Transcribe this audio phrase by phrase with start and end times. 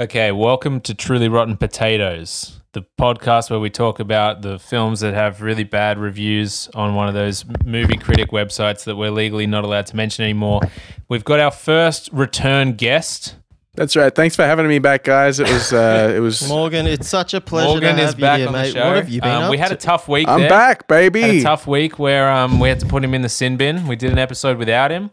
[0.00, 5.12] Okay, welcome to Truly Rotten Potatoes, the podcast where we talk about the films that
[5.12, 9.62] have really bad reviews on one of those movie critic websites that we're legally not
[9.62, 10.62] allowed to mention anymore.
[11.10, 13.36] We've got our first return guest.
[13.74, 14.14] That's right.
[14.14, 15.38] Thanks for having me back, guys.
[15.38, 16.48] It was uh, it was.
[16.48, 18.62] Morgan, it's such a pleasure Morgan to is have you back here, on mate.
[18.68, 18.86] the show.
[18.86, 19.74] What have you been Um, up we had to?
[19.74, 20.26] a tough week.
[20.26, 20.48] I'm there.
[20.48, 23.58] back, Had a tough week where um, we had to put him in the sin
[23.58, 23.86] bin.
[23.86, 25.10] We did an episode without him.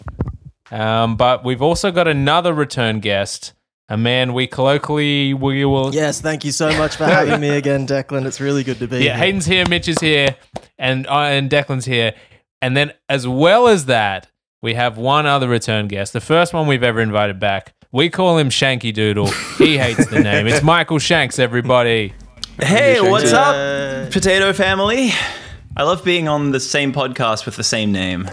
[0.71, 3.53] Um, but we've also got another return guest,
[3.89, 7.87] a man we colloquially we will Yes, thank you so much for having me again,
[7.87, 8.25] Declan.
[8.25, 9.15] It's really good to be Yeah, here.
[9.17, 10.35] Hayden's here, Mitch is here,
[10.77, 12.13] and uh, and Declan's here,
[12.61, 14.27] and then as well as that,
[14.61, 17.73] we have one other return guest, the first one we've ever invited back.
[17.91, 19.27] We call him Shanky Doodle.
[19.57, 20.45] He hates the name.
[20.47, 22.13] It's Michael Shanks, everybody.
[22.59, 25.11] Hey, what's up, Potato Family?
[25.77, 28.29] I love being on the same podcast with the same name.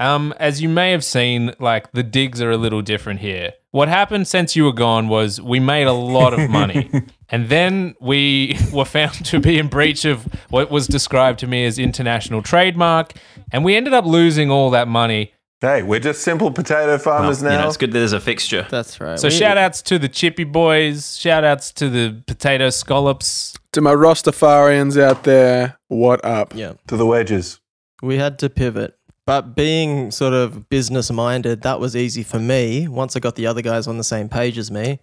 [0.00, 3.52] Um, as you may have seen, like the digs are a little different here.
[3.70, 6.90] What happened since you were gone was we made a lot of money,
[7.28, 11.66] and then we were found to be in breach of what was described to me
[11.66, 13.12] as international trademark,
[13.52, 15.32] and we ended up losing all that money.
[15.60, 17.64] Hey, we're just simple potato farmers Well, you now.
[17.64, 18.66] know, it's good that there's a fixture.
[18.70, 19.20] That's right.
[19.20, 23.58] So We- shout outs to the Chippy Boys, shout outs to the Potato Scallops.
[23.72, 26.54] to my Rastafarians out there, what up?
[26.56, 27.60] Yeah, to the wedges.
[28.02, 28.96] we had to pivot.
[29.26, 32.88] But being sort of business minded, that was easy for me.
[32.88, 34.98] Once I got the other guys on the same page as me,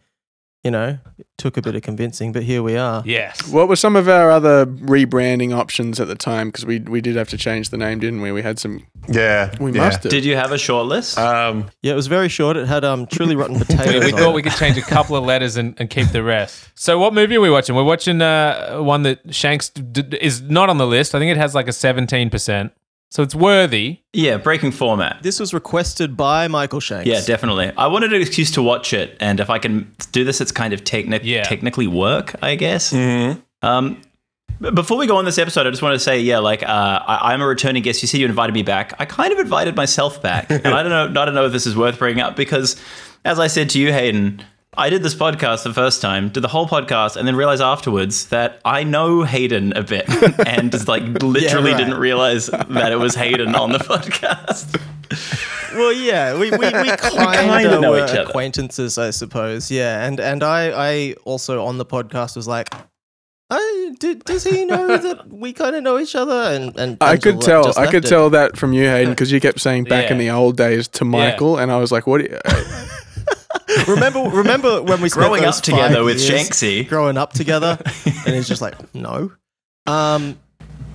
[0.63, 3.03] you know, it took a bit of convincing, but here we are.
[3.05, 3.47] Yes.
[3.47, 6.49] What were some of our other rebranding options at the time?
[6.49, 8.31] Because we we did have to change the name, didn't we?
[8.33, 8.85] We had some.
[9.07, 9.77] Yeah, We yeah.
[9.85, 10.09] must have.
[10.11, 11.17] Did you have a short list?
[11.17, 12.57] Um, Yeah, it was very short.
[12.57, 14.03] It had um truly rotten We, potatoes.
[14.05, 14.35] we thought it.
[14.35, 16.67] we could change a couple of letters and, and keep the rest.
[16.75, 17.75] So, what movie are we watching?
[17.75, 21.13] We're watching uh, one that Shanks d- d- is not on the list.
[21.15, 22.71] I think it has like a 17%.
[23.09, 23.99] So, it's worthy.
[24.13, 25.19] yeah, breaking format.
[25.23, 27.07] This was requested by Michael Shanks.
[27.07, 27.71] Yeah, definitely.
[27.77, 30.73] I wanted an excuse to watch it, and if I can do this, it's kind
[30.73, 31.43] of technic- Yeah.
[31.43, 32.93] technically work, I guess.
[33.63, 34.01] Um,
[34.73, 37.33] before we go on this episode, I just want to say, yeah, like uh, I-
[37.33, 38.01] I'm a returning guest.
[38.01, 38.93] You said you invited me back.
[38.99, 41.65] I kind of invited myself back, and I don't know, I don't know if this
[41.67, 42.75] is worth bringing up because,
[43.23, 44.43] as I said to you, Hayden,
[44.77, 48.27] I did this podcast the first time, did the whole podcast, and then realized afterwards
[48.27, 50.07] that I know Hayden a bit,
[50.47, 51.77] and just like literally right.
[51.77, 54.79] didn't realize that it was Hayden on the podcast.
[55.73, 58.21] Well, yeah, we we, we kind kinda know were each other.
[58.21, 59.71] acquaintances, I suppose.
[59.71, 62.71] Yeah, and and I I also on the podcast was like,
[63.49, 66.53] I did, does he know that we kind of know each other?
[66.53, 67.77] And and I could tell.
[67.79, 68.09] I could it.
[68.09, 71.05] tell that from you, Hayden, because you kept saying back in the old days to
[71.05, 72.21] Michael, and I was like, "What?"
[73.67, 76.83] Do you, Remember remember when we spent Growing those up together with years Shanksy.
[76.87, 77.77] growing up together,
[78.25, 79.31] and he's just like, no.
[79.85, 80.37] Um,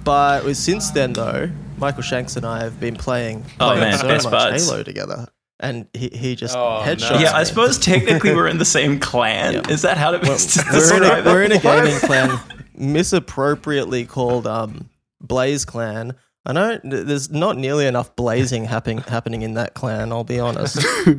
[0.05, 3.99] but with- since then though, Michael Shanks and I have been playing, Oh, playing man,
[3.99, 4.65] so best much buds.
[4.67, 5.27] Halo together,
[5.61, 7.13] and he he just Oh, headshots.
[7.13, 7.19] no.
[7.21, 9.55] Yeah, I suppose technically we're in the same clan.
[9.55, 9.69] Yeah.
[9.71, 12.39] Is that how it was we're in a, we're in a gaming clan
[12.75, 14.89] misappropriately called um,
[15.21, 16.15] Blaze Clan.
[16.47, 20.11] I know th- there's not nearly enough blazing happening happening in that clan.
[20.13, 20.79] I'll be honest.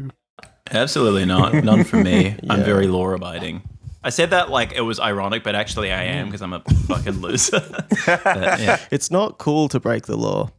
[0.72, 1.54] Absolutely not.
[1.54, 2.36] None for me.
[2.50, 3.62] I'm very law abiding.
[4.04, 6.30] I said that like it was ironic, but actually I am mm.
[6.30, 7.62] because I'm a fucking loser.
[8.06, 8.80] But, yeah.
[8.92, 10.52] it's not cool to break the law.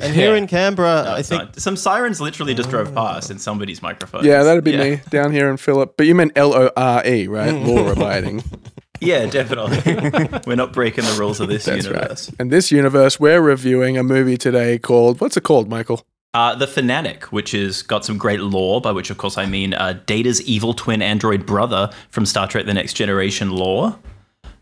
[0.00, 0.38] And here Yeah.
[0.38, 1.60] in Canberra, I think not.
[1.60, 2.94] some sirens literally just drove oh.
[2.94, 4.24] past in somebody's microphone.
[4.24, 5.96] yeah, that'd be me down here in Phillip.
[5.96, 7.52] But you meant L O R E, right?
[7.52, 7.66] Mm.
[7.66, 8.44] Law abiding.
[9.00, 10.40] Yeah, definitely.
[10.46, 12.30] we're not breaking the rules of this That's universe.
[12.30, 12.40] right.
[12.40, 16.06] In this universe, we're reviewing a movie today called what's it called, Michael?
[16.34, 19.72] Uh, the Fanatic, which has got some great lore, by which, of course, I mean
[19.72, 23.96] uh, Data's evil twin android brother from Star Trek The Next Generation lore.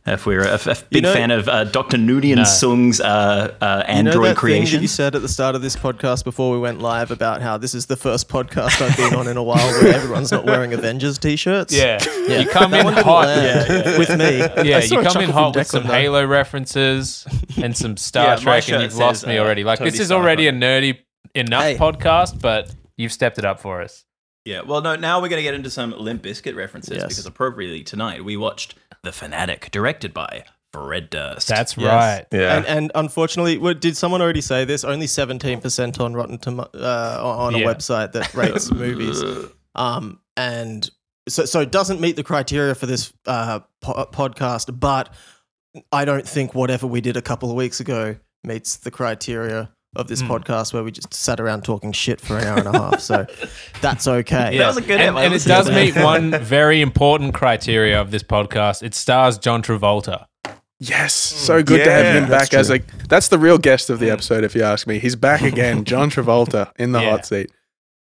[0.04, 1.96] If we're a, a big know- fan of uh, Dr.
[1.96, 4.76] Noonien Soong's uh, uh, you know android that thing creation.
[4.78, 7.56] that you said at the start of this podcast before we went live about how
[7.56, 10.74] this is the first podcast I've been on in a while where everyone's not wearing
[10.74, 11.72] Avengers t-shirts.
[11.72, 12.00] Yeah.
[12.26, 12.40] Yeah.
[12.40, 13.98] You come in one didn't hot.
[13.98, 14.38] with me.
[14.68, 15.92] Yeah, you come in hot from with some though.
[15.92, 17.24] Halo references
[17.62, 19.62] and some Star Yeah, Trek, and you've lost says, me uh, already.
[19.62, 20.98] Like, Tony this is already a nerdy
[21.34, 21.76] enough Hey.
[21.76, 24.04] podcast, but you've stepped it up for us.
[24.44, 27.06] Yeah, well, no, now we're going to get into some Limp Bizkit references Yes.
[27.08, 28.74] because appropriately tonight we watched
[29.04, 31.46] The Fanatic, directed by Fred Durst.
[31.48, 31.86] That's Yes.
[31.86, 32.26] right.
[32.32, 32.56] Yeah.
[32.56, 34.82] And, and unfortunately, what, did someone already say this?
[34.84, 37.66] Only 17% on Rotten Tomo- uh, on a Yeah.
[37.66, 39.22] website that rates movies.
[39.76, 40.90] Um, and
[41.28, 45.14] so, so it doesn't meet the criteria for this uh, po- podcast, but
[45.92, 50.08] I don't think whatever we did a couple of weeks ago meets the criteria of
[50.08, 50.30] this hmm.
[50.30, 53.00] podcast where we just sat around talking shit for an hour and a half.
[53.00, 53.26] So
[53.80, 54.56] that's okay.
[54.56, 55.74] That was a good and, and it listened to does that.
[55.74, 58.82] meet one very important criteria of this podcast.
[58.82, 60.26] It stars John Travolta.
[60.78, 61.38] Yes, hmm.
[61.38, 62.80] so good to have him back that's as a.
[63.08, 64.12] That's the real guest of the hmm.
[64.12, 64.98] episode, if you ask me.
[64.98, 67.10] He's back again, John Travolta in the Yeah.
[67.10, 67.52] hot seat.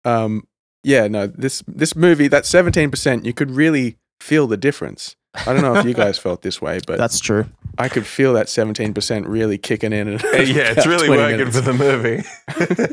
[0.05, 0.47] Um,
[0.83, 5.15] yeah, no, this this movie that seventeen percent, you could really feel the difference.
[5.33, 7.47] I don't know if you guys felt this way, but That's true.
[7.77, 10.15] I could feel that 17% really kicking in.
[10.15, 11.55] at yeah, it's really working minutes.
[11.57, 12.23] for the movie.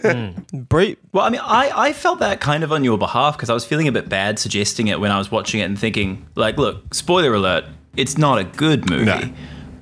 [0.09, 0.61] Hmm.
[0.63, 3.55] Brie, Well, I mean, I, I felt that kind of on your behalf because I
[3.55, 6.57] was feeling a bit bad suggesting it when I was watching it and thinking, like,
[6.57, 7.65] look, spoiler alert,
[7.97, 9.05] it's not a good movie.
[9.05, 9.33] No.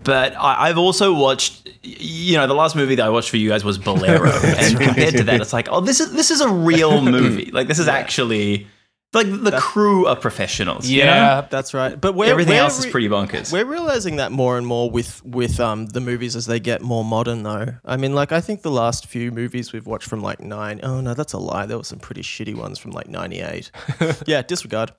[0.03, 3.49] But I, I've also watched, you know, the last movie that I watched for you
[3.51, 6.49] guys was Bolero, and compared to that, it's like, oh, this is this is a
[6.49, 7.51] real movie.
[7.51, 8.67] Like, this is actually
[9.13, 10.89] like the crew are professionals.
[10.89, 11.07] you know?
[11.07, 11.41] Yeah.
[11.49, 11.99] that's right.
[11.99, 13.53] But we're, everything we're else is pretty bonkers.
[13.53, 17.05] We're realizing that more and more with with um the movies as they get more
[17.05, 17.69] modern though.
[17.85, 21.01] I mean like I think the last few movies we've watched from like 9 Oh
[21.01, 21.67] no, that's a lie.
[21.67, 23.71] There were some pretty shitty ones from like 98.
[24.27, 24.93] yeah, disregard.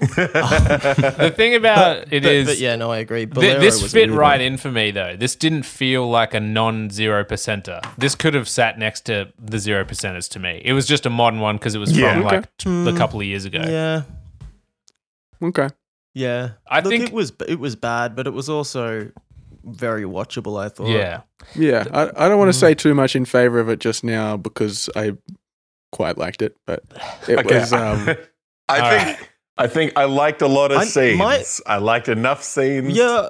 [0.00, 3.26] The thing about it but, is, but yeah, no, I agree.
[3.26, 4.52] thi- Bolero this was fit weird right one.
[4.52, 5.16] in for me though.
[5.16, 7.80] This didn't feel like a non-zero percenter.
[7.98, 10.62] This could have sat next to the zero percenters to me.
[10.64, 12.14] It was just a modern one because it was Yeah.
[12.14, 12.36] from Okay.
[12.36, 13.62] like t- a couple of years ago.
[13.66, 14.02] Yeah.
[15.42, 15.68] Okay.
[16.14, 16.50] Yeah.
[16.66, 19.10] I Look, think- it was it was bad, but it was also
[19.64, 20.88] very watchable, I thought.
[20.88, 21.20] Yeah.
[21.54, 24.36] Yeah, I, I don't want to say too much in favor of it just now
[24.36, 25.12] because I
[25.92, 26.82] quite liked it, but
[27.28, 27.60] it Okay.
[27.60, 27.72] was.
[27.72, 28.08] Um,
[28.68, 29.29] I All think
[29.60, 31.18] I think I liked a lot of I- scenes.
[31.18, 32.96] my- I liked enough scenes.
[32.96, 33.28] Yeah,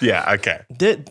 [0.00, 0.60] Yeah, okay.
[0.70, 1.04] the,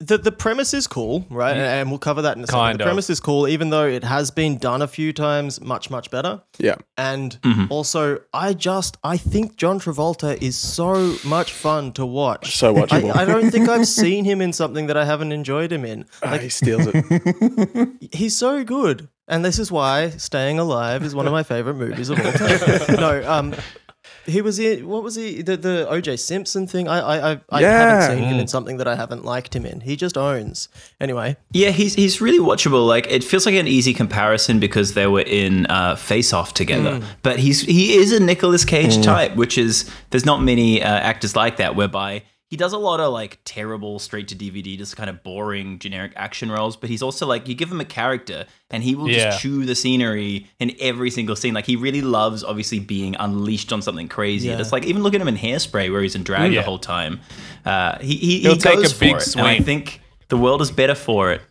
[0.00, 1.52] the the premise is cool, right?
[1.56, 2.78] And, and we'll cover that in a second.
[2.78, 2.88] The of.
[2.88, 6.42] premise is cool, even though it has been done a few times, much much better.
[6.58, 7.70] yeah, And Mhm.
[7.70, 12.56] also, I just I think John Travolta is so much fun to watch.
[12.56, 13.16] so I, watchable.
[13.16, 16.04] I don't think I've seen him in something that I haven't enjoyed him in.
[16.22, 17.88] Ah, he steals it.
[18.12, 22.10] He's so good, and this is why Staying Alive is one of my favorite movies
[22.10, 22.96] of all time.
[22.96, 23.54] no, um,
[24.26, 26.88] he was in what was he the the OJ Simpson thing?
[26.88, 27.78] I I I, I Yeah.
[27.78, 29.80] haven't seen him in something that I haven't liked him in.
[29.80, 30.68] He just owns.
[31.00, 32.86] Anyway, Yeah, he's he's really watchable.
[32.86, 37.02] Like it feels like an easy comparison because they were in uh, Face Off together.
[37.22, 41.36] But he's he is a Nicolas Cage type, which is there's not many uh, actors
[41.36, 41.76] like that.
[41.76, 42.22] Whereby
[42.54, 46.12] he does a lot of like terrible straight to DVD, just kind of boring generic
[46.14, 46.76] action roles.
[46.76, 49.30] But he's also like you give him a character and he will Yeah.
[49.30, 51.52] just chew the scenery in every single scene.
[51.52, 54.46] Like he really loves obviously being unleashed on something crazy.
[54.50, 54.60] Yeah.
[54.60, 56.60] It's like even look at him in Hairspray where he's in drag Yeah.
[56.60, 57.20] the whole time.
[57.64, 59.36] Uh, he he, He'll he take goes a big for it.
[59.36, 61.42] And I think the world is better for it.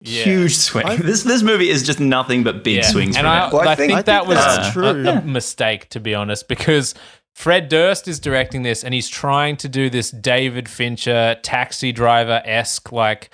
[0.00, 0.22] Yeah.
[0.24, 0.86] Huge swing.
[1.02, 2.82] this this movie is just nothing but big Yeah.
[2.86, 3.52] swings and from I, him.
[3.52, 4.84] Well, I I, think- think, that was that's a, true.
[4.84, 6.94] a- a mistake, to be honest, because
[7.38, 12.42] Fred Durst is directing this and he's trying to do this David Fincher taxi driver
[12.44, 13.32] esque, like,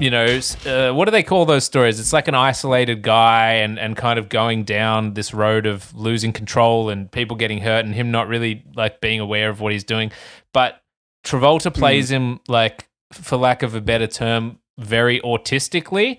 [0.00, 2.00] you know, uh, what do they call those stories?
[2.00, 6.32] It's like an isolated guy and, and kind of going down this road of losing
[6.32, 9.84] control and people getting hurt and him not really like being aware of what he's
[9.84, 10.10] doing.
[10.52, 10.82] But
[11.24, 16.18] Travolta plays him like, for lack of a better term, very autistically.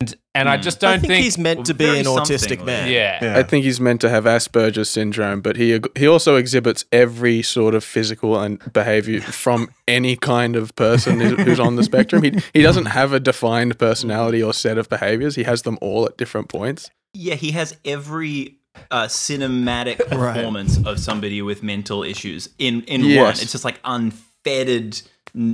[0.00, 2.90] And, and I just don't I think, think he's meant to be an autistic man.
[2.90, 3.18] yeah.
[3.24, 3.38] Yeah.
[3.38, 7.74] I think he's meant to have Asperger's syndrome, but he he also exhibits every sort
[7.74, 12.22] of physical and behavior from any kind of person who's who's on the spectrum.
[12.22, 15.34] He he doesn't have a defined personality or set of behaviors.
[15.34, 16.90] He has them all at different points.
[17.14, 18.58] Yeah, he has every
[18.90, 20.34] uh, cinematic Right.
[20.34, 23.30] performance of somebody with mental issues in in one.
[23.30, 25.02] It's just like unfettered n-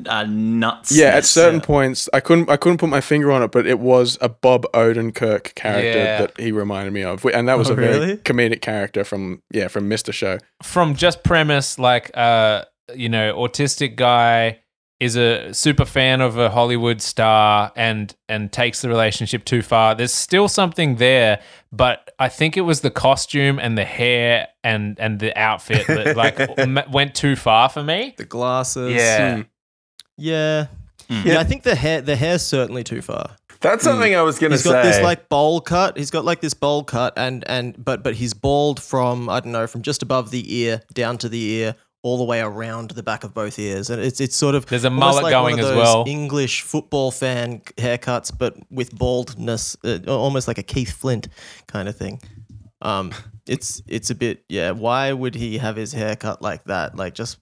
[0.06, 0.92] uh, nuts.
[0.92, 3.78] Yeah, at certain points, I couldn't I couldn't put my finger on it, but it
[3.80, 6.18] was a Bob Odenkirk character Yeah.
[6.22, 8.16] that he reminded me of, and that was Oh, a very really?
[8.18, 10.38] comedic character from yeah from Mister Show.
[10.62, 12.64] from just premise, like uh,
[12.94, 14.58] you know, autistic guy
[15.00, 19.96] is a super fan of a Hollywood star and and takes the relationship too far.
[19.96, 21.40] There's still something there,
[21.72, 26.16] but I think it was the costume and the hair and and the outfit that
[26.16, 28.14] like m- went too far for me.
[28.16, 28.94] The glasses.
[28.94, 29.36] Yeah.
[29.36, 29.42] Hmm.
[30.16, 30.66] Yeah.
[31.08, 31.24] Mm.
[31.24, 33.36] Yeah, I think the hair the hair's certainly too far.
[33.60, 34.70] That's something I was gonna He's say.
[34.70, 35.96] He's got this like bowl cut.
[35.96, 39.52] He's got like this bowl cut and and but but he's bald from I don't
[39.52, 43.02] know from just above the ear down to the ear all the way around the
[43.02, 45.42] back of both ears and it's it's sort of There's a almost mullet like one
[45.52, 46.04] going of as well.
[46.08, 51.28] English football fan haircuts but with baldness uh, almost like a Keith Flint
[51.68, 52.20] kind of thing.
[52.80, 53.12] Um
[53.46, 57.14] it's it's a bit yeah why would he have his hair cut like that like
[57.14, 57.38] just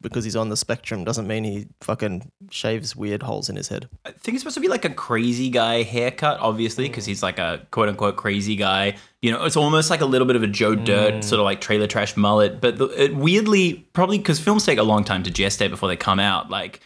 [0.00, 3.88] because he's on the spectrum doesn't mean he fucking shaves weird holes in his head.
[4.04, 7.38] I think it's supposed to be like a crazy guy haircut, obviously, because he's like
[7.38, 8.96] a quote unquote crazy guy.
[9.22, 11.24] You know, it's almost like a little bit of a Joe Dirt mm.
[11.24, 12.60] sort of like trailer trash mullet.
[12.60, 15.96] But the, it weirdly, probably because films take a long time to gestate before they
[15.96, 16.80] come out, like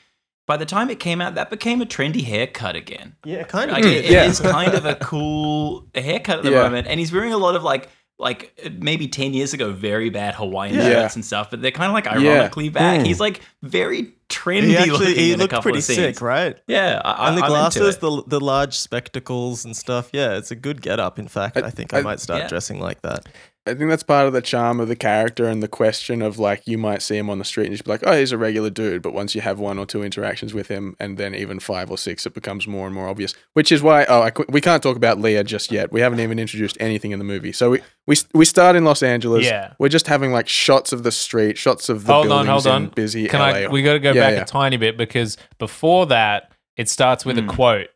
[0.46, 3.14] by the time it came out, that became a trendy haircut again.
[3.24, 3.76] Yeah, kind of.
[3.76, 4.24] Like, it- it Yeah.
[4.24, 6.62] is kind of a cool haircut at the Yeah.
[6.62, 7.88] moment, and he's wearing a lot of like.
[8.22, 10.82] Like maybe ten years ago, very bad Hawaiian Yeah.
[10.84, 13.00] shirts and stuff, but they're kind of like ironically back.
[13.00, 13.06] Mm.
[13.06, 15.98] He's like very trendy He actually looking he in a looked couple pretty of scenes.
[15.98, 16.56] sick, right?
[16.66, 18.00] Yeah, I, and the I'm into glasses, it.
[18.00, 20.08] the the large spectacles and stuff.
[20.12, 21.18] Yeah, it's a good get up.
[21.18, 22.48] In fact, I, I- think I, I- might start Yeah.
[22.48, 23.26] dressing like that.
[23.64, 26.66] I think that's part of the charm of the character and the question of like
[26.66, 28.70] you might see him on the street and just be like, oh, he's a regular
[28.70, 29.02] dude.
[29.02, 31.96] But once you have one or two interactions with him, and then even five or
[31.96, 33.34] six, it becomes more and more obvious.
[33.52, 35.92] Which is why oh, I, qu- we can't talk about Leah just yet.
[35.92, 37.52] We haven't even introduced anything in the movie.
[37.52, 39.44] So we we we start in Los Angeles.
[39.44, 39.74] Yeah.
[39.78, 42.66] we're just having like shots of the street, shots of the hold on, buildings hold
[42.66, 42.88] on.
[42.88, 43.46] busy Can LA.
[43.46, 43.66] I?
[43.68, 44.42] We got to go Yeah, back yeah.
[44.42, 47.48] a tiny bit because before that, it starts with a hmm.
[47.48, 47.88] quote,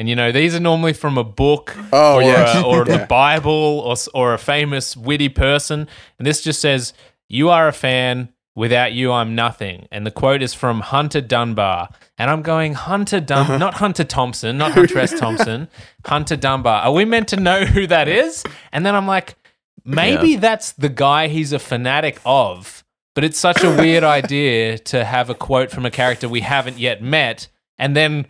[0.00, 2.56] and you know these are normally from a book Oh, or yes.
[2.56, 2.96] a, or Yeah.
[2.96, 3.52] the Bible
[3.86, 5.86] or or a famous witty person,
[6.18, 6.92] and this just says,
[7.28, 9.86] "You are a fan." Without you, I'm nothing.
[9.92, 11.88] And the quote is from Hunter Dunbar.
[12.18, 13.58] And I'm going, Hunter Dun, uh-huh.
[13.58, 15.18] not Hunter Thompson, not Hunter S.
[15.18, 15.68] Thompson,
[16.04, 16.82] Hunter Dunbar.
[16.82, 18.42] Are we meant to know who that is?
[18.72, 19.36] And then I'm like,
[19.84, 22.84] maybe that's the guy he's a fanatic of.
[23.14, 26.78] But it's such a weird idea to have a quote from a character we haven't
[26.78, 27.46] yet met.
[27.78, 28.26] And then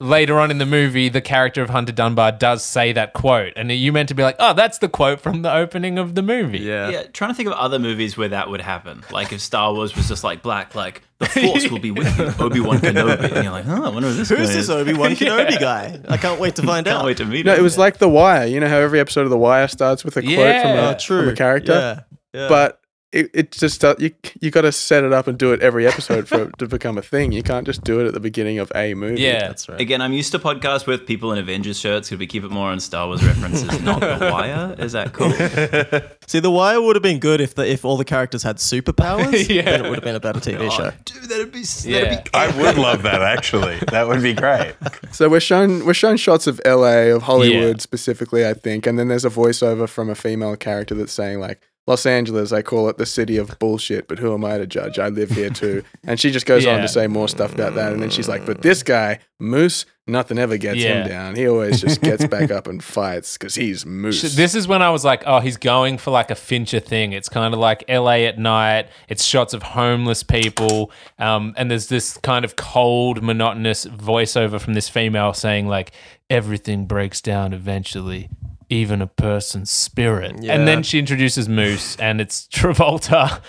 [0.00, 3.52] later on in the movie, the character of Hunter Dunbar does say that quote.
[3.56, 6.22] And you meant to be like, oh, that's the quote from the opening of the
[6.22, 6.58] movie?
[6.60, 6.88] Yeah.
[6.90, 9.02] Yeah, trying to think of other movies where that would happen.
[9.10, 12.26] Like if Star Wars was just like black, like the Force will be with you,
[12.44, 14.70] Obi Wan Kenobi, and you're like, oh, I wonder who this Who's guy this is.
[14.70, 16.00] Obi Wan Kenobi guy?
[16.08, 17.04] I can't wait to find Can't out.
[17.04, 17.58] wait to meet No, him.
[17.60, 18.46] it was like The Wire.
[18.46, 20.90] You know how every episode of The Wire starts with a quote from Yeah.
[20.90, 21.20] a, Oh, true.
[21.22, 21.72] from a character?
[22.32, 22.40] Yeah.
[22.42, 22.48] yeah.
[22.48, 24.10] but it, it just uh, you
[24.40, 26.98] you got to set it up and do it every episode for it to become
[26.98, 27.32] a thing.
[27.32, 29.22] You can't just do it at the beginning of a movie.
[29.22, 29.48] Yeah.
[29.48, 29.80] that's right.
[29.80, 32.10] Again, I'm used to podcasts with people in Avengers shirts.
[32.10, 34.74] Could we keep it more on Star Wars references, not The Wire?
[34.78, 35.30] Is that cool?
[36.26, 39.48] See, The Wire would have been good if the, if all the characters had superpowers.
[39.58, 39.62] Yeah.
[39.62, 40.92] Then it would have been a better TV show.
[41.06, 42.00] Dude, that'd be, Yeah.
[42.16, 43.78] that'd be I would love that actually.
[43.90, 44.74] That would be great.
[45.12, 47.10] So we're shown we're shown shots of L.A.
[47.10, 47.80] of Hollywood Yeah.
[47.82, 51.60] specifically, I think, and then there's a voiceover from a female character that's saying like.
[51.88, 54.98] Los Angeles, I call it the city of bullshit, but who am I to judge?
[54.98, 55.82] I live here too.
[56.04, 57.92] And she just goes on to say more stuff about that.
[57.94, 61.02] And then she's like, but this guy, Moose, nothing ever gets Yeah.
[61.02, 61.34] him down.
[61.34, 64.20] He always just gets back up and fights because he's Moose.
[64.36, 67.12] This is when I was like, oh, he's going for like a Fincher thing.
[67.12, 68.88] It's kind of like LA at night.
[69.08, 70.90] It's shots of homeless people.
[71.18, 75.92] Um, and there's this kind of cold, monotonous voiceover from this female saying, like,
[76.30, 78.28] everything breaks down eventually,
[78.70, 80.36] even a person's spirit.
[80.42, 80.54] Yeah.
[80.54, 83.40] And then she introduces Moose, and it's Travolta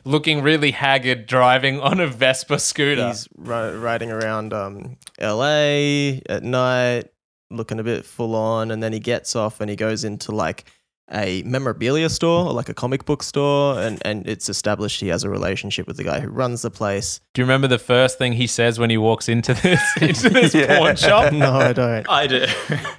[0.04, 3.08] looking really haggard, driving on a Vespa scooter.
[3.08, 7.08] He's ri- riding around um, LA at night,
[7.50, 10.64] looking a bit full on, and then he gets off and he goes into like
[11.12, 15.24] a memorabilia store or like a comic book store, and, and it's established he has
[15.24, 17.20] a relationship with the guy who runs the place.
[17.34, 20.54] Do you remember the first thing he says when he walks into this into this
[20.66, 21.32] porn shop?
[21.40, 22.08] No, I don't.
[22.08, 22.46] I do.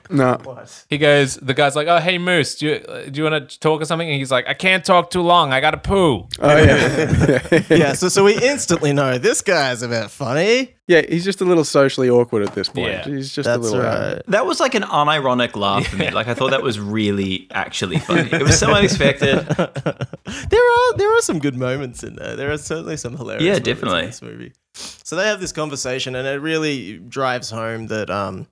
[0.10, 0.38] no,
[0.90, 3.60] He goes, the guy's like, "Oh, hey Moose, do you uh, do you want to
[3.60, 5.54] talk or something?" And he's like, "I can't talk too long.
[5.54, 9.88] I got to poo." oh yeah, yeah, so so we instantly know this guy's a
[9.88, 10.76] bit funny.
[10.92, 11.02] Yeah.
[11.08, 12.88] He's just a little socially awkward at this point.
[12.92, 13.06] Yeah.
[13.06, 13.80] he's just a That's little.
[13.80, 14.22] right.
[14.28, 16.10] That was like an unironic laugh for me.
[16.12, 18.30] Like I thought that was really actually funny.
[18.32, 19.40] It was so unexpected.
[19.48, 22.36] there are there are some good moments in there.
[22.36, 23.44] There are certainly some hilarious.
[23.44, 24.06] Yeah, moments in definitely.
[24.08, 24.54] this movie.
[24.74, 28.48] So they have this conversation, and it really drives home that um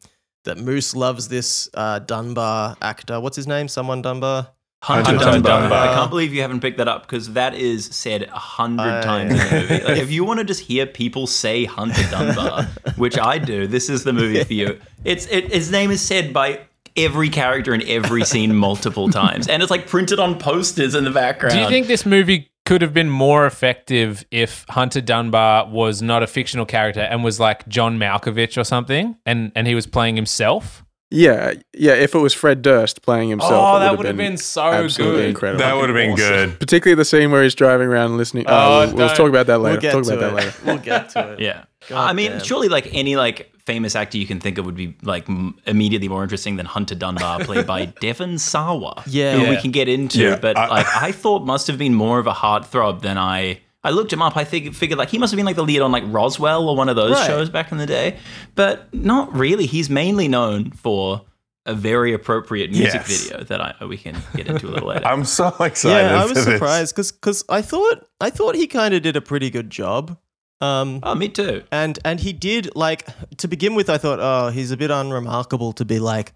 [0.46, 3.19] that Moose loves this uh, Dunbar actor.
[3.19, 3.67] What's his name?
[3.67, 4.50] Someone Dunbar.
[4.81, 5.62] Hunter Hunter Dunbar.
[5.62, 5.88] Dunbar.
[5.89, 9.01] I can't believe you haven't picked that up because that is said a hundred I-
[9.01, 9.83] times in the movie.
[9.83, 12.63] Like, if you want to just hear people say Hunter Dunbar,
[12.95, 14.79] which I do, this is the movie for you.
[15.03, 16.62] It's it, his name is said by
[16.95, 21.12] every character in every scene multiple times, and it's like printed on posters in the
[21.12, 21.55] background.
[21.55, 26.24] Do you think this movie could have been more effective if Hunter Dunbar was not
[26.24, 30.15] a fictional character and was like John Malkovich or something, and and he was playing
[30.15, 30.86] himself?
[31.12, 31.94] Yeah, yeah.
[31.94, 35.25] If it was Fred Durst playing himself, oh, that would have been so good.
[35.25, 35.60] incredible.
[35.60, 36.50] That would have been Awesome.
[36.51, 36.60] good.
[36.60, 38.46] Particularly the scene where he's driving around listening.
[38.48, 39.74] Oh, Oh, we'll, we'll talk about that later.
[39.74, 40.46] We'll get talk to about that it.
[40.46, 40.58] later.
[40.66, 41.39] We'll get to it.
[41.39, 41.63] Yeah.
[41.88, 42.44] God I mean, damn.
[42.44, 46.08] surely like any like famous actor you can think of would be like m- immediately
[46.10, 49.01] more interesting than Hunter Dunbar played by Devon Sawa.
[49.08, 49.38] Yeah.
[49.38, 50.20] who we can get into.
[50.20, 53.62] Yeah, but I- like I thought must have been more of a heartthrob than I.
[53.89, 54.38] I looked him up.
[54.38, 56.75] I think figured like he must have been like the lead on like Roswell or
[56.75, 57.27] one of those Right.
[57.27, 58.17] shows back in the day,
[58.55, 59.65] but not really.
[59.65, 61.25] He's mainly known for
[61.65, 63.08] a very appropriate music Yes.
[63.27, 65.05] video that I we can get into a little later.
[65.13, 66.08] I'm so excited.
[66.12, 66.46] Yeah, I was this.
[66.46, 70.17] surprised because I thought I thought he kind of did a pretty good job.
[70.62, 71.63] Um, oh, me too.
[71.72, 73.05] and and he did like
[73.38, 73.89] to begin with.
[73.89, 76.34] I thought, oh, he's a bit unremarkable to be like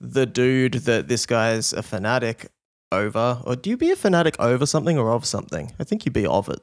[0.00, 2.50] the dude that this guy's a fanatic
[2.92, 3.40] over.
[3.44, 5.72] Or do you be a fanatic over something or of something?
[5.78, 6.60] I think you be of it.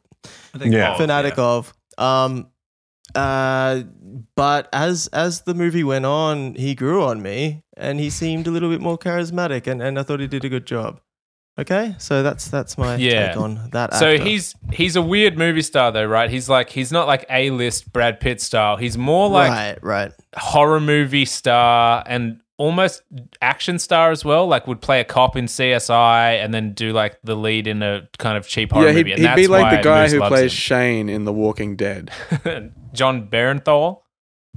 [0.53, 0.93] I think Yeah.
[0.93, 1.43] oh, fanatic yeah.
[1.43, 1.73] of.
[1.97, 2.47] Um,
[3.15, 3.83] uh,
[4.35, 8.51] but as as the movie went on, he grew on me, and he seemed a
[8.51, 10.99] little bit more charismatic, and, and I thought he did a good job.
[11.59, 13.27] Okay, so that's that's my Yeah.
[13.27, 13.93] take on that.
[13.93, 14.23] So actor.
[14.23, 16.29] he's he's a weird movie star though, right?
[16.31, 18.77] He's like he's not like A list Brad Pitt style.
[18.77, 20.11] He's more like right, right.
[20.35, 23.03] horror movie star and almost
[23.41, 24.47] action star as well.
[24.47, 28.07] Like would play a cop in CSI and then do like the lead in a
[28.19, 29.11] kind of cheap horror yeah, he'd, movie.
[29.13, 30.49] And he'd that's be like why the guy Moose who plays him.
[30.49, 32.11] Shane in The Walking Dead.
[32.93, 34.01] Jon Bernthal.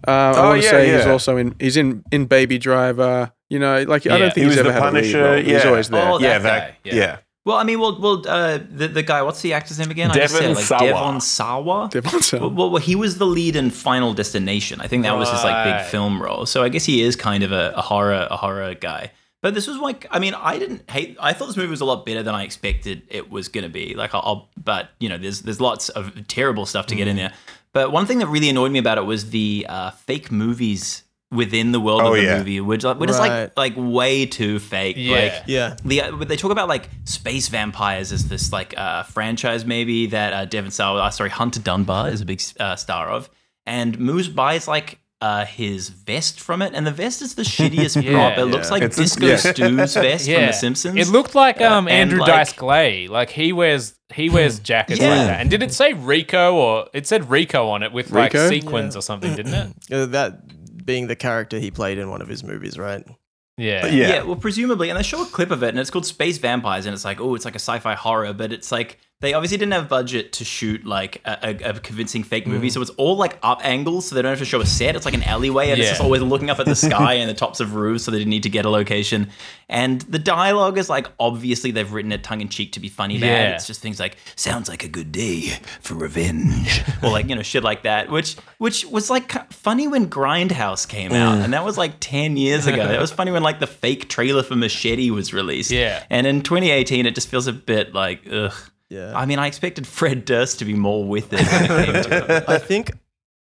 [0.07, 1.55] Uh, I Oh, want to yeah, say he's also in.
[1.59, 3.33] He's in in Baby Driver.
[3.49, 5.23] You know, like I don't think He he's was ever the had a lead Punisher.
[5.25, 5.37] role.
[5.37, 5.65] He's yeah.
[5.69, 6.09] always there.
[6.13, 6.75] Oh, yeah, that that.
[6.85, 6.95] yeah.
[6.95, 7.19] Yeah.
[7.47, 9.23] Well, I mean, well, well, uh, the the guy.
[9.23, 10.11] What's the actor's name again?
[10.11, 10.87] I just Devon said, like Sawa.
[10.87, 11.89] Devon Sawa.
[11.93, 12.49] Devon Sawa.
[12.49, 14.81] Well, well, he was the lead in Final Destination.
[14.81, 16.45] I think that was his like big film role.
[16.45, 19.13] So I guess he is kind of a, a horror a horror guy.
[19.43, 21.17] But this was like, I mean, I didn't hate.
[21.21, 23.71] I thought this movie was a lot better than I expected it was going to
[23.71, 23.95] be.
[23.95, 27.11] Like, I'll, I'll, but you know, there's there's lots of terrible stuff to get Mm.
[27.11, 27.33] in there.
[27.73, 31.73] But one thing that really annoyed me about it was the uh, fake movies within
[31.73, 32.39] the world Oh, of the yeah.
[32.39, 34.97] movie, which which is like like way too fake.
[34.99, 35.15] Yeah.
[35.17, 35.77] Like, Yeah.
[35.85, 40.33] the uh, they talk about like space vampires as this like uh, franchise maybe that
[40.33, 43.29] uh, Devon Sawa, uh, sorry Hunter Dunbar is a big uh, star of,
[43.67, 48.03] and Moose buys like uh, his vest from it, and the vest is the shittiest
[48.03, 48.13] Yeah.
[48.13, 48.39] prop.
[48.39, 49.37] It looks like It's a- Disco yeah.
[49.37, 50.97] Stew's vest from The Simpsons.
[50.97, 53.09] It looked like um Uh, and, Andrew like- Dice Clay.
[53.09, 55.09] Like he wears he wears jackets Yeah.
[55.09, 55.41] like that.
[55.41, 58.49] And did it say Rico or it said Rico on it with like Rico?
[58.49, 59.73] sequins or something, didn't it?
[59.93, 60.39] Uh, that
[60.87, 63.05] being the character he played in one of his movies, right?
[63.59, 63.87] Yeah.
[63.87, 64.09] Yeah.
[64.09, 64.23] Yeah.
[64.23, 66.95] well, presumably, and they show a clip of it, and it's called Space Vampires, and
[66.95, 69.89] it's like, oh, it's like a sci-fi horror, but it's like they obviously didn't have
[69.89, 72.49] budget to shoot like a, a, a convincing fake Mm.
[72.49, 74.95] movie, so it's all like up angles, so they don't have to show a set.
[74.95, 77.35] It's like an alleyway, and it's just always looking up at the sky and the
[77.35, 79.31] tops of roofs, so they didn't need to get a location.
[79.69, 83.19] And the dialogue is like obviously they've written it tongue in cheek to be funny
[83.19, 83.27] bad.
[83.27, 83.55] Yeah.
[83.55, 87.43] It's just things like sounds like a good day for revenge, or like you know
[87.43, 91.79] shit like that, which which was like funny when Grindhouse came out, and that was
[91.79, 92.87] like ten years ago.
[92.97, 95.71] That was funny when like the fake trailer for Machete was released.
[95.71, 96.05] Yeah.
[96.11, 98.53] and in 2018, it just feels a bit like ugh.
[98.89, 99.13] Yeah.
[99.17, 101.41] I mean, I expected Fred Durst to be more with it.
[101.41, 102.45] When it came to it.
[102.49, 102.93] I think.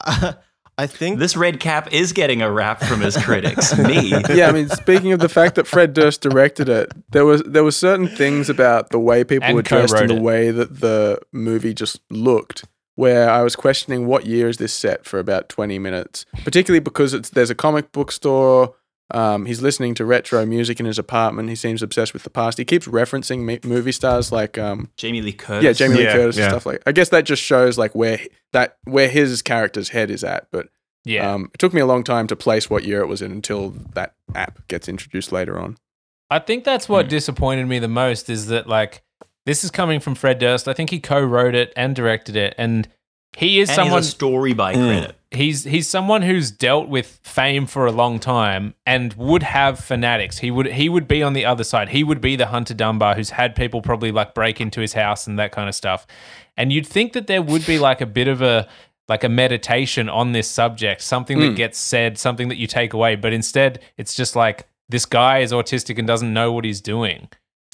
[0.05, 0.33] Uh,
[0.79, 3.77] I think This red cap is getting a rap from his critics.
[3.79, 4.11] Me.
[4.29, 7.65] yeah, I mean, speaking of the fact that Fred Durst directed it, there was there
[7.65, 10.21] were certain things about the way people And were dressed and the it.
[10.23, 15.07] way that the movie just looked, where I was questioning what year is this set
[15.07, 18.75] for about twenty minutes, particularly because it's there's a comic book store.
[19.13, 21.49] Um, he's listening to retro music in his apartment.
[21.49, 22.59] He seems obsessed with the past.
[22.59, 25.65] He keeps referencing me- movie stars like um, Jamie Lee Curtis.
[25.65, 26.45] yeah, Jamie Lee Yeah, Curtis yeah.
[26.45, 26.83] and stuff like.
[26.87, 28.19] I guess that just shows like where
[28.53, 30.49] that where his character's head is at.
[30.51, 30.69] But
[31.05, 31.33] Yeah.
[31.33, 33.71] um, it took me a long time to place what year it was in until
[33.95, 35.77] that app gets introduced later on.
[36.29, 39.03] I think that's what disappointed me the most is that like
[39.45, 40.67] this is coming from Fred Durst.
[40.67, 42.89] I think he co-wrote it and directed it, and
[43.37, 43.99] he is And someone.
[44.01, 44.89] he's a story by Mm.
[44.99, 45.16] credit.
[45.31, 50.39] He's he's someone who's dealt with fame for a long time and would have fanatics.
[50.39, 51.91] He would he would be on the other side.
[51.91, 55.27] He would be the Hunter Dunbar who's had people probably like break into his house
[55.27, 56.07] and that kind of stuff.
[56.57, 58.69] And you'd think that there would be like a bit of a
[59.09, 61.55] like a meditation on this subject, something that hmm.
[61.55, 65.53] gets said, something that you take away, but instead it's just like this guy is
[65.53, 67.29] autistic and doesn't know what he's doing.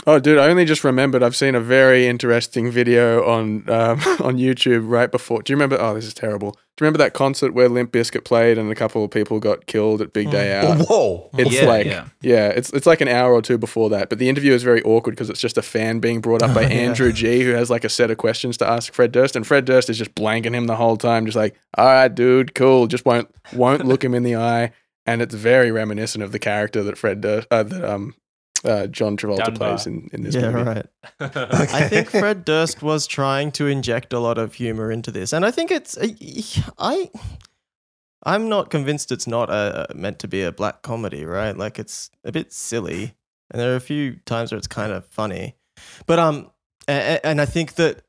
[0.07, 0.39] Oh, dude!
[0.39, 1.23] I only just remembered.
[1.23, 5.43] I've seen a very interesting video on um, on YouTube right before.
[5.43, 5.77] Do you remember?
[5.81, 6.51] Oh, this is terrible.
[6.53, 9.67] Do you remember that concert where Limp Bizkit played and a couple of people got
[9.67, 10.79] killed at Big Day Out?
[10.89, 11.29] Whoa.
[11.35, 12.07] It's Yeah, like yeah.
[12.23, 12.49] yeah.
[12.49, 14.09] it's it's like an hour or two before that.
[14.09, 16.63] But the interview is very awkward because it's just a fan being brought up by
[16.71, 19.65] Andrew G, who has like a set of questions to ask Fred Durst, and Fred
[19.67, 23.05] Durst is just blanking him the whole time, just like, "All right, dude, cool." Just
[23.05, 24.73] won't won't look him in the eye,
[25.07, 28.15] and it's very reminiscent of the character that Fred Durst, uh, that um,
[28.65, 29.69] uh, John Travolta Dunbar.
[29.71, 30.63] plays in in this yeah, movie.
[30.63, 30.87] right.
[31.21, 35.45] I think Fred Durst was trying to inject a lot of humor into this, and
[35.45, 35.99] I think it's
[36.79, 37.11] I.
[38.25, 41.57] I'm not convinced it's not a, a- meant to be a black comedy, right?
[41.57, 43.15] Like it's a bit silly,
[43.51, 45.57] and there are a few times where it's kind of funny,
[46.07, 46.51] but um,
[46.87, 48.03] and, and I think that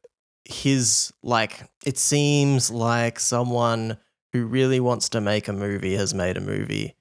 [0.46, 3.98] his like it seems like someone
[4.34, 6.96] who really wants to make a movie has made a movie,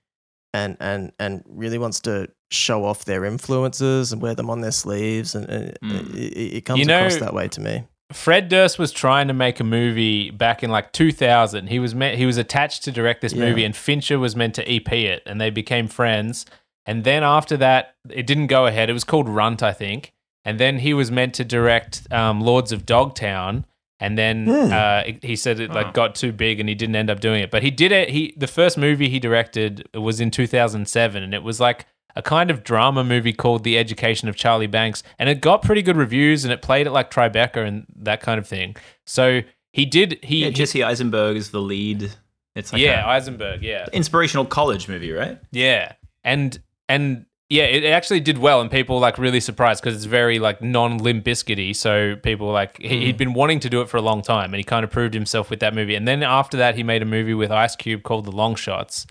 [0.54, 4.70] and and and really wants to show off their influences and wear them on their
[4.72, 6.14] sleeves, and, and Mm.
[6.14, 7.84] it, it comes You know- across that way to me.
[8.12, 11.68] Fred Durst was trying to make a movie back in like 2000.
[11.68, 13.46] He was me- he was attached to direct this Yeah.
[13.46, 16.44] movie, and Fincher was meant to EP it, and they became friends.
[16.84, 18.90] And then after that, it didn't go ahead.
[18.90, 20.12] It was called Runt, I think.
[20.44, 23.64] And then he was meant to direct um, Lords of Dogtown,
[24.00, 27.20] and then uh, he said it like got too big, and he didn't end up
[27.20, 27.50] doing it.
[27.50, 28.10] But he did it.
[28.10, 32.50] He the first movie he directed was in 2007, and it was like a kind
[32.50, 36.44] of drama movie called The Education of Charlie Banks, and it got pretty good reviews,
[36.44, 38.76] and it played at like Tribeca and that kind of thing.
[39.06, 40.18] So he did.
[40.22, 42.12] He Yeah, he- Jesse Eisenberg is the lead.
[42.54, 45.38] It's like yeah, Eisenberg, yeah, inspirational college movie, right?
[45.52, 49.94] yeah, and and yeah, it actually did well, and people were, like really surprised because
[49.94, 51.76] it's very like non Limp Bizkity.
[51.76, 53.18] So people were, like he, he'd hmm.
[53.18, 55.50] been wanting to do it for a long time, and he kind of proved himself
[55.50, 55.94] with that movie.
[55.94, 59.06] And then after that, he made a movie with Ice Cube called The Long Shots,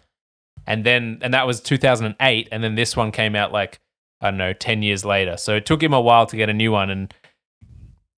[0.67, 3.79] and then and that was 2008, and then this one came out like
[4.21, 5.35] I don't know, 10 years later.
[5.35, 7.13] So it took him a while to get a new one, and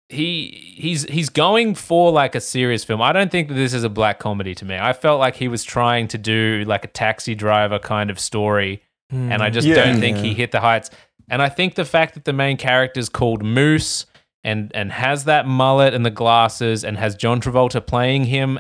[0.10, 3.02] he he's he's going for like a serious film.
[3.02, 4.78] I don't think that this is a black comedy to me.
[4.78, 8.84] I felt like he was trying to do like a taxi driver kind of story,
[9.10, 9.54] and I hmm.
[9.54, 9.76] just Yeah.
[9.76, 10.90] don't think he hit the heights.
[11.30, 14.06] And I think the fact that the main character is called Moose
[14.44, 18.60] and and has that mullet and the glasses and has John Travolta playing him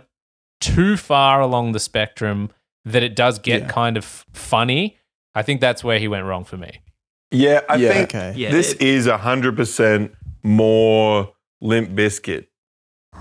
[0.61, 2.49] too far along the spectrum
[2.85, 3.67] that it does get Yeah.
[3.69, 4.97] kind of funny.
[5.35, 6.81] I think that's where he went wrong for me.
[7.31, 7.89] Yeah, I Yeah.
[7.93, 8.33] think Okay.
[8.35, 12.47] Yeah, this it- is hundred percent more Limp Bizkit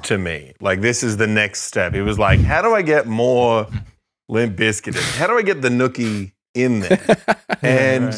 [0.02, 0.52] to me.
[0.60, 1.94] Like this is the next step.
[1.94, 3.66] It was like, how do I get more
[4.28, 4.96] Limp Bizkit?
[4.96, 5.02] in?
[5.20, 7.00] How do I get the nookie in there?
[7.62, 8.12] And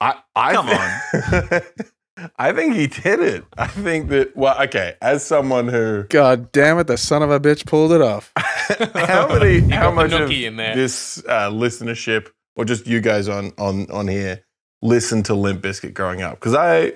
[0.00, 1.60] I, I Come on.
[2.38, 3.44] I think he did it.
[3.56, 4.36] I think that.
[4.36, 4.94] Well, okay.
[5.02, 8.32] As someone who, God damn it, the son of a bitch pulled it off.
[8.36, 10.74] how many, how much of in there.
[10.74, 14.44] this uh, listenership, or just you guys on on on here,
[14.82, 16.34] listened to Limp Bizkit growing up?
[16.40, 16.92] Because I,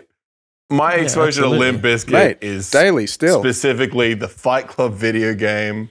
[0.70, 1.58] my Yeah, exposure absolutely.
[1.58, 3.40] to Limp Bizkit Mate, is Daily still.
[3.40, 5.90] specifically the Fight Club video game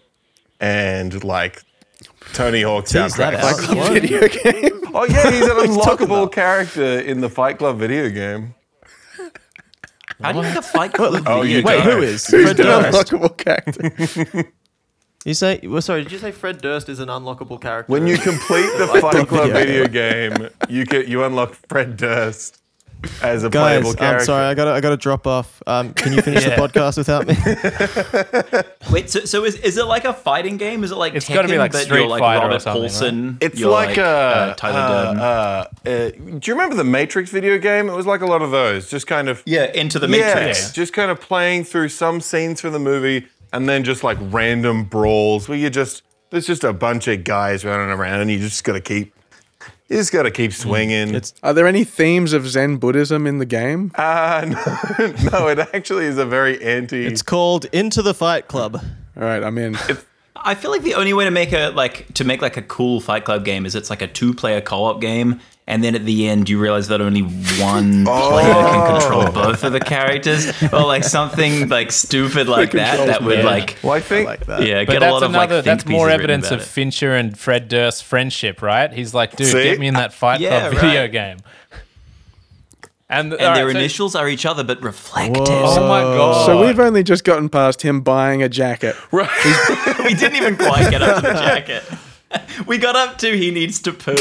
[0.59, 1.61] and like
[2.33, 3.33] Tony Hawk Tease soundtrack.
[3.35, 3.41] out.
[3.41, 4.71] Fight Club video game.
[4.99, 8.55] Oh yeah, he's an unlockable character in the Fight Club video game.
[10.21, 11.23] How do you make a fight club?
[11.27, 12.25] Oh, you Wait, who is?
[12.27, 13.11] Who's Fred the Durst.
[13.11, 14.51] unlockable character?
[15.25, 15.59] You say?
[15.63, 16.03] Well, sorry.
[16.03, 17.91] Did you say Fred Durst is an unlockable character?
[17.91, 21.97] When you complete the Fight Fight Club video video game, you get you unlock Fred
[21.97, 22.61] Durst
[23.21, 24.25] as a Guys, playable I'm character.
[24.25, 24.45] sorry.
[24.45, 25.61] I gotta I gotta drop off.
[25.67, 26.55] Um, can you finish Yeah.
[26.55, 27.35] the podcast without me?
[28.91, 30.83] Wait, so, so is, is it like a fighting game?
[30.83, 32.61] Is it like It's Tekken, gotta be like but Street you're like Fighter or Robert
[32.61, 33.37] something, right?
[33.41, 35.19] It's you're like, uh, uh, Tyler uh, Durden.
[35.19, 35.23] uh,
[35.85, 37.89] uh, do you remember the Matrix video game?
[37.89, 40.35] It was like a lot of those, just kind of yeah, into the Matrix, yeah,
[40.45, 40.71] Matrix.
[40.71, 44.83] just kind of playing through some scenes from the movie, and then just like random
[44.85, 48.63] brawls where you just there's just a bunch of guys running around, and you just
[48.63, 49.13] got to keep
[49.89, 51.15] you just got to keep swinging.
[51.15, 53.91] It's Are there any themes of Zen Buddhism in the game?
[53.95, 54.45] uh,
[54.99, 57.05] no, no, it actually is a very anti.
[57.05, 58.75] it's called Into the Fight Club.
[59.15, 59.77] All right, I'm in.
[60.35, 62.99] I feel like the only way to make a like to make like a cool
[63.01, 66.05] Fight Club game is it's like a two player co op game, and then at
[66.05, 68.29] the end you realize that only one oh.
[68.31, 73.05] player can control both of the characters, or like something like stupid like that.
[73.05, 73.43] That would me?
[73.43, 74.63] like well, I think like that.
[74.65, 75.61] yeah But get a that's lot of like another.
[75.61, 76.65] think that's more evidence of it.
[76.65, 78.91] Fincher and Fred Durst friendship, right?
[78.91, 79.63] He's like, dude, See?
[79.63, 81.11] get me in that Fight Yeah, Club video right.
[81.11, 81.37] game.
[83.09, 85.45] And, and all their right, so- initials are each other but reflective.
[85.47, 86.45] Oh my god!
[86.45, 88.95] So we've only just gotten past him buying a jacket.
[89.11, 89.29] Right?
[90.03, 91.83] we didn't even quite get up to the jacket.
[92.67, 94.13] We got up to he needs to poo.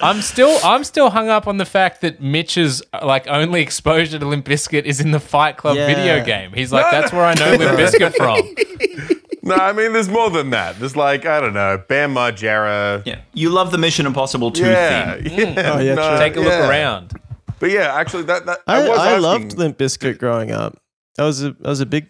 [0.00, 4.18] I'm still I'm still hung up on the fact that Mitch's uh, like only exposure
[4.18, 5.86] to Limp Bizkit is in the Fight Club Yeah.
[5.86, 6.52] video game.
[6.52, 9.18] He's like, that's where I know Limp Bizkit from.
[9.42, 10.78] no, I mean there's more than that.
[10.78, 13.02] There's like I don't know, Bam Margera.
[13.06, 15.38] Yeah, you love the Mission Impossible 2 Yeah, theme.
[15.38, 16.18] yeah, Oh, yeah, no.
[16.18, 16.68] Take a look yeah.
[16.68, 17.12] around.
[17.60, 20.78] But yeah, actually, that, that I, I, was I asking- loved Limp Bizkit growing up.
[21.18, 22.06] I was a I was a big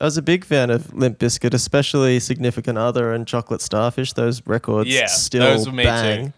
[0.00, 4.14] I was a big fan of Limp Bizkit, especially Significant Other and Chocolate Starfish.
[4.14, 5.88] Those records Yeah, still those were me too.
[5.88, 6.32] bang.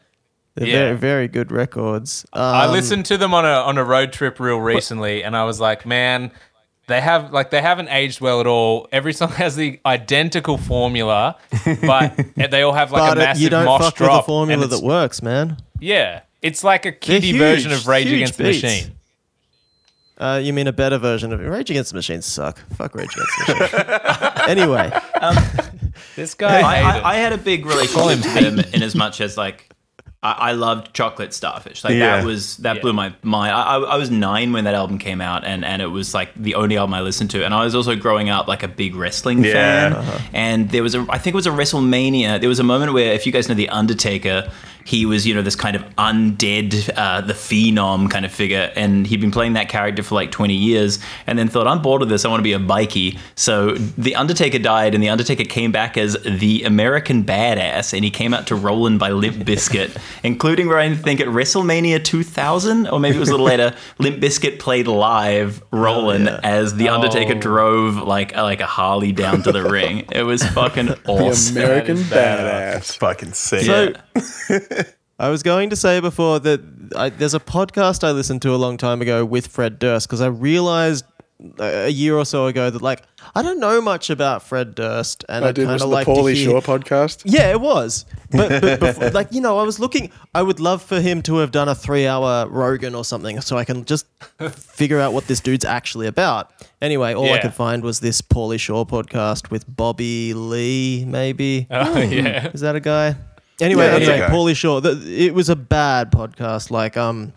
[0.54, 0.74] They're Yeah.
[0.74, 2.26] very very good records.
[2.32, 5.44] I Um, listened to them on a on a road trip real recently, and I
[5.44, 6.30] was like, man,
[6.88, 8.88] they have like they haven't aged well at all.
[8.92, 11.36] Every song has the identical formula,
[11.86, 14.10] but they all have like but a it- massive you don't mosh fuck drop.
[14.16, 15.56] with a formula that works, man.
[15.80, 18.44] Yeah, it's like a kiddie huge, version of Rage Against the.
[18.44, 18.92] Machine.
[20.22, 21.40] Uh, you mean a better version of?
[21.40, 22.58] Rage Against the Machine suck.
[22.76, 24.48] Fuck Rage Against the Machine.
[24.48, 24.90] anyway,
[26.16, 26.98] This guy, I.
[26.98, 29.68] I, I had a big relationship with him in as much as like
[30.22, 31.82] I, I loved chocolate starfish.
[31.84, 32.18] Like Yeah.
[32.18, 32.82] that was that Yeah.
[32.82, 33.52] blew my mind.
[33.52, 36.30] I, I, I was nine when that album came out, and and it was like
[36.36, 37.44] the only album I listened to.
[37.44, 39.52] And I was also growing up like a big wrestling Yeah.
[40.02, 40.22] fan.
[40.32, 42.38] And there was a I think it was a WrestleMania.
[42.40, 44.50] There was a moment where if you guys know the Undertaker.
[44.84, 49.06] He was, you know, this kind of undead, uh, the phenom kind of figure, and
[49.06, 52.08] he'd been playing that character for like 20 years, and then thought, I'm bored of
[52.08, 53.18] this, I want to be a bikie.
[53.36, 58.10] So the Undertaker died, and the Undertaker came back as the American Badass, and he
[58.10, 62.98] came out to Rollin' by Limp Bizkit, including where I think at WrestleMania 2000, or
[63.00, 66.40] maybe it was a little later, Limp Bizkit played live Rollin' yeah.
[66.42, 67.38] as the Undertaker Oh.
[67.40, 70.06] drove like a, like a Harley down to the ring.
[70.12, 71.56] It was fucking The awesome.
[71.56, 72.96] American is badass.
[72.98, 73.64] Fucking sick.
[73.64, 73.92] So-
[74.50, 74.81] Yeah.
[75.22, 76.60] I was going to say before that
[76.96, 80.20] I, there's a podcast I listened to a long time ago with Fred Durst because
[80.20, 81.04] I realized
[81.60, 83.04] uh, a year or so ago that like
[83.36, 86.08] I don't know much about Fred Durst, and I, I did kind of the like
[86.08, 87.22] Paulie to hear, Shaw podcast.
[87.24, 88.04] yeah, it was.
[88.32, 90.10] But, but before, like you know, I was looking.
[90.34, 93.64] I would love for him to have done a three-hour Rogan or something, so I
[93.64, 94.06] can just
[94.50, 96.50] figure out what this dude's actually about.
[96.80, 101.04] Anyway, all I could find was this Pauly Shore podcast with Bobby Lee.
[101.06, 102.12] Maybe Oh hmm.
[102.12, 102.48] yeah.
[102.48, 103.14] is that a guy?
[103.62, 104.34] Anyway, Yeah, that's anyway, a guy.
[104.34, 104.80] Pauly Shore.
[104.80, 106.70] The, it was a bad podcast.
[106.70, 107.32] Like um,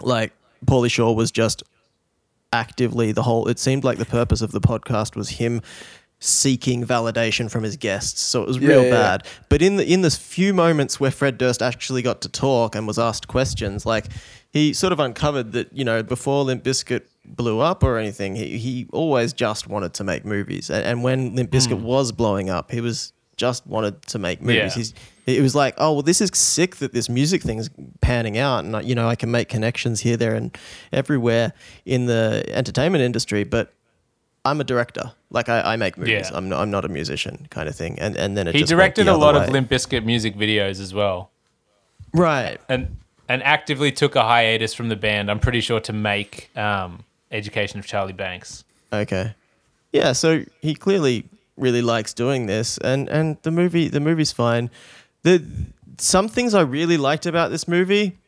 [0.00, 0.32] like
[0.66, 1.62] Pauly Shore was just
[2.52, 3.48] actively the whole.
[3.48, 5.62] It seemed like the purpose of the podcast was him
[6.20, 8.20] seeking validation from his guests.
[8.20, 8.90] So it was Yeah, real yeah, yeah.
[9.18, 9.26] bad.
[9.48, 12.86] But in the in the few moments where Fred Durst actually got to talk and
[12.86, 14.06] was asked questions, like
[14.52, 18.56] he sort of uncovered that you know before Limp Bizkit blew up or anything, he
[18.58, 20.70] he always just wanted to make movies.
[20.70, 23.12] And, and when Limp Bizkit was blowing up, he was
[23.42, 24.56] just wanted to make movies.
[24.56, 24.70] Yeah.
[24.70, 24.94] He's
[25.26, 28.64] it was like, oh well, this is sick that this music thing is panning out,
[28.64, 30.56] and you know I can make connections here, there, and
[30.92, 31.52] everywhere
[31.84, 33.42] in the entertainment industry.
[33.42, 33.72] But
[34.44, 36.30] I'm a director, like I, I make movies.
[36.30, 36.36] Yeah.
[36.36, 37.98] I'm not, I'm not a musician, kind of thing.
[37.98, 39.50] And and then it He just directed the a lot other of.
[39.50, 41.30] Limp Bizkit music videos as well,
[42.14, 42.60] right.
[42.68, 42.96] and
[43.28, 45.30] and actively took a hiatus from the band.
[45.30, 48.64] I'm pretty sure to make um, Education of Charlie Banks.
[48.92, 49.34] Okay.
[49.92, 51.24] Yeah, so he clearly
[51.62, 54.70] really likes doing this and and the movie the movie's fine.
[55.22, 55.42] The
[55.98, 58.18] some things I really liked about this movie,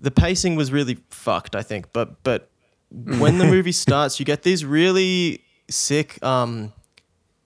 [0.00, 2.48] the pacing was really fucked, I think, but but
[2.90, 6.72] when the movie starts, you get these really sick um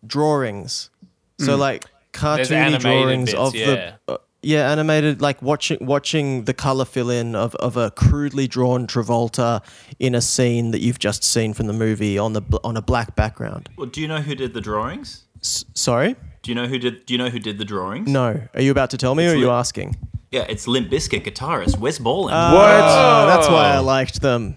[0.07, 0.91] drawings.
[1.39, 3.97] So like cartoony drawings bits, of yeah.
[4.07, 8.47] the uh, yeah, animated like watching watching the color fill in of, of a crudely
[8.47, 9.63] drawn Travolta
[9.99, 13.17] in a scene that you've just seen from the movie on the on a black
[13.17, 13.69] background.
[13.77, 15.24] Well, do you know who did the drawings?
[15.45, 16.17] S- sorry?
[16.43, 17.07] Do you know who did?
[17.07, 18.09] Do you know who did the drawings?
[18.09, 18.41] No.
[18.55, 19.53] Are you about to tell me or are you lit.
[19.55, 19.97] asking?
[20.31, 22.35] Yeah, it's Limp Bizkit guitarist Wes Borland.
[22.37, 24.57] Oh, that's why I liked them.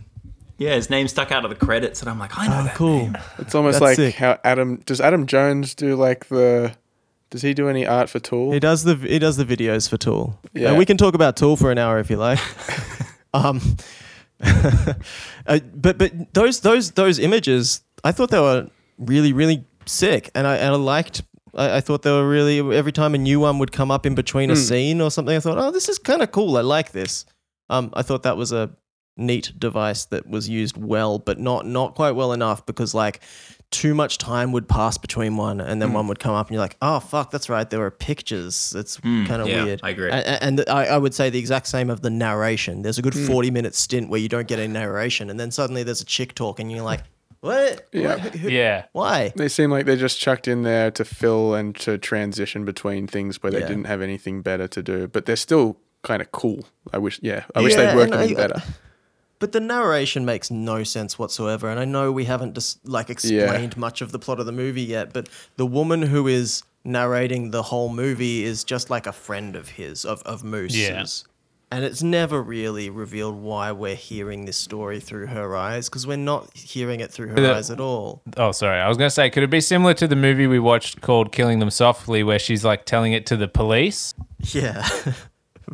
[0.57, 2.73] yeah, his name stuck out of the credits, and I'm like, I know that.
[2.73, 2.97] Oh, Cool.
[2.99, 3.17] name.
[3.37, 4.15] It's almost That's like sick.
[4.15, 4.99] how Adam does.
[4.99, 6.73] Adam Jones do like the.
[7.29, 8.53] Does he do any art for Tool?
[8.53, 10.39] He does the he does the videos for Tool.
[10.53, 10.69] Yeah.
[10.69, 12.39] And we can talk about Tool for an hour if you like.
[13.33, 13.59] um,
[14.41, 20.45] uh, but but those those those images, I thought they were really really sick, and
[20.47, 21.23] I and I liked.
[21.55, 24.15] I, I thought they were really every time a new one would come up in
[24.15, 24.59] between a hmm.
[24.59, 25.35] scene or something.
[25.35, 26.57] I thought, oh, this is kind of cool.
[26.57, 27.25] I like this.
[27.69, 28.69] Um, I thought that was a
[29.17, 33.21] neat device that was used well, but not not quite well enough because like
[33.69, 35.95] too much time would pass between one, and then hmm.
[35.95, 38.73] one would come up, and you're like, oh fuck, that's right, there were pictures.
[38.77, 39.25] It's hmm.
[39.25, 39.79] kind of yeah, weird.
[39.83, 40.09] I agree.
[40.09, 42.81] A- a- And, I, I would say the exact same of the narration.
[42.81, 45.83] There's a good 40 minute stint where you don't get any narration, and then suddenly
[45.83, 47.01] there's a chick talk, and you're like,
[47.41, 47.87] what?
[47.91, 48.15] Yeah.
[48.23, 48.35] What?
[48.35, 48.85] Who- Yeah.
[48.93, 49.31] Why?
[49.35, 53.41] They seem like they're just chucked in there to fill and to transition between things
[53.43, 53.67] where they Yeah.
[53.67, 56.65] didn't have anything better to do, but they're still kind of cool.
[56.93, 58.63] I wish, yeah, I wish they'd worked and them in I- uh, better.
[59.39, 63.77] But the narration makes no sense whatsoever, and I know we haven't just like explained
[63.77, 65.13] much of the plot of the movie yet.
[65.13, 69.69] But the woman who is narrating the whole movie is just like a friend of
[69.69, 71.05] his, of of Moose's, Yeah.
[71.71, 76.17] And it's never really revealed why we're hearing this story through her eyes because we're
[76.17, 78.21] not hearing it through her The- eyes at all.
[78.37, 78.79] Oh, sorry.
[78.79, 81.31] I was going to say, could it be similar to the movie we watched called
[81.31, 84.13] Killing Them Softly, where she's like telling it to the police?
[84.53, 84.87] Yeah.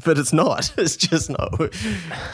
[0.05, 0.73] But it's not.
[0.77, 1.71] It's just not.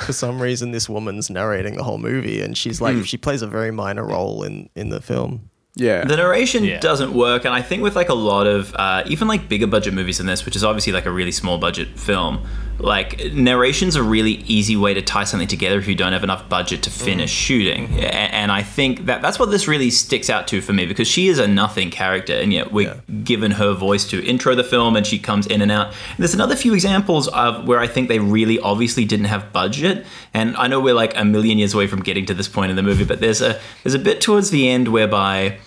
[0.06, 3.48] For some reason, this woman's narrating the whole movie, and she's like, she plays a
[3.48, 5.50] very minor role in in the film.
[5.76, 6.80] Yeah, The narration Yeah.
[6.80, 9.94] doesn't work, and I think with like a lot of uh, even like bigger budget
[9.94, 12.48] movies than this, which is obviously like a really small budget film,
[12.80, 16.48] like narration's a really easy way to tie something together if you don't have enough
[16.48, 17.94] budget to finish shooting.
[18.00, 21.08] A- And I think that that's what this really sticks out to for me because
[21.08, 24.96] she is a nothing character, and yet we're given her voice to intro the film,
[24.96, 25.88] and she comes in and out.
[25.88, 30.06] And there's another few examples of where I think they really obviously didn't have budget,
[30.34, 32.76] and I know we're like a million years away from getting to this point in
[32.78, 35.58] the movie, but there's a there's a bit towards the end whereby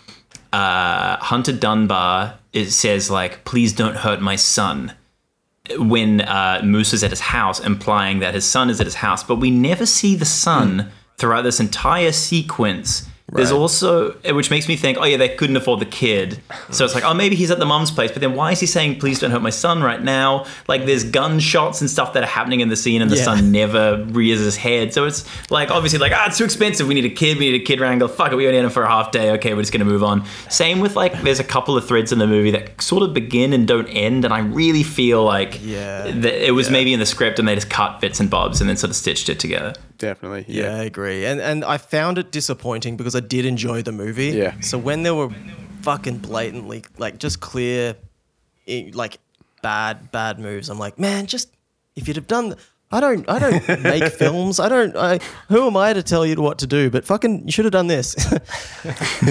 [0.52, 4.92] uh, Hunter Dunbar it says like, "Please don't hurt my son."
[5.78, 9.22] When uh, Moose is at his house, implying that his son is at his house,
[9.22, 13.08] but we never see the son throughout this entire sequence.
[13.34, 16.40] There's also, which makes me think, oh yeah, they couldn't afford the kid,
[16.70, 18.66] so it's like, oh maybe he's at the mom's place, but then why is he
[18.66, 20.44] saying, please don't hurt my son right now?
[20.68, 23.24] Like there's gunshots and stuff that are happening in the scene, and the Yeah.
[23.24, 24.92] son never rears his head.
[24.92, 26.86] So it's like obviously like ah, it's too expensive.
[26.86, 27.38] We need a kid.
[27.38, 28.08] We need a kid wrangle.
[28.08, 28.36] Fuck it.
[28.36, 29.30] We only had him for a half day.
[29.32, 30.24] Okay, we're just gonna move on.
[30.50, 33.54] Same with like there's a couple of threads in the movie that sort of begin
[33.54, 36.02] and don't end, and I really feel like Yeah.
[36.10, 38.68] that it was maybe in the script and they just cut bits and bobs and
[38.68, 39.72] then sort of stitched it together.
[40.02, 40.44] Definitely.
[40.46, 41.24] Yeah, Yeah, I agree.
[41.24, 44.30] And and I found it disappointing because I did enjoy the movie.
[44.30, 44.60] Yeah.
[44.60, 45.30] So when there were
[45.80, 47.96] fucking blatantly like just clear
[48.92, 49.18] like
[49.62, 51.48] bad bad moves, I'm like, man, just
[51.96, 52.56] if you'd have done
[52.94, 53.28] I don't.
[53.28, 54.60] I don't make films.
[54.60, 54.94] I don't.
[54.94, 56.90] I, who am I to tell you what to do?
[56.90, 58.14] But fucking, you should have done this.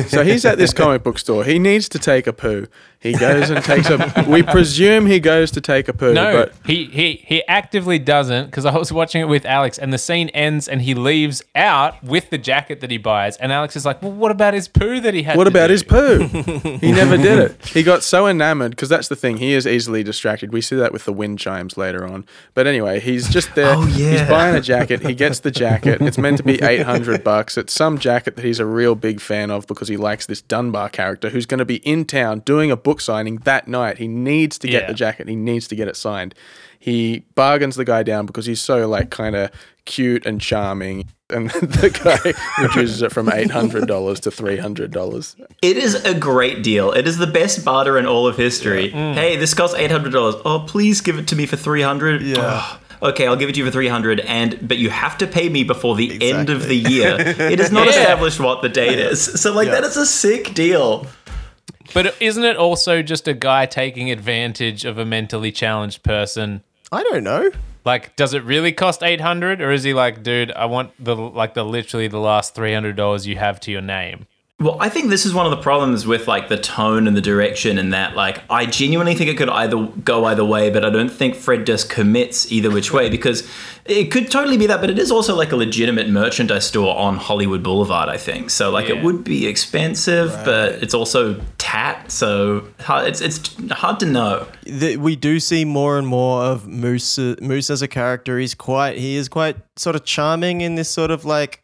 [0.07, 1.43] So he's at this comic book store.
[1.43, 2.67] He needs to take a poo.
[3.01, 4.25] He goes and takes a.
[4.27, 6.13] We presume he goes to take a poo.
[6.13, 9.91] No, but he, he he actively doesn't because I was watching it with Alex and
[9.91, 13.75] the scene ends and he leaves out with the jacket that he buys and Alex
[13.75, 15.35] is like, well, what about his poo that he had?
[15.35, 16.27] what to about do?" his poo?
[16.79, 17.65] he never did it.
[17.65, 19.37] He got so enamored because that's the thing.
[19.37, 20.53] He is easily distracted.
[20.53, 22.25] We see that with the wind chimes later on.
[22.53, 23.73] But anyway, he's just there.
[23.75, 24.11] Oh, yeah.
[24.11, 25.01] He's buying a jacket.
[25.01, 26.01] He gets the jacket.
[26.03, 27.57] It's meant to be eight hundred bucks.
[27.57, 30.89] It's some jacket that he's a real big fan of because he likes this Dunbar
[30.89, 33.99] character who's going to be in town doing a book signing that night.
[33.99, 34.87] He needs to get Yeah.
[34.87, 35.29] the jacket.
[35.29, 36.35] He needs to get it signed.
[36.79, 39.51] He bargains the guy down because he's so like kind of
[39.85, 44.89] cute and charming, and the guy reduces it from eight hundred dollars to three hundred
[44.91, 45.35] dollars.
[45.61, 46.91] It is a great deal.
[46.91, 48.89] It is the best barter in all of history.
[48.89, 49.13] Mm.
[49.13, 50.35] Hey, this costs eight hundred dollars.
[50.43, 52.23] Oh, please give it to me for three hundred.
[52.23, 52.37] Yeah.
[53.03, 55.27] Oh, okay, I'll give it to you for three hundred, and but you have to
[55.27, 57.15] pay me before the end of the year.
[57.19, 57.91] It is not Yeah.
[57.99, 59.21] established what the date is.
[59.39, 61.05] So like that is a sick deal.
[61.93, 66.63] But isn't it also just a guy taking advantage of a mentally challenged person?
[66.91, 67.51] I don't know.
[67.83, 71.15] Like, does it really cost eight hundred, or is he like, dude, I want the
[71.15, 74.27] like the literally the last three hundred dollars you have to your name?
[74.61, 77.21] Well, I think this is one of the problems with like the tone and the
[77.21, 80.91] direction, and that like I genuinely think it could either go either way, but I
[80.91, 83.47] don't think Fred just commits either which way because
[83.85, 87.15] it could totally be that, but it is also like a legitimate merchandise store on
[87.17, 88.07] Hollywood Boulevard.
[88.07, 88.69] I think so.
[88.69, 88.97] Like Yeah.
[88.97, 94.45] it would be expensive, but it's also tat, so it's it's hard to know.
[94.67, 97.17] The, we do see more and more of Moose.
[97.17, 98.37] uh, Moose as a character.
[98.37, 98.97] He's quite.
[98.99, 101.60] He is quite sort of charming in this sort of like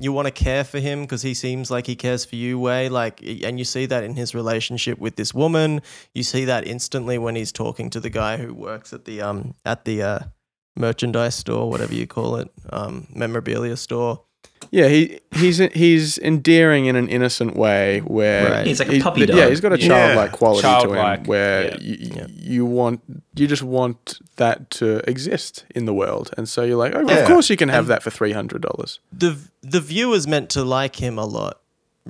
[0.00, 2.88] you want to care for him because he seems like he cares for you way.
[2.88, 5.82] Like, and you see that in his relationship with this woman.
[6.14, 9.54] You see that instantly when he's talking to the guy who works at the um
[9.64, 10.18] at the uh,
[10.76, 14.24] merchandise store, whatever you call it, um, memorabilia store.
[14.72, 18.66] Yeah, he he's he's endearing in an innocent way where Right.
[18.68, 19.18] He's like a he- dog.
[19.18, 19.88] Yeah, he's got a Yeah.
[19.88, 21.76] childlike quality to him where yeah.
[21.80, 23.00] you, you want
[23.34, 27.16] you just want that to exist in the world, and so you're like, oh, Yeah.
[27.16, 29.00] of course you can have that for three hundred dollars.
[29.12, 31.59] The the viewer's meant to like him a lot,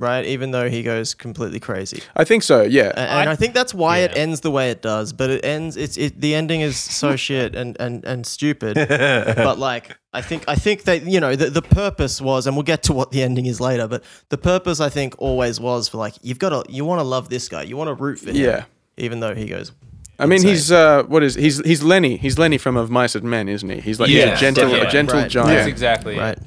[0.01, 0.25] right?
[0.25, 2.01] Even though he goes completely crazy.
[2.15, 2.63] I think so.
[2.63, 5.13] Yeah, A- and I, think that's why it ends the way it does.
[5.13, 5.77] But it ends.
[5.77, 6.19] It's it.
[6.19, 8.75] The ending is so shit and and and stupid.
[8.89, 12.63] but like, I think I think that you know the the purpose was, and we'll
[12.63, 13.87] get to what the ending is later.
[13.87, 17.03] But the purpose I think always was for like you've got to you want to
[17.03, 18.65] love this guy, you want to root for him, Yeah.
[18.97, 19.71] even though he goes.
[20.19, 20.49] I mean, insane.
[20.51, 22.17] he's uh, what is he's he's Lenny.
[22.17, 23.79] He's Lenny from Of Mice and Men, isn't he?
[23.79, 24.87] He's like he's a gentle definitely.
[24.87, 25.21] a gentle Right.
[25.23, 25.67] That's giant.
[25.69, 26.39] exactly it.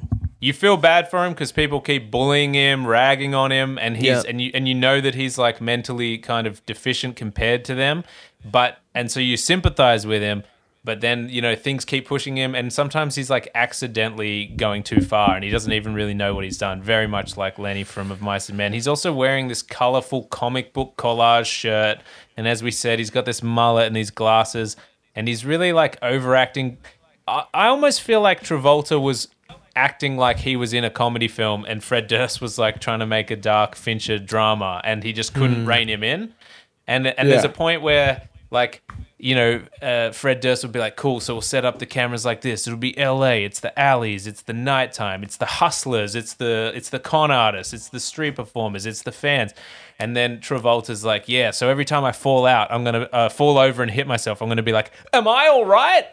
[0.45, 4.23] You feel bad for him because people keep bullying him, ragging on him, and he's
[4.25, 8.03] and you and you know that he's like mentally kind of deficient compared to them,
[8.51, 10.43] but and so you sympathize with him,
[10.83, 15.01] but then you know things keep pushing him, and sometimes he's like accidentally going too
[15.01, 16.79] far, and he doesn't even really know what he's done.
[16.79, 18.71] Very much like Lenny from Of Mice and Men.
[18.71, 22.01] He's also wearing this colorful comic book collage shirt,
[22.37, 24.77] and as we said, he's got this mullet and these glasses,
[25.15, 26.77] and he's really like overacting.
[27.27, 29.29] I, I almost feel like Travolta was
[29.75, 33.05] acting like he was in a comedy film and Fred Durst was like trying to
[33.05, 36.33] make a dark Fincher drama and he just couldn't rein him in.
[36.87, 38.81] And and there's a point where like
[39.17, 42.25] you know, uh, Fred Durst would be like, "Cool, so we'll set up the cameras
[42.25, 42.67] like this.
[42.67, 43.45] It'll be L.A.
[43.45, 44.27] It's the alleys.
[44.27, 45.23] It's the nighttime.
[45.23, 46.15] It's the hustlers.
[46.15, 47.73] It's the it's the con artists.
[47.73, 48.85] It's the street performers.
[48.85, 49.53] It's the fans."
[49.97, 53.57] And then Travolta's like, "Yeah, so every time I fall out, I'm gonna uh, fall
[53.57, 54.41] over and hit myself.
[54.41, 56.05] I'm gonna be like, am I all right?"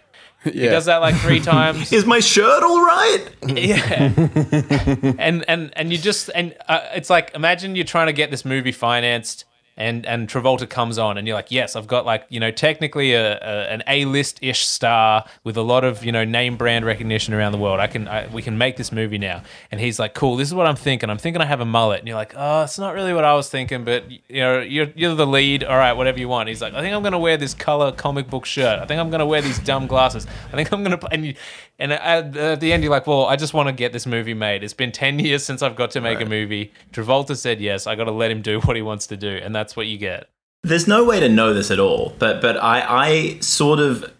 [0.52, 1.92] He does that like three times.
[1.92, 3.24] Is my shirt all right?
[3.48, 4.12] Yeah.
[5.18, 8.44] and and and you just and uh, it's like imagine you're trying to get this
[8.44, 9.44] movie financed
[9.76, 13.14] and and Travolta comes on and you're like yes I've got like you know technically
[13.14, 17.32] a, a an A-list ish star with a lot of you know name brand recognition
[17.35, 17.80] around the world.
[17.80, 19.42] I can I, we can make this movie now.
[19.70, 21.11] And he's like cool this is what I'm thinking.
[21.11, 22.00] I'm thinking I have a mullet.
[22.00, 24.88] And you're like oh it's not really what I was thinking but you know you're
[24.94, 25.64] you're the lead.
[25.64, 26.48] All right whatever you want.
[26.48, 28.78] He's like I think I'm gonna wear this color comic book shirt.
[28.78, 30.26] I think I'm gonna wear these dumb glasses.
[30.52, 31.35] I think I'm gonna and you
[31.83, 34.35] and at, at the end, you're like, well, I just want to get this movie
[34.35, 34.62] made.
[34.62, 36.73] It's been 10 years since I've got to make a movie.
[36.92, 37.88] Travolta said yes.
[37.88, 39.29] I got to let him do what he wants to do.
[39.29, 40.29] And that's what you get.
[40.62, 44.12] There's no way to know this at all, but but I I sort of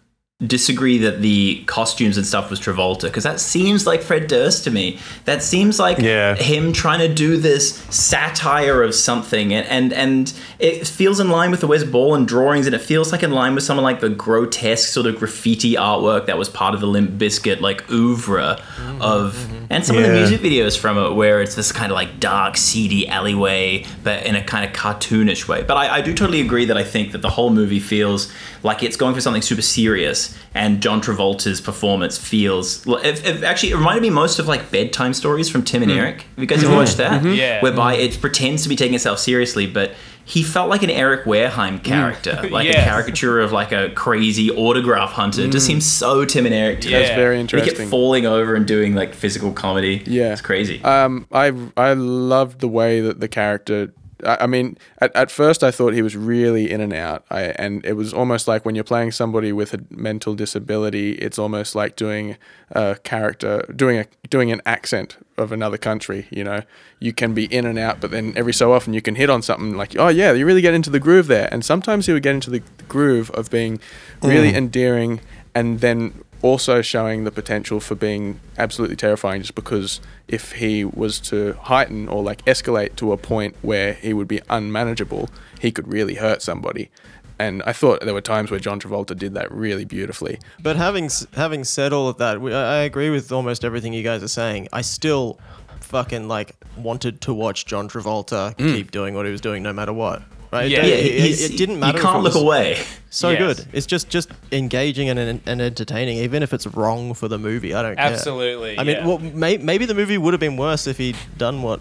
[0.45, 4.71] disagree that the costumes and stuff was Travolta because that seems like Fred Durst to
[4.71, 4.99] me.
[5.25, 6.35] That seems like Yeah.
[6.35, 11.51] him trying to do this satire of something, and and and it feels in line
[11.51, 13.99] with the Wes Borland drawings, and it feels like in line with some of like
[13.99, 18.59] the grotesque sort of graffiti artwork that was part of the Limp Bizkit like oeuvre
[18.99, 19.65] of, mm-hmm, mm-hmm.
[19.69, 22.57] and some of the music videos from it where it's this kind of like dark,
[22.57, 25.63] seedy alleyway, but in a kind of cartoonish way.
[25.63, 28.31] But I, I do totally agree that I think that the whole movie feels
[28.63, 32.85] like it's going for something super serious, and John Travolta's performance feels.
[32.87, 35.99] It, it actually it reminded me most of like bedtime stories from Tim and mm-hmm.
[35.99, 36.21] Eric.
[36.21, 36.77] Have you guys ever mm-hmm.
[36.77, 37.21] watched that?
[37.21, 37.33] Mm-hmm.
[37.33, 37.61] Yeah.
[37.61, 39.91] Whereby it pretends to be taking itself seriously, but
[40.25, 41.83] he felt like an Eric Wareheim mm.
[41.83, 42.85] character, like Yes.
[42.85, 45.41] a caricature of like a crazy autograph hunter.
[45.41, 45.71] It just mm.
[45.71, 46.81] seems so Tim and Eric.
[46.81, 46.93] To me.
[46.93, 46.99] Yeah.
[46.99, 47.77] That's very And he interesting.
[47.77, 50.01] kept falling over and doing like physical comedy.
[50.05, 50.31] Yeah.
[50.31, 50.81] it's crazy.
[50.83, 53.93] Um, I I loved the way that the character.
[54.25, 57.25] I, I mean, at, at first I thought he was really in and out.
[57.29, 61.39] I and it was almost like when you're playing somebody with a mental disability, it's
[61.39, 62.37] almost like doing
[62.71, 66.27] a character, doing a doing an accent of another country.
[66.29, 66.61] You know,
[66.99, 69.41] you can be in and out, but then every so often you can hit on
[69.41, 71.49] something like, oh yeah, you really get into the groove there.
[71.51, 73.79] And sometimes he would get into the groove of being
[74.21, 74.57] really mm.
[74.57, 75.21] endearing,
[75.55, 81.19] and then also showing the potential for being absolutely terrifying just because if he was
[81.21, 85.29] to heighten or like escalate to a point where he would be unmanageable,
[85.59, 86.91] he could really hurt somebody.
[87.39, 90.37] And I thought there were times where John Travolta did that really beautifully.
[90.61, 94.21] But having having said all of that, I I agree with almost everything you guys
[94.21, 94.67] are saying.
[94.71, 95.39] I still
[95.79, 98.73] fucking like wanted to watch John Travolta mm.
[98.75, 100.21] keep doing what he was doing, no matter what.
[100.53, 100.69] Right?
[100.69, 100.79] Yeah.
[100.83, 101.97] It, yeah, it- it- it didn't matter.
[101.97, 102.77] You can't look away.
[103.13, 103.39] So Yes.
[103.59, 103.67] good.
[103.73, 107.71] It's just just engaging and, and, and entertaining, even if it's wrong for the movie.
[107.75, 108.05] I don't care.
[108.07, 109.05] Absolutely, I mean, yeah.
[109.05, 111.79] well, may, maybe the movie would have been worse if he'd done what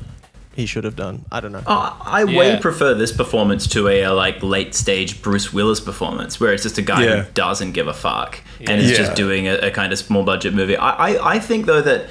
[0.54, 1.24] he should have done.
[1.32, 1.62] I don't know.
[1.66, 6.38] Oh, I way prefer this performance to a, uh like late stage Bruce Willis performance,
[6.38, 7.22] where it's just a guy Yeah.
[7.22, 8.98] who doesn't give a fuck and is Yeah.
[8.98, 10.76] just doing a, a kind of small budget movie.
[10.76, 12.10] I, I I think though that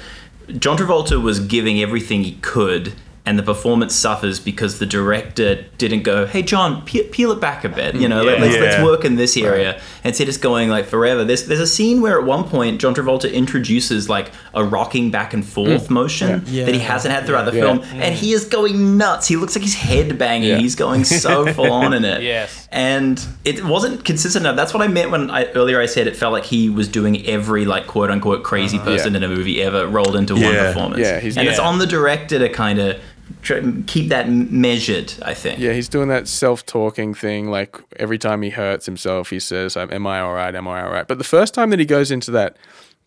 [0.58, 2.94] John Travolta was giving everything he could.
[3.24, 7.64] And the performance suffers because the director didn't go, "Hey John, pe- peel it back
[7.64, 7.94] a bit.
[7.94, 8.46] You know, mm, let, Yeah.
[8.46, 11.22] us let's work in this area." Instead, it's going like forever.
[11.22, 15.34] There's there's a scene where at one point John Travolta introduces like a rocking back
[15.34, 15.90] and forth mm.
[15.90, 16.64] motion Yeah.
[16.64, 17.62] that he hasn't had throughout the Yeah.
[17.62, 19.28] film, and he is going nuts.
[19.28, 20.48] He looks like he's head banging.
[20.48, 20.58] Yeah.
[20.58, 22.22] He's going so full on in it.
[22.22, 22.61] Yes.
[22.74, 24.56] And it wasn't consistent enough.
[24.56, 27.26] That's what I meant when I earlier I said it felt like he was doing
[27.26, 28.86] every like quote unquote crazy uh-huh.
[28.86, 29.18] person Yeah.
[29.18, 31.00] in a movie ever rolled into one performance.
[31.00, 32.98] Yeah, he's- and it's on the director to kind of
[33.86, 35.12] keep that m- measured.
[35.22, 35.58] I think.
[35.58, 37.50] Yeah, he's doing that self-talking thing.
[37.50, 40.54] Like every time he hurts himself, he says, "Am I all right?
[40.54, 42.56] Am I all right?" But the first time that he goes into that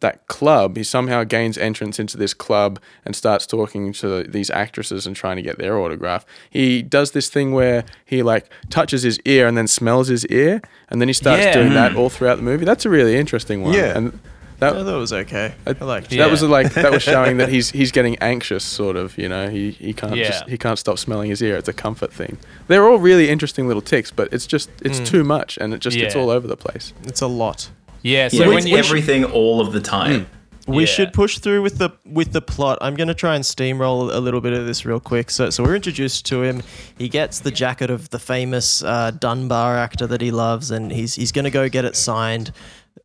[0.05, 5.07] that club, he somehow gains entrance into this club and starts talking to these actresses
[5.07, 6.25] and trying to get their autograph.
[6.47, 10.61] He does this thing where he like touches his ear and then smells his ear,
[10.89, 11.53] and then he starts Yeah.
[11.53, 11.97] doing that hmm.
[11.97, 12.65] all throughout the movie.
[12.65, 13.73] That's a really interesting one.
[13.73, 13.97] Yeah.
[13.97, 14.19] and
[14.59, 15.53] that I thought it was okay.
[15.65, 16.15] I liked it.
[16.15, 16.25] Yeah.
[16.25, 19.17] that was like that was showing that he's he's getting anxious, sort of.
[19.17, 20.27] You know, he he can't Yeah.
[20.29, 21.57] just he can't stop smelling his ear.
[21.57, 22.37] It's a comfort thing.
[22.67, 25.05] They're all really interesting little tics, but it's just it's hmm.
[25.05, 26.93] too much, and it just it's all over the place.
[27.03, 27.69] It's a lot.
[28.05, 30.27] Yeah, so Yeah, when you everything all of the time.
[30.67, 30.87] We Yeah.
[30.87, 32.77] should push through with the with the plot.
[32.81, 35.29] I'm going to try and steamroll a little bit of this real quick.
[35.31, 36.61] So, so we're introduced to him.
[36.97, 41.15] He gets the jacket of the famous uh, Dunbar actor that he loves, and he's
[41.15, 42.51] he's going to go get it signed.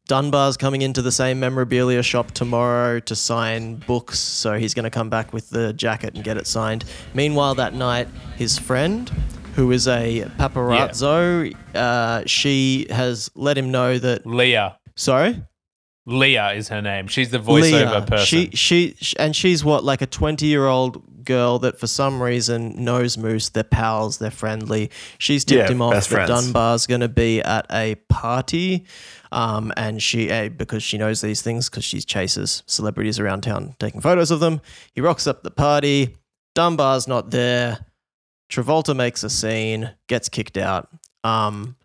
[0.06, 4.90] Dunbar's coming into the same memorabilia shop tomorrow to sign books, so he's going to
[4.90, 6.84] come back with the jacket and get it signed.
[7.14, 9.10] Meanwhile, that night, his friend,
[9.54, 14.26] who is a paparazzo, uh, she has let him know that.
[14.26, 14.76] Leah.
[15.00, 15.42] Sorry.
[16.04, 17.06] Leah is her name.
[17.06, 18.26] She's the voiceover person.
[18.26, 22.22] She, she, sh and she's what, like a 20 year old girl that for some
[22.22, 23.48] reason knows Moose.
[23.48, 24.90] They're pals, they're friendly.
[25.16, 26.52] She's tipped Yeah, him off best that friends.
[26.52, 28.84] Dunbar's going to be at a party.
[29.32, 33.76] Um, and she, uh, because she knows these things, because she chases celebrities around town
[33.78, 34.60] taking photos of them.
[34.92, 36.16] He rocks up the party.
[36.54, 37.86] Dunbar's not there.
[38.50, 40.88] Travolta makes a scene, gets kicked out.
[41.24, 41.76] Um,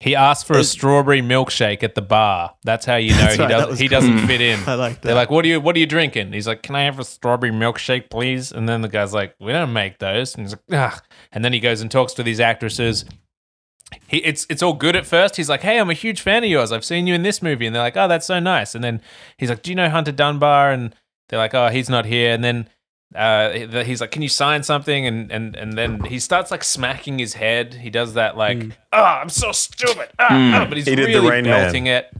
[0.00, 2.54] he asked for a strawberry milkshake at the bar.
[2.64, 4.60] That's how you know That's he right, that doesn't was he doesn't fit in.
[4.66, 5.02] I like that.
[5.02, 7.04] They're like, "What are you What are you drinking?" He's like, "Can I have a
[7.04, 10.92] strawberry milkshake, please?" And then the guy's like, "We don't make those." And he's like,
[10.92, 13.06] "Ugh." And then he goes and talks to these actresses.
[14.08, 15.36] He, it's it's all good at first.
[15.36, 16.72] He's like, "Hey, I'm a huge fan of yours.
[16.72, 19.00] I've seen you in this movie." And they're like, "Oh, that's so nice." And then
[19.38, 20.94] he's like, "Do you know Hunter Dunbar?" And
[21.28, 22.68] they're like, "Oh, he's not here." And then
[23.14, 23.50] uh,
[23.84, 27.34] he's like, "Can you sign something?" And and and then he starts like smacking his
[27.34, 27.74] head.
[27.74, 28.58] He does that like,
[28.92, 31.86] "Oh, I'm so stupid." Ah, ah," but he's He did the really Rain Man.
[31.86, 32.10] it.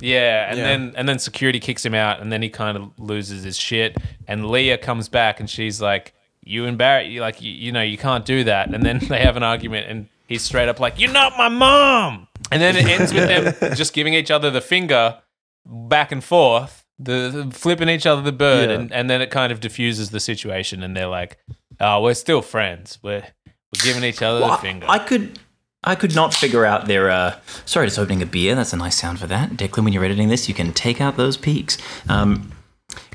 [0.00, 0.64] Yeah, and Yeah.
[0.64, 3.96] then and then security kicks him out, and then he kind of loses his shit.
[4.26, 6.12] And Leah comes back, and she's like,
[6.42, 9.36] "You embarrass you like you, you know you can't do that." And then they have
[9.36, 13.14] an argument, and he's straight up like, "You're not my mom." And then it ends
[13.14, 13.28] with
[13.60, 15.18] them just giving each other the finger
[15.64, 18.76] back and forth, the, the- flipping each other the bird, Yeah.
[18.76, 21.38] and, and then it kind of diffuses the situation, and they're like,
[21.80, 22.98] "Oh, we're still friends.
[23.02, 25.38] We're we're giving each other Well, the I- finger." I could,
[25.82, 27.10] I could not figure out their.
[27.10, 28.54] Uh, sorry, just opening a beer.
[28.54, 29.50] That's a nice sound for that.
[29.52, 31.78] Declan, when you're editing this, you can take out those peaks.
[32.08, 32.52] Um,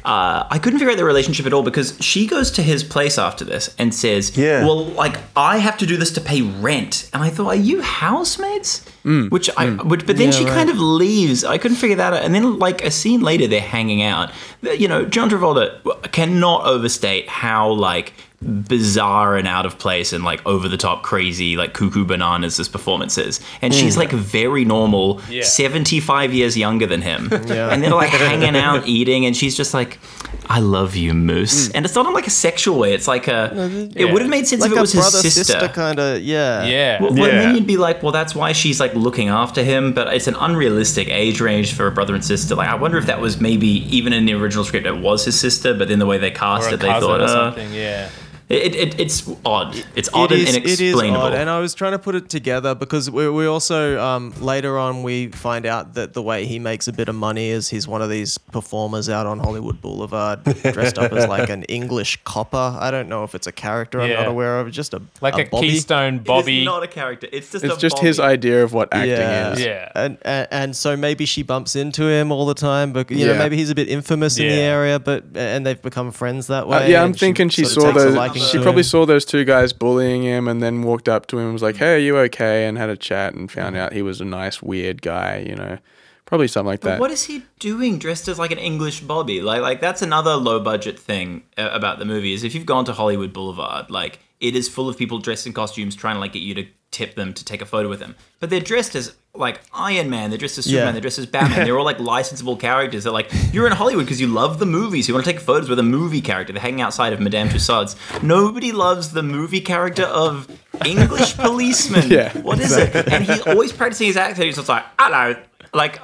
[0.06, 3.18] uh, I couldn't figure out their relationship at all because she goes to his place
[3.18, 4.64] after this and says, Yeah.
[4.66, 7.82] well, like I have to do this to pay rent." And I thought, "Are you
[7.82, 8.86] housemates?"
[9.30, 10.54] which I, which, but then Yeah, she right.
[10.54, 11.44] kind of leaves.
[11.44, 12.24] I couldn't figure that out.
[12.24, 14.32] And then, like a scene later, they're hanging out.
[14.62, 20.46] You know, John Travolta cannot overstate how like bizarre and out of place and like
[20.46, 25.20] over the top crazy like cuckoo bananas this performance is and she's like very normal
[25.30, 25.44] Yeah.
[25.44, 27.70] 75 years younger than him Yeah.
[27.70, 30.00] and they're like hanging out eating and she's just like
[30.48, 33.52] i love you moose and it's not in like a sexual way it's like a
[33.96, 36.00] it would have made sense like if it a was his brother sister, sister kind
[36.00, 37.02] of yeah Yeah.
[37.02, 39.94] well, well, and then you'd be like, well, that's why she's like looking after him,
[39.94, 42.56] but it's an unrealistic age range for a brother and sister.
[42.56, 45.40] Like, I wonder if that was maybe even in the original script, it was his
[45.40, 47.74] sister, but then the way they cast or it, they thought, or uh, something.
[47.74, 48.10] Yeah.
[48.50, 49.76] It, it, it's odd.
[49.96, 51.22] It's odd It and is, it is inexplainable.
[51.22, 54.78] odd, and I was trying to put it together because we, we also um, later
[54.80, 57.88] on we find out that the way he makes a bit of money is he's
[57.88, 60.44] one of these performers out on Hollywood Boulevard
[60.74, 62.76] dressed up as like an English copper.
[62.80, 64.16] I don't know if it's a character I'm Yeah.
[64.24, 64.72] not aware of.
[64.72, 65.70] Just a Like a, Bobby.
[65.70, 66.66] Keystone It is Bobby.
[66.66, 67.28] not a character.
[67.32, 69.52] It's just It's a just his idea of what acting Yeah.
[69.54, 69.62] is.
[69.64, 69.92] yeah.
[69.96, 73.38] And, and and so maybe she bumps into him all the time, but you know
[73.38, 76.68] maybe he's a bit infamous in the area, but and they've become friends that Uh,
[76.68, 76.92] way.
[76.92, 78.16] yeah, I'm and thinking she, sort saw takes a those.
[78.40, 81.38] Liking She to probably saw those two guys bullying him, and then walked up to
[81.38, 83.94] him and was like, "Hey, are you okay?" And had a chat, and found out
[83.94, 85.46] he was a nice, weird guy.
[85.48, 85.78] You know,
[86.26, 87.00] probably something like But that.
[87.00, 89.42] what is he doing dressed as like an English Bobby?
[89.42, 92.86] Like, like that's another low budget thing uh, about the movie is if you've gone
[92.86, 96.34] to Hollywood Boulevard, like it is full of people dressed in costumes trying to like
[96.34, 98.16] get you to tip them to take a photo with them.
[98.40, 100.92] But they're dressed as like Iron Man, they're dressed as Superman, Yeah.
[100.94, 101.66] they're dressed as Batman.
[101.66, 103.04] they're all like licensable characters.
[103.04, 105.08] They're like you're in Hollywood because you love the movies.
[105.08, 106.52] You want to take photos with a movie character.
[106.54, 107.96] They're hanging outside of Madame Tussauds.
[108.24, 110.48] Nobody loves the movie character of
[110.86, 112.10] English policeman.
[112.12, 112.96] Yeah, what is it?
[113.12, 114.46] And he's always practicing his accent.
[114.48, 115.36] He's just like hello.
[115.74, 116.00] Like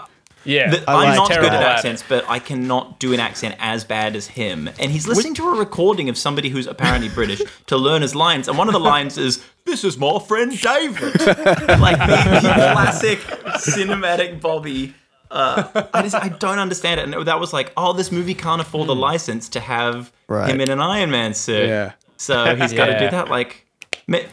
[0.46, 0.70] Yeah.
[0.72, 4.16] the- I'm like not good at accents, but I cannot do an accent as bad
[4.16, 4.70] as him.
[4.80, 8.48] And he's listening to a recording of somebody who's apparently British to learn his lines.
[8.48, 11.20] And one of the lines is, This is my friend David.
[11.20, 13.20] like the, the classic
[13.60, 14.94] cinematic Bobby.
[15.32, 17.14] Uh, I just I don't understand it.
[17.14, 20.50] And that was like, oh, this movie can't afford the license to have Right.
[20.50, 21.68] him in an Iron Man suit.
[21.68, 21.94] Yeah.
[22.18, 23.30] So he's got to do that.
[23.30, 23.65] Like,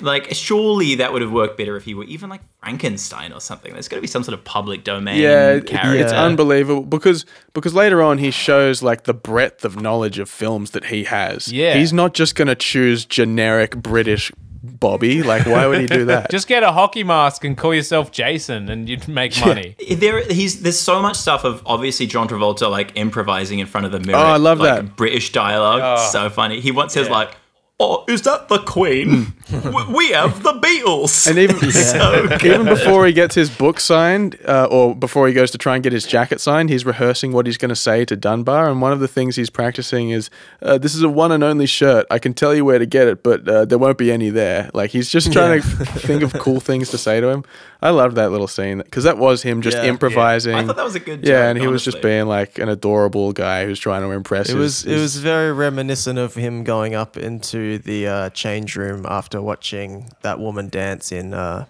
[0.01, 3.73] like surely that would have worked better if he were even like Frankenstein or something.
[3.73, 5.95] There's got to be some sort of public domain yeah, character.
[5.95, 10.73] it's unbelievable because because later on he shows like the breadth of knowledge of films
[10.73, 11.53] that he has.
[11.53, 11.75] Yeah.
[11.75, 14.33] he's not just gonna choose generic British
[14.63, 15.23] Bobby.
[15.23, 16.31] Like, why would he do that?
[16.31, 19.77] Just get a hockey mask and call yourself Jason, and you'd make money.
[20.03, 23.93] There, he's there's so much stuff of obviously John Travolta like improvising in front of
[23.93, 24.19] the mirror.
[24.19, 24.97] Oh, I love like, that.
[24.97, 25.81] British dialogue.
[25.83, 26.11] Oh.
[26.11, 26.61] So funny.
[26.61, 27.13] He once says Yeah.
[27.15, 27.37] like,
[27.83, 29.35] "Oh, is that the Queen?
[29.51, 34.69] We have the Beatles." And even so even before he gets his book signed, uh,
[34.71, 37.57] or before he goes to try and get his jacket signed, he's rehearsing what he's
[37.57, 38.71] going to say to Dunbar.
[38.71, 40.31] And one of the things he's practicing is,
[40.63, 42.07] uh, "This is a one and only shirt.
[42.11, 44.71] I can tell you where to get it, but uh, there won't be any there."
[44.75, 47.45] Like he's just trying to think of cool things to say to him.
[47.83, 49.85] I loved that little scene because that was him just Yeah.
[49.87, 50.55] improvising.
[50.55, 51.21] I thought that was a good.
[51.27, 52.11] yeah, joke, and he was just honestly.
[52.11, 54.49] being like an adorable guy who's trying to impress.
[54.49, 58.31] It his- was it his- was very reminiscent of him going up into the uh,
[58.31, 61.65] change room after watching that woman dance in uh,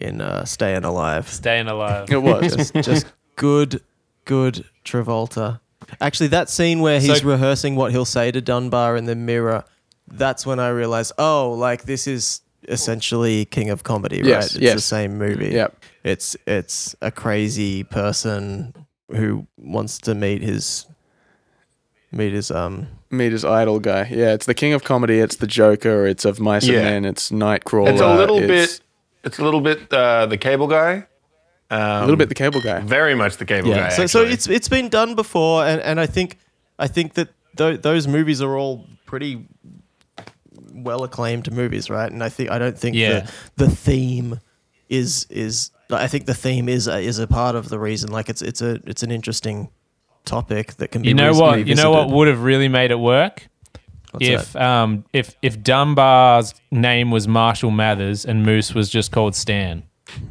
[0.00, 1.28] in uh, Staying Alive.
[1.28, 2.10] Staying alive.
[2.10, 2.54] It was.
[2.56, 3.80] Just just good
[4.24, 5.58] good Travolta.
[6.00, 9.64] Actually, that scene where he's So- rehearsing what he'll say to Dunbar in the mirror,
[10.06, 14.26] that's when I realized, oh, like this is essentially King of Comedy, right?
[14.26, 14.74] Yes, It's yes.
[14.74, 15.50] the same movie.
[15.50, 15.84] Yep.
[16.04, 18.74] It's it's a crazy person
[19.10, 20.86] who wants to meet his
[22.10, 24.08] meet his um meet his idol guy.
[24.10, 25.18] Yeah, it's the king of comedy.
[25.18, 26.06] It's the Joker.
[26.06, 26.78] It's of Mice Yeah.
[26.80, 27.04] and Men.
[27.04, 27.90] It's Nightcrawler.
[27.92, 28.80] It's a little it's bit.
[29.24, 31.06] It's a little bit uh, the cable guy.
[31.70, 32.80] Um, a little bit the cable guy.
[32.80, 33.84] Very much the cable yeah.
[33.84, 33.88] guy.
[33.90, 36.38] So so it's it's been done before, and and I think
[36.78, 39.46] I think that th- those movies are all pretty
[40.72, 42.10] well acclaimed movies, right?
[42.10, 43.26] And I think I don't think Yeah.
[43.56, 44.40] the the theme
[44.88, 48.10] is is I think the theme is a, is a part of the reason.
[48.12, 49.70] Like it's it's a it's an interesting
[50.24, 51.66] topic that can be You know re- what?
[51.66, 53.48] You know what would have really made it work
[54.12, 54.62] What's if that?
[54.62, 59.82] um if if Dunbar's name was Marshall Mathers and Moose was just called Stan.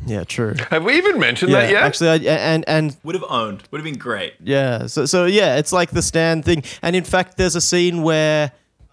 [0.06, 0.54] yeah, true.
[0.70, 1.84] Have we even mentioned Yeah, that yet?
[1.84, 3.64] actually, I, and and would have owned.
[3.72, 4.34] Would have been great.
[4.44, 4.86] Yeah.
[4.88, 6.64] So so yeah, it's like the Stan thing.
[6.84, 8.52] And in fact, there's a scene where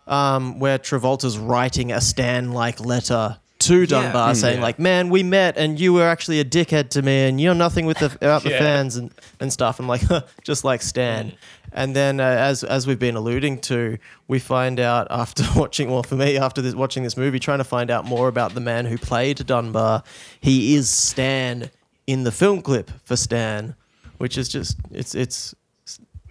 [0.09, 5.57] um where Travolta's writing a Stan like letter to Dunbar saying like, "Man, we met
[5.59, 8.51] and you were actually a dickhead to me and you're nothing with the about the
[8.51, 10.03] fans and and stuff." I'm like,
[10.43, 11.33] just like Stan.
[11.73, 16.03] And then, uh, as as we've been alluding to, we find out after watching, well,
[16.03, 18.87] for me, after this, watching this movie, trying to find out more about the man
[18.87, 20.03] who played Dunbar,
[20.41, 21.71] he is Stan
[22.07, 23.75] in the film clip for Stan,
[24.17, 25.55] which is just it's it's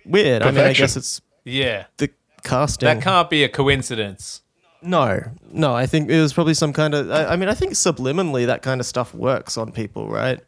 [0.05, 0.41] weird.
[0.41, 1.85] I mean, I guess it's Yeah.
[1.97, 2.09] the
[2.43, 2.87] casting.
[2.87, 4.41] That can't be a coincidence.
[4.81, 5.21] no,
[5.51, 5.73] no.
[5.75, 7.09] I think it was probably some kind of.
[7.11, 10.39] I, I mean, I think subliminally that kind of stuff works on people, right?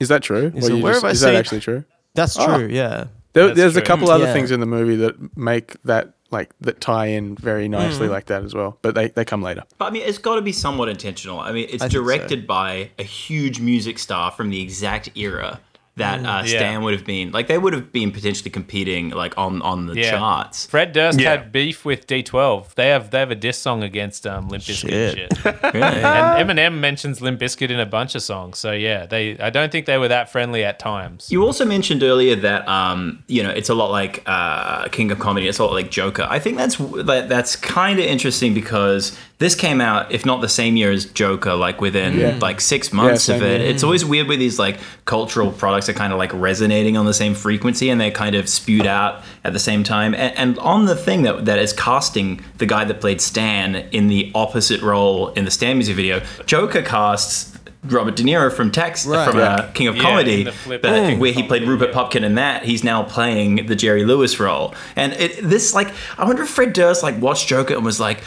[0.00, 0.52] Is that true?
[0.54, 1.84] Is What it- you where just- have I is that seen- actually true?
[2.14, 2.46] That's Oh.
[2.58, 2.66] true.
[2.68, 3.06] Yeah.
[3.32, 3.86] There, That's there's a true.
[3.86, 4.32] couple other Yeah.
[4.34, 8.12] things in the movie that make that like that tie in very nicely Mm-hmm.
[8.12, 9.62] like that as well, but they, they come later.
[9.78, 11.38] But I mean, it's got to be somewhat intentional.
[11.40, 12.02] I mean, it's I think so.
[12.02, 15.60] directed by a huge music star from the exact era
[15.96, 16.44] that uh, Yeah.
[16.46, 17.32] Stan would have been.
[17.32, 20.12] Like, they would have been potentially competing like on on the Yeah.
[20.12, 20.66] charts.
[20.66, 21.30] Fred Durst Yeah.
[21.30, 22.74] had beef with D12.
[22.76, 25.36] They have they have a diss song against um, Limp Bizkit and Shit.
[25.38, 25.54] shit.
[25.74, 28.58] And Eminem mentions Limp Bizkit in a bunch of songs.
[28.58, 31.28] So yeah, they I don't think they were that friendly at times.
[31.30, 35.18] You also mentioned earlier that um, you know it's a lot like uh, King of
[35.18, 35.46] Comedy.
[35.48, 36.26] It's a lot like Joker.
[36.28, 40.48] I think that's that, that's kind of interesting because this came out, if not the
[40.48, 42.38] same year as Joker, like within Yeah.
[42.40, 43.60] like six months Yeah, of it.
[43.60, 43.70] year.
[43.70, 47.14] It's always weird with these like cultural products are kind of like resonating on the
[47.14, 50.14] same frequency and they're kind of spewed out at the same time.
[50.14, 54.06] And, and on the thing that that is casting the guy that played Stan in
[54.08, 57.48] the opposite role in the Stan music video, Joker casts.
[57.86, 59.28] Robert De Niro from Tex Right.
[59.28, 59.44] from Yeah.
[59.56, 61.18] uh, King of Yeah, Comedy, in but Mm.
[61.18, 64.72] where he played Rupert Pupkin in that, he's now playing the Jerry Lewis role.
[64.94, 68.22] And it, this, like, I wonder if Fred Durst like watched Joker and was like,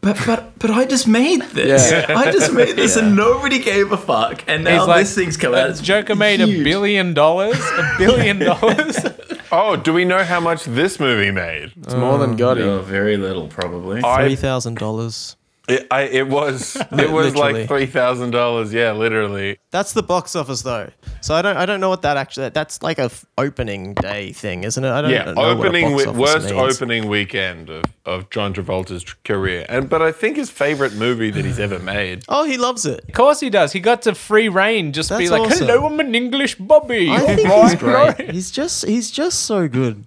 [0.16, 1.90] but but, but I just made this.
[1.90, 2.16] Yeah.
[2.18, 4.44] I just made this, and nobody gave a fuck.
[4.46, 5.66] And now He's like, this thing's come out.
[5.66, 7.56] uh, It's Joker made a billion dollars.
[7.58, 8.96] A billion dollars.
[9.50, 11.72] Oh, do we know how much this movie made?
[11.78, 12.60] It's more than Gotti.
[12.60, 14.02] Oh, very little, probably.
[14.02, 15.37] Three thousand dollars.
[15.68, 18.72] It, I, it was it was like three thousand dollars.
[18.72, 19.58] Yeah, literally.
[19.70, 20.90] That's the box office though.
[21.20, 24.32] So I don't I don't know what that actually that's like a f- opening day
[24.32, 24.90] thing, isn't it?
[24.90, 26.76] I don't Yeah, know what a opening box we- worst means.
[26.80, 31.30] opening weekend of, of John Travolta's tr- career, and but I think his favorite movie
[31.30, 32.24] that he's ever made.
[32.28, 33.04] Oh, he loves it.
[33.06, 33.72] Of course he does.
[33.72, 34.92] He got to free reign.
[34.92, 35.66] Just be That's like, awesome.
[35.66, 38.30] "Hello, I'm an English Bobby." I think he's great.
[38.30, 40.06] He's just he's just so good.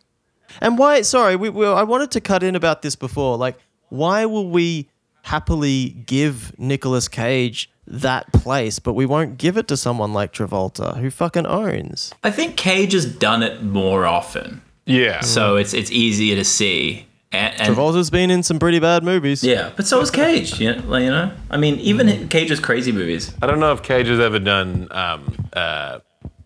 [0.59, 1.01] And why?
[1.03, 3.37] Sorry, we, we I wanted to cut in about this before.
[3.37, 3.57] Like,
[3.89, 4.87] why will we
[5.23, 10.97] happily give Nicolas Cage that place, but we won't give it to someone like Travolta,
[10.97, 12.13] who fucking owns?
[12.23, 17.07] I think Cage has done it more often, Yeah, so it's it's easier to see.
[17.33, 19.43] And, and Travolta's been in some pretty bad movies.
[19.43, 20.59] yeah, but so is Cage.
[20.59, 23.33] You know, like, you know, I mean, even Cage's crazy movies.
[23.41, 25.99] I don't know if Cage has ever done um, uh,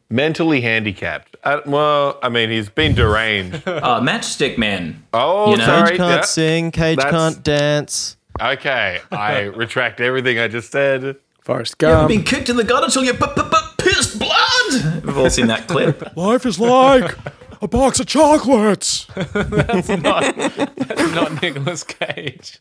[0.09, 1.35] mentally handicapped.
[1.43, 3.67] Uh, well, I mean, he's been deranged.
[3.67, 5.03] Uh, Matchstick Man.
[5.13, 5.65] Oh, You know?
[5.65, 5.89] sorry.
[5.89, 6.21] Cage can't yeah.
[6.21, 6.71] sing.
[6.71, 8.17] Cage That's- can't dance.
[8.41, 11.17] Okay, I retract everything I just said.
[11.41, 11.89] Forrest Gump.
[11.89, 12.09] You ever Gump.
[12.09, 15.03] been kicked in the gut until you p- p- p- pissed blood?
[15.05, 16.15] We've all seen that clip.
[16.17, 17.15] Life is like
[17.61, 19.05] a box of chocolates.
[19.15, 22.59] That's not Nicolas Cage.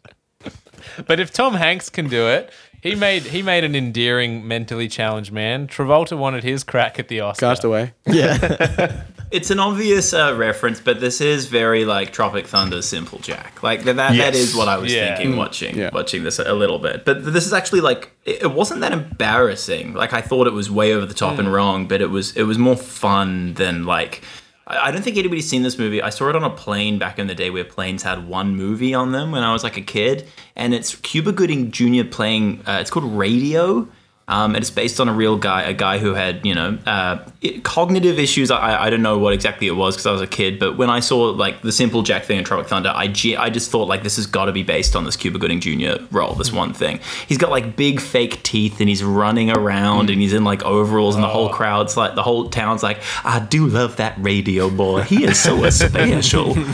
[1.07, 2.53] But if Tom Hanks can do it,
[2.83, 5.67] he made he made an endearing mentally challenged man.
[5.67, 7.47] Travolta wanted his crack at the Oscar.
[7.47, 7.95] Castaway.
[8.07, 9.05] Yeah.
[9.31, 13.63] It's an obvious uh, reference, but this is very like Tropic Thunder, Simple Jack.
[13.63, 14.37] Like that, that, that Yes.
[14.37, 15.17] is what I was Yeah.
[15.17, 15.91] thinking watching Yeah.
[15.93, 17.05] watching this a little bit.
[17.05, 19.95] But this is actually like it, wasn't that embarrassing.
[19.95, 22.45] Like I thought it was way over the top and wrong, but it was it
[22.45, 24.23] was more fun than like.
[24.67, 26.01] I I don't think anybody's seen this movie.
[26.01, 28.95] I saw it on a plane back in the day where planes had one movie
[28.95, 32.05] on them when I was like a kid, and it's Cuba Gooding Jr.
[32.05, 32.63] playing.
[32.67, 33.89] Uh, it's called Radio.
[34.27, 37.19] Um, and it's based on a real guy, a guy who had, you know, uh,
[37.45, 38.51] i- cognitive issues.
[38.51, 40.89] I, I don't know what exactly it was because I was a kid, but when
[40.89, 43.87] I saw like the Simple Jack thing in Tropic Thunder, I, ge- I just thought
[43.87, 46.03] like this has got to be based on this Cuba Gooding Jr.
[46.11, 47.01] role, this one thing.
[47.29, 51.17] He's got like big fake teeth and he's running around and he's in like overalls
[51.17, 55.03] and the whole crowd's like, the whole town's like, I do love that radio boy.
[55.03, 56.55] He is so special.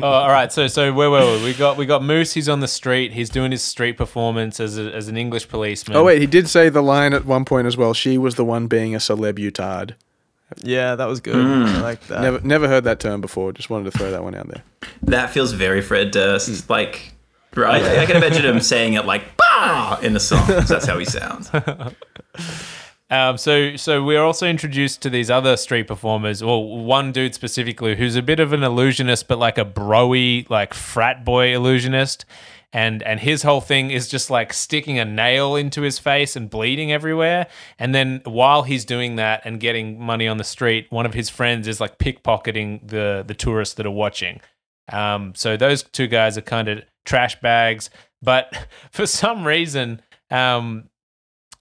[0.00, 0.52] Oh, all right.
[0.52, 1.44] So so where were we?
[1.44, 2.32] We got we got Moose.
[2.34, 3.12] He's on the street.
[3.12, 5.96] He's doing his street performance as a, as an English policeman.
[5.96, 7.94] Oh wait, he did say the line at one point as well.
[7.94, 9.94] She was the one being a celebutard.
[10.62, 11.34] yeah, that was good.
[11.36, 11.66] Mm.
[11.66, 12.20] I like that.
[12.22, 13.52] Never, never heard that term before.
[13.52, 14.62] Just wanted to throw that one out there.
[15.02, 16.68] That feels very Fred Durst.
[16.70, 17.12] Like,
[17.54, 17.82] right?
[17.82, 19.98] I can imagine him saying it like, bah!
[20.02, 20.46] in the song.
[20.46, 21.50] 'cause That's how he sounds.
[23.10, 27.94] Um, so so we're also introduced to these other street performers, or one dude specifically
[27.96, 32.24] who's a bit of an illusionist, but like a broy, like frat boy illusionist.
[32.74, 36.50] And and his whole thing is just like sticking a nail into his face and
[36.50, 37.46] bleeding everywhere.
[37.78, 41.30] And then while he's doing that and getting money on the street, one of his
[41.30, 44.40] friends is like pickpocketing the the tourists that are watching.
[44.92, 47.90] Um, so those two guys are kind of trash bags.
[48.20, 50.02] But for some reason,
[50.32, 50.90] um,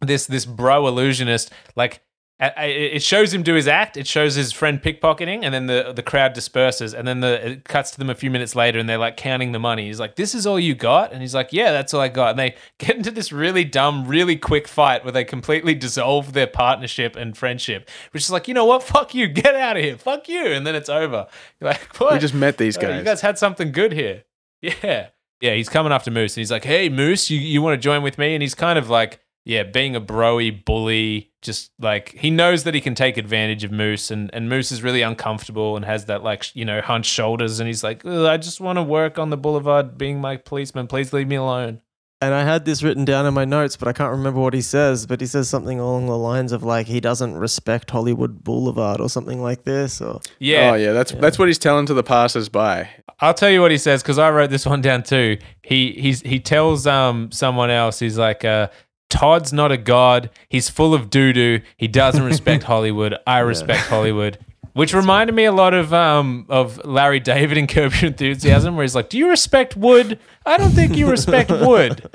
[0.02, 2.02] this this bro illusionist like
[2.40, 6.04] it shows him do his act it shows his friend pickpocketing and then the the
[6.04, 8.98] crowd disperses and then the it cuts to them a few minutes later and they're
[8.98, 9.86] like counting the money.
[9.86, 11.14] He's like this is all you got?
[11.14, 12.32] And he's like yeah that's all i got.
[12.32, 16.48] And they get into this really dumb really quick fight where they completely dissolve their
[16.48, 18.84] partnership and friendship which is like you know what?
[18.84, 19.28] Fuck you.
[19.28, 19.98] Get out of here.
[19.98, 20.46] Fuck you.
[20.48, 21.28] And then it's over.
[21.62, 22.14] You're like what?
[22.14, 22.98] We just met these Oh, guys.
[22.98, 23.22] you guys.
[23.22, 24.24] had something good here.
[24.62, 25.10] Yeah.
[25.40, 28.02] Yeah, he's coming after Moose and he's like, Hey Moose, you, you want to join
[28.02, 28.34] with me?
[28.34, 32.74] And he's kind of like yeah, being a broy bully, just like he knows that
[32.74, 36.24] he can take advantage of Moose, and and Moose is really uncomfortable and has that
[36.24, 39.38] like you know hunched shoulders, and he's like, I just want to work on the
[39.38, 40.88] boulevard, being my policeman.
[40.88, 41.82] Please leave me alone.
[42.24, 44.62] And I had this written down in my notes, but I can't remember what he
[44.62, 45.06] says.
[45.06, 49.10] But he says something along the lines of like he doesn't respect Hollywood Boulevard or
[49.10, 50.00] something like this.
[50.00, 52.90] Or Yeah, Oh yeah, that's that's what he's telling to the passers-by.
[53.20, 55.38] I'll tell you what he says because I wrote this one down too.
[55.64, 58.70] He he's he tells um someone else he's like uh
[59.14, 60.32] Todd's not a god.
[60.50, 61.62] He's full of doo doo.
[61.78, 63.16] He doesn't respect Hollywood.
[63.28, 64.40] I respect Hollywood.
[64.74, 68.84] Which reminded me a lot of um of Larry David in Curb Your Enthusiasm, where
[68.84, 70.18] he's like, "Do you respect wood?
[70.48, 72.10] I don't think you respect wood."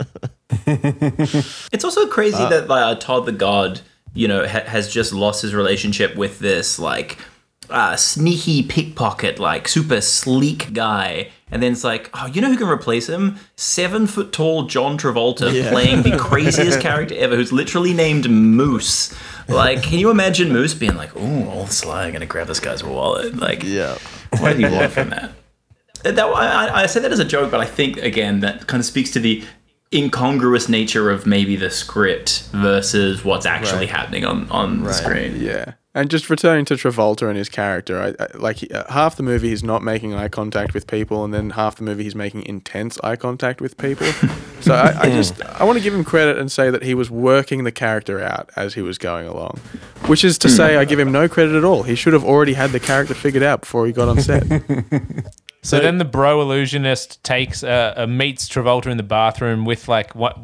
[0.67, 3.81] It's also crazy that uh, Todd the God,
[4.13, 7.19] you know, ha- has just lost his relationship with this like
[7.71, 12.57] uh, sneaky pickpocket, like super sleek guy, and then it's like, oh, you know who
[12.57, 13.39] can replace him?
[13.57, 15.71] Seven foot tall John Travolta Yeah.
[15.71, 19.15] playing the craziest character ever, who's literally named Moose.
[19.49, 22.85] Like, can you imagine Moose being like, "Oh, all sly, I'm gonna grab this guy's
[22.85, 23.97] wallet." Like, yeah,
[24.39, 25.33] what do you want from that?
[26.05, 28.81] That I, I- I say that as a joke, but I think again that kind
[28.81, 29.43] of speaks to the
[29.93, 35.41] incongruous nature of maybe the script versus what's actually happening on on the screen.
[35.41, 35.75] Yeah.
[35.95, 39.25] And just returning to Travolta and his character, I, I, like he, uh, half the
[39.25, 42.45] movie he's not making eye contact with people, and then half the movie he's making
[42.45, 44.07] intense eye contact with people.
[44.61, 47.11] so I, I just I want to give him credit and say that he was
[47.11, 49.59] working the character out as he was going along,
[50.07, 51.83] which is to say I give him no credit at all.
[51.83, 54.45] He should have already had the character figured out before he got on set.
[55.69, 60.15] So then the bro illusionist takes uh, uh, meets Travolta in the bathroom with like
[60.15, 60.37] what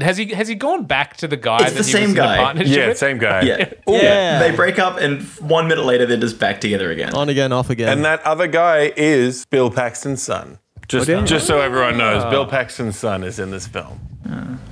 [0.00, 2.10] has he has he gone back to the guy It's that the he same was
[2.10, 2.34] in guy.
[2.36, 2.98] a partnership Yeah, with?
[2.98, 3.42] same guy.
[3.42, 3.72] Yeah.
[3.86, 4.38] Yeah.
[4.38, 7.14] They break up and one minute later they're just back together again.
[7.14, 7.88] on again, off again.
[7.90, 10.58] And that other guy is Bill Paxton's son.
[10.88, 11.24] Just, yeah.
[11.24, 14.00] just so everyone knows, Bill Paxton's son is in this film.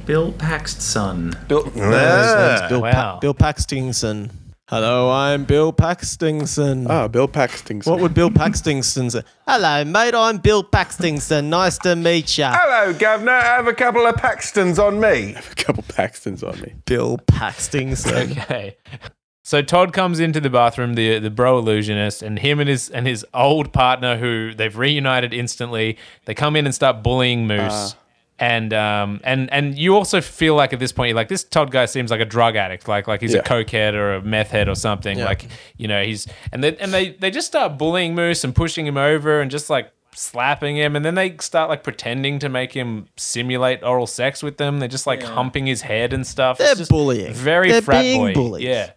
[0.05, 1.33] Bill Paxt's son.
[1.49, 2.91] Bill, His Bill, Wow.
[2.93, 4.31] pa- Bill Paxtingson.
[4.69, 6.87] Hello, I'm Bill Paxtingson.
[6.91, 7.81] Ah, Bill Paxton.
[7.85, 9.23] What would Bill Paxtingson say?
[9.47, 10.15] Hello, mate.
[10.15, 11.45] I'm Bill Paxtingson.
[11.47, 12.55] Nice to meet ya.
[12.55, 13.33] Hello, Governor.
[13.33, 15.33] I have a couple of Paxtons on me.
[15.33, 16.75] Have a couple Paxtons on me?
[16.85, 18.37] Bill Paxtingson.
[18.49, 18.77] Okay.
[19.43, 23.07] So Todd comes into the bathroom, the the bro illusionist, and him and his and
[23.07, 25.97] his old partner, who they've reunited instantly.
[26.27, 27.95] They come in and start bullying Moose,
[28.41, 31.71] and um and and you also feel like at this point you're like this Todd
[31.71, 33.41] guy seems like a drug addict, like like he's Yeah.
[33.41, 35.19] a cokehead or a meth head or something.
[35.19, 38.87] Like you know he's and they and they they just start bullying Moose and pushing
[38.87, 42.73] him over and just like slapping him and then they start like pretending to make
[42.73, 46.71] him simulate oral sex with them they're just like humping his head and stuff They're
[46.71, 47.33] It's just bullying.
[47.35, 48.65] very They're frat being boy bullies.
[48.65, 48.91] yeah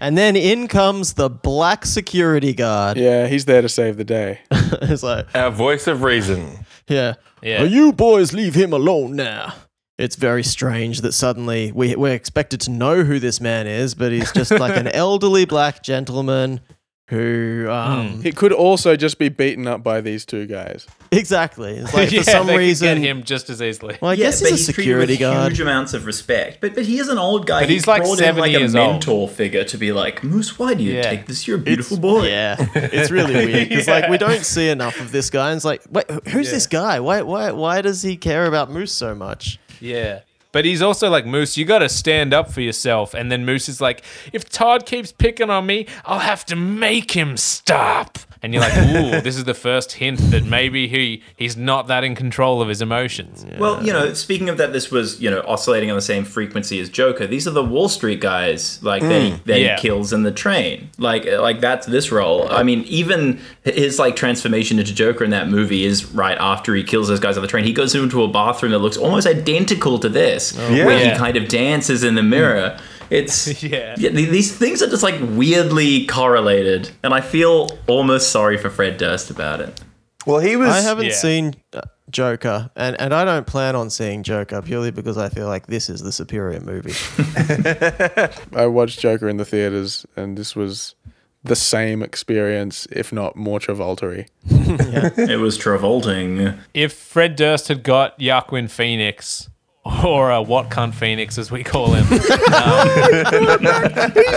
[0.00, 2.96] And then in comes the black security guard.
[2.96, 4.40] Yeah, he's there to save the day.
[4.50, 6.64] it's like, Our voice of reason.
[6.88, 7.14] Yeah.
[7.42, 7.58] Yeah.
[7.60, 9.54] "Oh, you boys leave him alone now.
[9.96, 14.10] It's very strange that suddenly we, we're expected to know who this man is, but
[14.10, 16.60] he's just like an elderly black gentleman
[17.08, 20.86] who, um, He could also just be beaten up by these two guys.
[21.12, 21.76] exactly.
[21.76, 23.98] It's like yeah, for some they could reason, get him just as easily.
[24.00, 25.52] well, I Yeah, guess he's a treated security with guard.
[25.52, 27.60] Huge amounts of respect, but but he is an old guy.
[27.60, 28.90] But he's like brought in 70 like a years old.
[28.92, 30.58] mentor figure to be like Moose.
[30.58, 31.02] Why do you Yeah.
[31.10, 31.46] take this?
[31.46, 32.26] You're a beautiful boy.
[32.28, 35.50] Yeah, it's really weird because like we don't see enough of this guy.
[35.50, 37.00] And it's like, wait, who's this guy?
[37.00, 39.58] Why, why, why does he care about Moose so much?
[39.80, 40.20] Yeah.
[40.54, 43.12] But he's also like, Moose, you got to stand up for yourself.
[43.12, 47.10] And then Moose is like, if Todd keeps picking on me, I'll have to make
[47.10, 48.18] him stop.
[48.44, 52.04] And you're like, ooh, this is the first hint that maybe he he's not that
[52.04, 53.46] in control of his emotions.
[53.58, 56.78] Well, you know, speaking of that, this was you know oscillating on the same frequency
[56.78, 57.26] as Joker.
[57.26, 59.44] These are the Wall Street guys, like that, he, mm.
[59.44, 59.76] that Yeah.
[59.76, 60.90] he kills in the train.
[60.98, 62.46] Like like that's this role.
[62.52, 66.84] I mean, even his like transformation into Joker in that movie is right after he
[66.84, 67.64] kills those guys on the train.
[67.64, 71.12] He goes into a bathroom that looks almost identical to this, oh, where Yeah.
[71.12, 72.76] he kind of dances in the mirror.
[72.76, 72.80] Mm.
[73.10, 73.94] It's Yeah.
[73.96, 78.96] th- these things are just like weirdly correlated, and I feel almost sorry for Fred
[78.98, 79.80] Durst about it.
[80.26, 80.68] Well, he was.
[80.70, 81.12] I haven't Yeah.
[81.14, 85.48] seen uh, Joker, and, and I don't plan on seeing Joker purely because I feel
[85.48, 86.94] like this is the superior movie.
[88.56, 90.94] I watched Joker in the theaters, and this was
[91.42, 96.58] the same experience, if not more Travolta It was Travolting.
[96.72, 99.50] If Fred Durst had got Joaquin Phoenix,
[99.84, 102.20] or uh, what cunt Phoenix as we call him, He's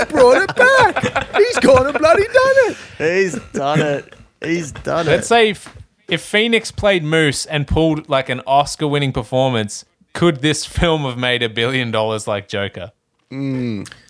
[0.06, 1.36] brought it back.
[1.36, 2.78] He's gone and bloody done it.
[2.98, 4.14] He's done it.
[4.42, 5.12] He's done it.
[5.12, 5.76] let's say if,
[6.08, 11.18] if Phoenix played Moose and pulled like an Oscar winning performance, could this film have
[11.18, 12.92] made a billion dollars like Joker?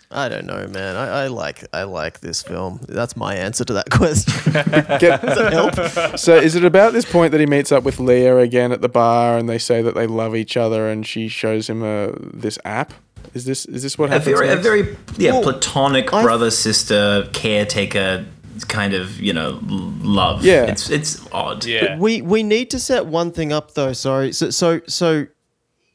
[0.10, 0.96] I don't know, man.
[0.96, 2.80] I, I like I like this film.
[2.88, 4.54] That's my answer to that question.
[5.00, 8.82] Get- So, is it about this point that he meets up with Leah again at
[8.82, 12.14] the bar, and they say that they love each other, and she shows him a
[12.34, 12.94] this app?
[13.34, 14.40] Is this is this what a happens?
[14.40, 18.26] very, a very yeah, Well, platonic I- brother sister caretaker
[18.70, 20.44] kind of you know love.
[20.46, 20.64] Yeah.
[20.66, 21.66] it's it's odd.
[21.66, 21.98] Yeah.
[22.00, 23.92] We we need to set one thing up though.
[23.94, 24.32] Sorry.
[24.32, 25.28] So so so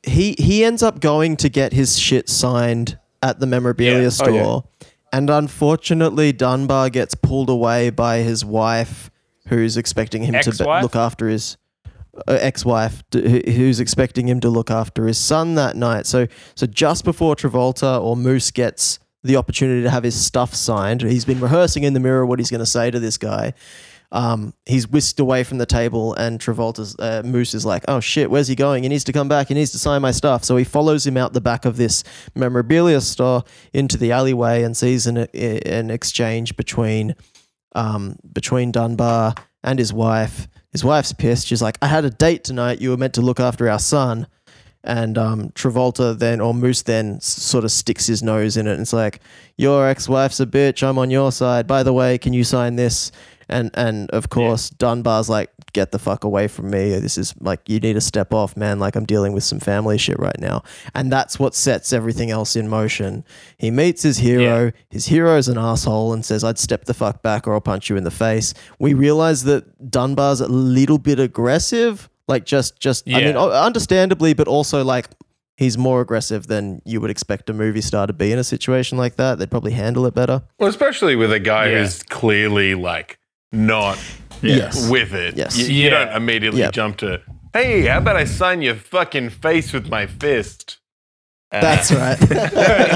[0.02, 4.08] he he ends up going to get his shit signed at the memorabilia Yeah.
[4.10, 4.64] store.
[4.64, 4.64] Oh,
[5.12, 9.10] And unfortunately Dunbar gets pulled away by his wife
[9.48, 11.56] who's expecting him to be- look after his
[12.28, 16.06] uh, ex-wife d- who's expecting him to look after his son that night.
[16.06, 21.00] So so just before Travolta or Moose gets the opportunity to have his stuff signed,
[21.02, 23.54] he's been rehearsing in the mirror what he's going to say to this guy.
[24.12, 28.30] Um, he's whisked away from the table, and Travolta's uh, Moose is like, "Oh shit,
[28.30, 28.82] where's he going?
[28.82, 29.48] He needs to come back.
[29.48, 32.04] He needs to sign my stuff." So he follows him out the back of this
[32.34, 33.42] memorabilia store
[33.72, 37.16] into the alleyway and sees an an exchange between
[37.74, 39.34] um, between Dunbar
[39.64, 40.46] and his wife.
[40.72, 41.46] His wife's pissed.
[41.46, 42.82] She's like, "I had a date tonight.
[42.82, 44.26] You were meant to look after our son."
[44.84, 48.80] And um, Travolta then, or Moose then, sort of sticks his nose in it and
[48.80, 49.20] it's like,
[49.56, 50.82] "Your ex-wife's a bitch.
[50.82, 51.66] I'm on your side.
[51.66, 53.10] By the way, can you sign this?"
[53.48, 56.98] And and of course, Dunbar's like, "Get the fuck away from me.
[56.98, 58.78] This is like, you need to step off, man.
[58.78, 60.62] Like, I'm dealing with some family shit right now."
[60.94, 63.24] And that's what sets everything else in motion.
[63.58, 64.64] He meets his hero.
[64.66, 64.70] Yeah.
[64.90, 67.96] His hero's an asshole and says, "I'd step the fuck back, or I'll punch you
[67.96, 72.08] in the face." We realize that Dunbar's a little bit aggressive.
[72.28, 75.08] Like, just just I mean, understandably, but also like
[75.56, 78.96] he's more aggressive than you would expect a movie star to be in a situation
[78.96, 79.38] like that.
[79.38, 80.42] They'd probably handle it better.
[80.58, 81.80] Well, especially with a guy Yeah.
[81.82, 83.18] who's clearly like
[83.52, 83.98] not
[84.40, 84.88] Yes.
[84.88, 85.36] with it.
[85.36, 85.56] Yes.
[85.56, 85.90] You, you Yeah.
[85.90, 86.72] don't immediately Yep.
[86.72, 87.20] jump to,
[87.52, 90.78] hey, how about I sign your fucking face with my fist?
[91.52, 92.18] Uh, That's right.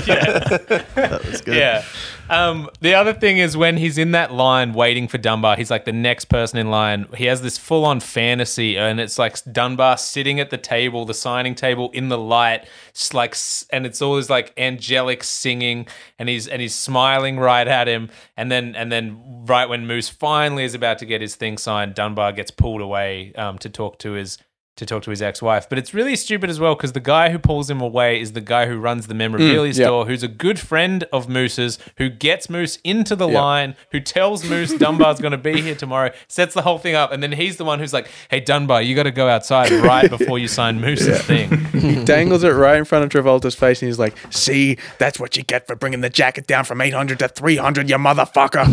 [0.07, 0.39] yeah.
[0.95, 1.57] that was good.
[1.57, 1.85] Yeah.
[2.29, 5.85] Um, the other thing is when he's in that line waiting for Dunbar, he's like
[5.85, 7.07] the next person in line.
[7.17, 11.15] He has this full on fantasy, and it's like Dunbar sitting at the table, the
[11.15, 13.37] signing table in the light, s- like,
[13.71, 15.87] and it's always like angelic singing,
[16.19, 20.09] and he's and he's smiling right at him, and then and then right when Moose
[20.09, 23.99] finally is about to get his thing signed, Dunbar gets pulled away um, to talk
[24.01, 24.39] to his
[24.77, 25.69] to talk to his ex-wife.
[25.69, 28.41] But it's really stupid as well because the guy who pulls him away is the
[28.41, 29.87] guy who runs the memorabilia yeah.
[29.87, 34.49] store, who's a good friend of Moose's, who gets Moose into the line, who tells
[34.49, 37.57] Moose Dunbar's going to be here tomorrow, sets the whole thing up, and then he's
[37.57, 40.81] the one who's like, "Hey Dunbar, you got to go outside right before you sign
[40.81, 44.79] Moose's thing." He dangles it right in front of Travolta's face, and he's like, "See,
[44.99, 48.67] that's what you get for bringing the jacket down from 800 to 300, you motherfucker."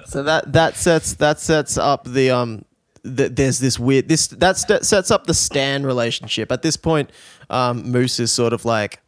[0.10, 2.64] So that that sets that sets up the um.
[3.04, 6.52] Th there's this weird this that st- sets up the Stan relationship.
[6.52, 7.10] At this point,
[7.48, 9.00] um, Moose is sort of like,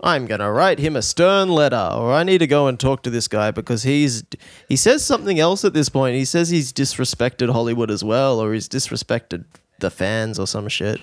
[0.00, 3.10] I'm gonna write him a stern letter, or I need to go and talk to
[3.10, 4.24] this guy because he's
[4.68, 6.16] he says something else at this point.
[6.16, 9.44] He says he's disrespected Hollywood as well, or he's disrespected
[9.78, 11.00] the fans or some shit.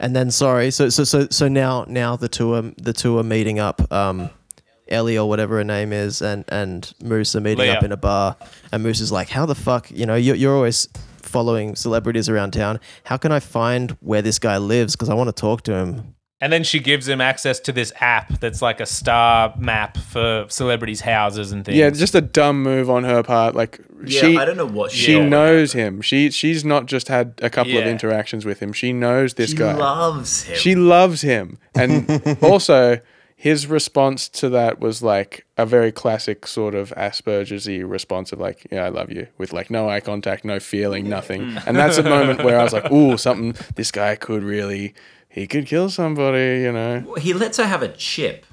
[0.00, 3.22] And then sorry, so so so so now now the two are the two are
[3.22, 3.90] meeting up.
[3.92, 4.30] Um,
[4.88, 7.74] Ellie or whatever her name is, and and Moose are meeting Leah.
[7.74, 8.36] up in a bar,
[8.72, 10.88] and Moose is like, "How the fuck, you know, you're, you're always
[11.32, 12.78] following celebrities around town.
[13.04, 14.94] How can I find where this guy lives?
[14.94, 17.92] Because I want to talk to him." And then she gives him access to this
[18.00, 21.78] app that's like a star map for celebrities' houses and things.
[21.78, 23.54] yeah, just a dumb move on her part.
[23.54, 25.28] Like Yeah, she, I don't know what she Yeah.
[25.28, 26.00] knows him.
[26.00, 28.72] She she's not just had a couple of interactions with him.
[28.72, 29.74] She knows this She guy.
[29.74, 30.56] loves him.
[30.56, 31.58] She loves him.
[31.76, 32.10] And
[32.42, 32.98] also,
[33.42, 38.38] his response to that was like a very classic sort of Asperger's y response of
[38.38, 41.40] like, yeah, I love you, with like no eye contact, no feeling, nothing.
[41.66, 44.94] And that's a moment where I was like, ooh, something, this guy could really,
[45.28, 47.14] he could kill somebody, you know?
[47.18, 48.46] he lets her have a chip.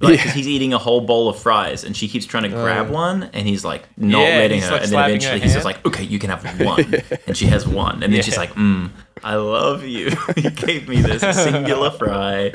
[0.00, 0.32] Like, 'cause Yeah.
[0.32, 3.48] he's eating a whole bowl of fries, and she keeps trying to grab one, and
[3.48, 4.70] he's like not Yeah, letting her.
[4.72, 5.64] like, and then eventually he's says hand.
[5.64, 6.42] like, "Okay, you can have
[6.74, 6.84] one,"
[7.26, 8.90] and she has one, and then she's like, mm,
[9.24, 10.10] "I love you.
[10.36, 12.52] you gave me this singular fry."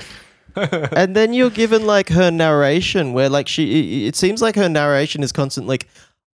[0.92, 4.70] and then you're given like her narration, where like she, it- it seems like her
[4.70, 5.68] narration is constant.
[5.68, 5.88] Like,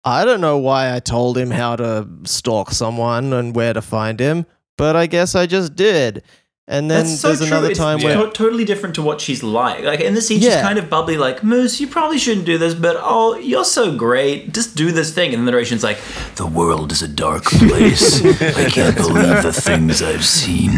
[0.03, 4.19] I don't know why I told him how to stalk someone and where to find
[4.19, 4.45] him,
[4.77, 6.23] but I guess I just did.
[6.69, 7.47] And then That's so there's true.
[7.47, 9.85] another It's time to- where totally different to what she's like.
[9.85, 11.79] Like in the scene, she's kind of bubbly, like Moose.
[11.79, 14.53] You probably shouldn't do this, but oh, you're so great.
[14.53, 15.29] Just do this thing.
[15.29, 15.97] And then the narration's like,
[16.35, 18.21] "The world is a dark place.
[18.21, 20.73] I can't believe the things I've seen."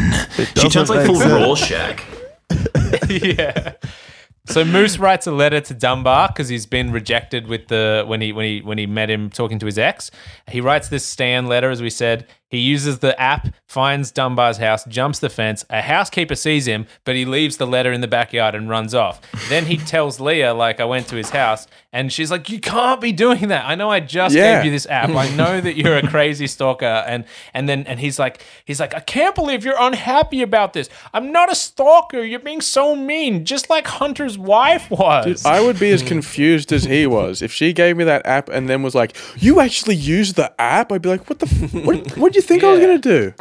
[0.58, 1.34] She turns like full sense.
[1.34, 2.04] Rorschach.
[3.10, 3.74] yeah.
[4.46, 8.32] So Moose writes a letter to Dunbar because he's been rejected with the when he
[8.32, 10.10] when he when he met him talking to his ex.
[10.48, 12.26] He writes this Stan letter, as we said.
[12.50, 15.66] He uses the app, finds Dunbar's house, jumps the fence.
[15.70, 19.22] A housekeeper sees him, but he leaves the letter in the backyard and runs off.
[19.50, 23.02] then he tells Leah, like, I went to his house, and she's like, You can't
[23.02, 23.66] be doing that.
[23.66, 24.58] I know I just Yeah.
[24.58, 25.10] gave you this app.
[25.10, 26.86] I know that you're a crazy stalker.
[26.86, 30.88] And and then and he's like, he's like, I can't believe you're unhappy about this.
[31.14, 32.22] I'm not a stalker.
[32.24, 35.26] You're being so mean, just like Hunter's wife was.
[35.26, 38.50] Dude, I would be as confused as he was if she gave me that app
[38.50, 41.48] and then was like, "You actually use the app?" I'd be like, "What the?
[41.48, 42.18] F- what?
[42.18, 42.86] What do you think I was Yeah.
[42.88, 43.34] gonna do?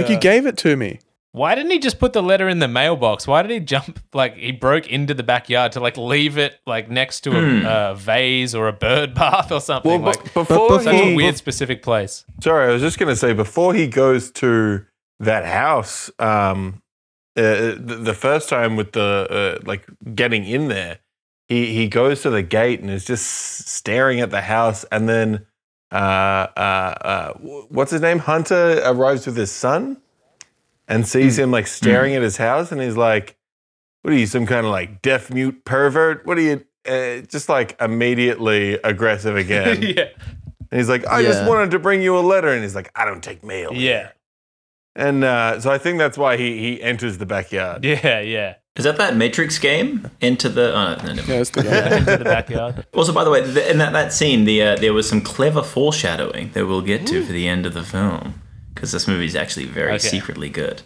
[0.00, 1.00] like you gave it to me."
[1.32, 3.26] Why didn't he just put the letter in the mailbox?
[3.26, 6.88] Why did he jump like he broke into the backyard to like leave it like
[6.88, 9.90] next to a uh, vase or a bird bath or something?
[10.00, 12.24] Well, like b- before such a he, weird specific place.
[12.40, 14.84] Sorry, I was just going to say before he goes to
[15.18, 16.82] that house, um,
[17.36, 19.84] uh, the, the first time with the uh, like
[20.14, 21.00] getting in there,
[21.48, 23.26] he he goes to the gate and is just
[23.66, 25.53] staring at the house, and then uh, uh, uh,
[25.94, 27.32] Uh, uh, uh,
[27.68, 28.18] what's his name?
[28.18, 29.98] Hunter arrives with his son
[30.88, 31.44] and sees hmm.
[31.44, 32.16] him like staring hmm.
[32.16, 33.36] at his house, and he's like,
[34.02, 36.26] "What are you, some kind of like deaf mute pervert?
[36.26, 39.80] What are you?" Uh, just like immediately aggressive again.
[39.96, 40.08] yeah,
[40.70, 42.48] And he's like, I just wanted to bring you a letter.
[42.48, 43.72] And he's like, I don't take mail.
[43.72, 44.10] yeah,
[44.94, 47.84] And uh, so I think that's why he, he enters the backyard.
[47.84, 48.56] yeah, yeah.
[48.76, 50.10] Is that that Matrix game?
[50.20, 50.74] Into the.
[50.74, 51.46] Oh, no, never Yeah, mind.
[51.46, 52.86] that's the Into the backyard.
[52.94, 55.62] Also, by the way, th- in that, that scene, the uh, there was some clever
[55.62, 58.40] foreshadowing that we'll get to for the end of the film.
[58.74, 59.98] Because this movie is actually very Okay.
[60.08, 60.82] secretly good.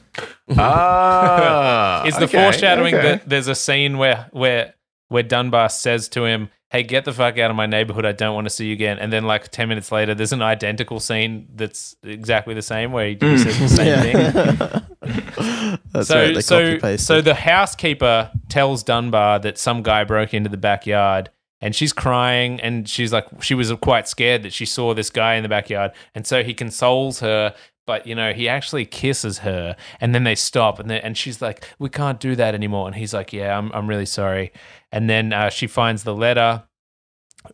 [0.58, 2.04] ah.
[2.06, 3.02] Is the okay, foreshadowing okay.
[3.02, 4.74] that there's a scene where where
[5.08, 8.04] where Dunbar says to him, "Hey, get the fuck out of my neighborhood.
[8.06, 10.42] I don't want to see you again." And then like 10 minutes later there's an
[10.42, 13.36] identical scene that's exactly the same where he Hmm.
[13.36, 15.78] says the same thing.
[15.92, 16.44] That's so right.
[16.44, 21.92] So so the housekeeper tells Dunbar that some guy broke into the backyard and she's
[21.92, 25.48] crying and she's like she was quite scared that she saw this guy in the
[25.48, 27.54] backyard and so he consoles her
[27.86, 31.40] but you know he actually kisses her and then they stop and then, and she's
[31.40, 34.52] like we can't do that anymore and he's like yeah I'm I'm really sorry
[34.92, 36.64] and then uh, she finds the letter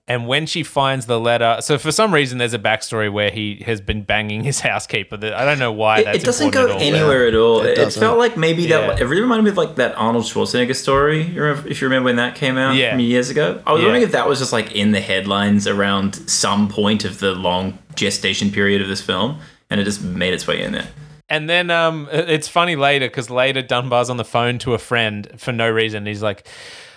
[0.08, 3.62] and when she finds the letter, so for some reason there's a backstory where he
[3.66, 5.16] has been banging his housekeeper.
[5.18, 6.80] That I don't know why It, that's it doesn't go at all.
[6.80, 7.60] anywhere at all.
[7.60, 8.80] It It, felt like maybe Yeah.
[8.88, 9.00] that.
[9.00, 11.20] It really reminded me of like that Arnold Schwarzenegger story.
[11.36, 12.96] If you remember when that came out Yeah.
[12.96, 13.86] years ago, I was Yeah.
[13.88, 17.78] wondering if that was just like in the headlines around some point of the long
[17.94, 19.38] gestation period of this film,
[19.70, 20.88] and it just made its way in there.
[21.28, 25.28] And then um, it's funny later because later Dunbar's on the phone to a friend
[25.36, 26.06] for no reason.
[26.06, 26.48] He's like,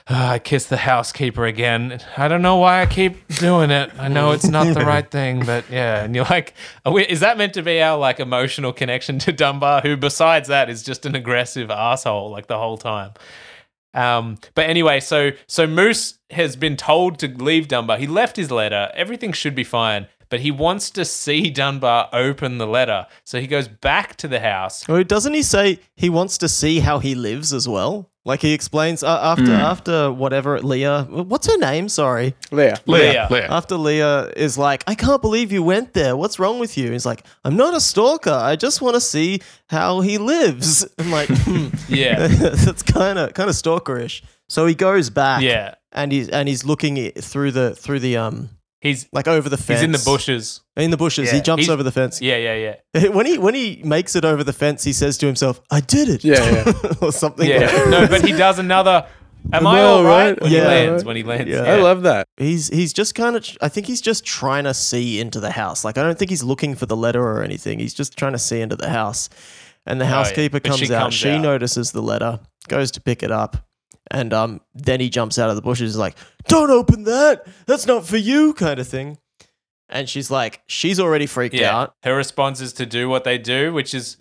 [0.09, 1.99] "Ah, I kissed the housekeeper again.
[2.15, 3.91] I don't know why I keep doing it.
[3.99, 6.03] I know it's not the right thing, but yeah.
[6.03, 6.53] And you're like,
[6.89, 10.69] we, is that meant to be our like emotional connection to Dunbar, who besides that
[10.69, 13.11] is just an aggressive asshole like the whole time?
[13.93, 17.97] Um, but anyway, so so Moose has been told to leave Dunbar.
[17.97, 18.91] He left his letter.
[18.93, 23.07] Everything should be fine, but he wants to see Dunbar open the letter.
[23.23, 24.83] So he goes back to the house.
[24.89, 28.09] Oh, doesn't he say he wants to see how he lives as well?
[28.25, 31.87] Like he explains uh, after after whatever Leah, what's her name?
[31.87, 32.77] Sorry, Leah.
[32.85, 33.27] Leah.
[33.31, 33.47] Leah.
[33.49, 36.17] after Leah is like, I can't believe you went there.
[36.17, 36.91] What's wrong with you?
[36.91, 38.31] He's like, I'm not a stalker.
[38.31, 40.85] I just want to see how he lives.
[40.99, 42.27] I'm like, hmm, Yeah.
[42.65, 44.23] that's kind of kind of stalkerish.
[44.49, 45.75] So he goes back, Yeah.
[45.93, 48.49] and he's and he's looking through the through the um
[48.81, 49.79] He's like over the fence.
[49.79, 50.61] he's in the bushes.
[50.75, 51.43] In the bushes, he Yeah.
[51.43, 52.21] jumps He's- over the fence.
[52.21, 53.07] Yeah, yeah, yeah.
[53.09, 56.09] When he when he makes it over the fence, he says to himself, "I did
[56.09, 56.73] it." Yeah, yeah.
[57.01, 57.49] or something.
[57.49, 57.59] Yeah.
[57.71, 59.05] like- no, but he does another
[59.53, 60.31] Am Am I I all all right?
[60.31, 60.41] right?
[60.41, 60.61] When Yeah.
[60.61, 61.49] he lands, when he lands.
[61.49, 61.63] Yeah.
[61.63, 61.73] Yeah.
[61.75, 62.27] I love that.
[62.37, 63.47] He's he's just kind of.
[63.61, 65.85] I think he's just trying to see into the house.
[65.85, 67.79] Like I don't think he's looking for the letter or anything.
[67.79, 69.29] He's just trying to see into the house.
[69.85, 70.13] And the Oh, yeah.
[70.15, 71.01] housekeeper But she comes out.
[71.03, 71.41] comes she out.
[71.41, 73.55] notices the letter, goes to pick it up,
[74.11, 76.15] and um, then he jumps out of the bushes, like,
[76.47, 77.45] "Don't open that.
[77.65, 79.17] That's not for you," kind of thing.
[79.89, 81.73] And she's like, she's already freaked Yeah.
[81.77, 81.95] out.
[82.03, 84.17] Her response is to do what they do, which is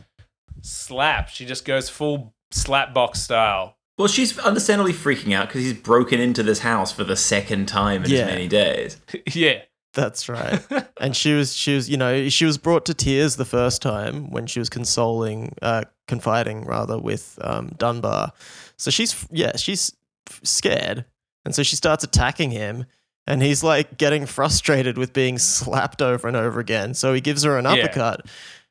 [0.62, 1.28] slap.
[1.28, 3.76] She just goes full slap box style.
[3.98, 8.04] Well, she's understandably freaking out because he's broken into this house for the second time
[8.04, 8.18] in Yeah.
[8.20, 9.00] as many days.
[9.32, 9.62] yeah.
[9.94, 10.60] That's right.
[11.00, 14.30] and she was she was you know she was brought to tears the first time
[14.30, 18.32] when she was consoling uh confiding rather with um Dunbar.
[18.78, 19.92] So she's yeah, she's
[20.42, 21.04] scared.
[21.44, 22.86] And so she starts attacking him
[23.26, 26.94] and he's like getting frustrated with being slapped over and over again.
[26.94, 27.72] So he gives her an Yeah.
[27.72, 28.22] uppercut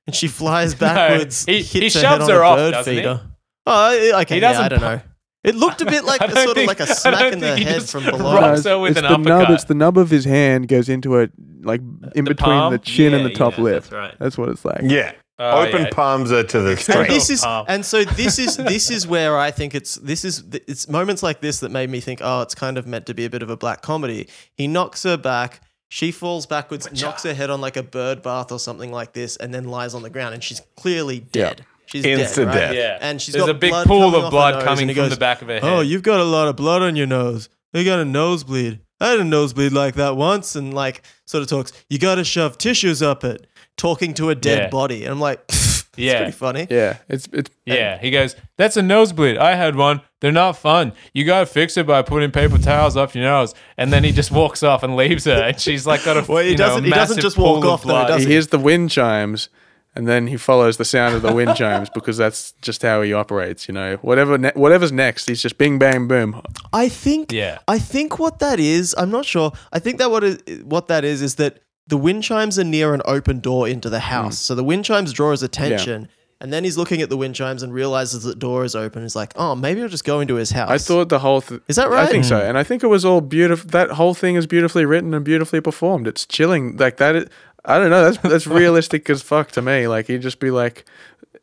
[0.06, 2.93] and she flies backwards, he- hits he her shoves head on her off, bird doesn't
[2.93, 2.99] he?
[2.99, 3.22] feeder.
[3.66, 5.01] Oh, okay, He doesn't I don't know.
[5.45, 7.56] It looked a bit like a, sort think- of like I a smack in the
[7.56, 8.34] he head just from below.
[8.36, 9.28] rocks her with it's an the nub.
[9.28, 9.53] uppercut.
[9.53, 11.32] It's the nub of his hand goes into it,
[11.62, 11.82] like
[12.16, 12.74] in between palm?
[12.74, 13.84] the chin and the top yeah, lip.
[13.84, 14.16] that's right.
[14.20, 14.82] That's what it's like.
[14.82, 15.12] Yeah.
[15.38, 15.89] Oh, Open yeah.
[15.91, 17.65] palms are to the and this is palm.
[17.67, 21.41] and so this is this is where I think it's this is it's moments like
[21.41, 23.49] this that made me think oh it's kind of meant to be a bit of
[23.49, 24.29] a black comedy.
[24.53, 25.59] He knocks her back,
[25.89, 29.36] She falls backwards, knocks her head on like a bird bath or something like this,
[29.36, 31.65] and then lies on the ground, and she's clearly dead.
[31.88, 32.67] She's Instant dead, right?
[32.67, 32.73] death.
[32.75, 32.97] Yeah.
[33.01, 35.41] And she's There's got a big blood pool of blood coming from goes, the back
[35.41, 35.63] of her head.
[35.63, 37.47] Oh, you've got a lot of blood on your nose.
[37.73, 38.79] You got a nosebleed.
[39.01, 41.73] I had a nosebleed like that once, and like sort of talks.
[41.89, 43.45] You got to shove tissues up it.
[43.78, 44.69] Talking to a dead Yeah.
[44.69, 46.17] body, and I'm like, it's Yeah.
[46.17, 46.67] pretty funny.
[46.69, 49.38] Yeah, it's it's Yeah, he goes, That's a nosebleed.
[49.38, 50.01] I had one.
[50.21, 50.93] They're not fun.
[51.13, 53.53] You gotta fix it by putting paper towels off your nose.
[53.78, 55.34] And then he just walks off and leaves her.
[55.34, 57.61] And she's like got a Well, he you know, doesn't- he doesn't massive just walk
[57.61, 58.07] pool of off, though, blood.
[58.07, 58.32] does he he?
[58.34, 59.49] hears the wind chimes
[59.97, 63.13] and then he follows the sound of the wind chimes because that's just how he
[63.13, 66.41] operates you know whatever ne- whatever's next he's just bing bang boom
[66.73, 67.32] I think.
[67.32, 67.59] Yeah.
[67.67, 68.93] I think what that is.
[68.97, 69.51] I'm not sure.
[69.71, 72.93] I think that what is, what that is is that the wind chimes are near
[72.93, 74.07] an open door into the hmm.
[74.07, 74.39] house.
[74.39, 76.09] So the wind chimes draw his attention.
[76.41, 79.03] And then he's looking at the wind chimes and realizes the door is open.
[79.03, 81.61] He's like, "Oh, maybe I'll just go into his house." i thought the whole th-
[81.69, 81.99] Is that right?
[81.99, 82.11] i right?
[82.11, 82.45] think so hmm.
[82.45, 85.61] and i think it was all beautiful that whole thing is beautifully written and beautifully
[85.61, 87.29] performed it's chilling like that is,
[87.63, 90.86] i don't know that's that's realistic as fuck to me like he'd just be like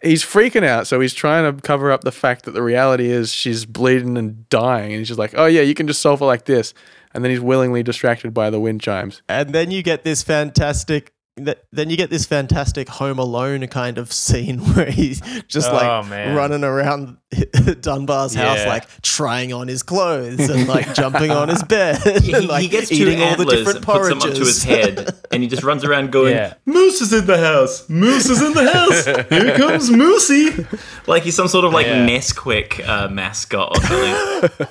[0.03, 3.33] he's freaking out so he's trying to cover up the fact that the reality is
[3.33, 6.27] she's bleeding and dying and he's just like oh yeah you can just solve it
[6.27, 6.75] like this
[7.15, 9.23] and then he's willingly distracted by the wind chimes.
[9.29, 14.13] And then you get this fantastic then you get this fantastic home alone kind of
[14.13, 16.37] scene where he's just Oh, like man.
[16.37, 17.17] running around
[17.81, 22.49] dunbar's house like trying on his clothes and like jumping on his bed He, and
[22.49, 24.41] like he gets two eating all the antlers different and puts them porridges up to
[24.41, 26.55] his head, and he just runs around going, Yeah.
[26.67, 27.89] "Moose is in the house.
[27.89, 29.07] Moose is in the house.
[29.31, 30.67] Here comes Moosey."
[31.09, 32.07] Like he's some sort of like Yeah.
[32.07, 34.69] Nesquik uh, mascot or something.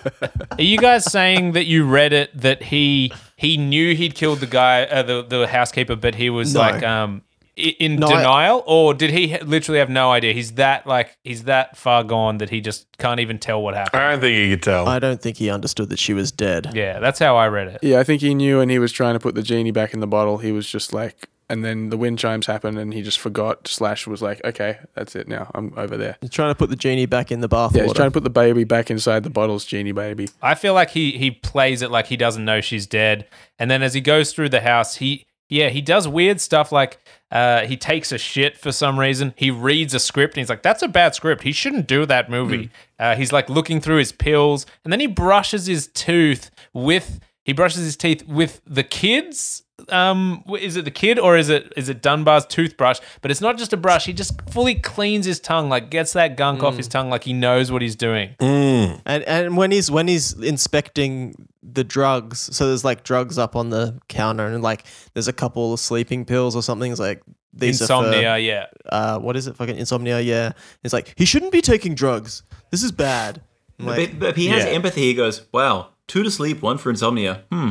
[0.51, 3.11] Are you guys saying that you read it that he
[3.45, 6.59] he knew he'd killed the guy, uh, the the housekeeper, but he was No.
[6.61, 7.21] like um
[7.57, 10.31] i- in No, I- denial, or did he ha- literally have no idea?
[10.33, 14.01] He's that like he's that far gone that he just can't even tell what happened.
[14.01, 14.87] I don't think you could tell.
[14.87, 16.71] I don't think he understood that she was dead.
[16.73, 17.79] Yeah, that's how I read it.
[17.81, 19.99] Yeah, I think he knew and he was trying to put the genie back in
[19.99, 20.37] the bottle.
[20.37, 23.67] He was just like, and then the wind chimes happened and he just forgot.
[23.67, 25.51] Slash was like, okay, that's it now.
[25.53, 26.17] I'm over there.
[26.21, 27.97] He's trying to put the genie back in the bath Yeah, he's water.
[27.97, 30.29] trying to put the baby back inside the bottle's genie baby.
[30.41, 33.27] I feel like he he plays it like he doesn't know she's dead,
[33.59, 36.97] and then as he goes through the house, he yeah he does weird stuff like
[37.31, 39.33] uh, he takes a shit for some reason.
[39.37, 41.43] He reads a script and he's like, "That's a bad script.
[41.43, 45.07] He shouldn't do that movie." Uh, he's like looking through his pills, and then he
[45.07, 49.63] brushes his tooth with he brushes his teeth with the kids.
[49.91, 52.99] Um, is it the kid or is it is it Dunbar's toothbrush?
[53.21, 54.05] But it's not just a brush.
[54.05, 57.33] He just fully cleans his tongue, like gets that gunk off his tongue, like he
[57.33, 58.35] knows what he's doing.
[58.39, 59.01] Mm.
[59.05, 63.69] And and when he's when he's inspecting the drugs, so there's like drugs up on
[63.69, 64.83] the counter, and like
[65.13, 66.91] there's a couple of sleeping pills or something.
[66.91, 67.21] It's like
[67.53, 68.65] these Insomnia, are yeah.
[68.85, 69.57] for, uh, what is it?
[69.57, 70.21] Fucking insomnia.
[70.21, 70.53] Yeah.
[70.83, 72.43] It's like he shouldn't be taking drugs.
[72.69, 73.41] This is bad.
[73.77, 74.71] Like, but, but if he has Yeah.
[74.71, 77.43] empathy, he goes, "Wow, two to sleep, one for insomnia.
[77.51, 77.69] Hmm,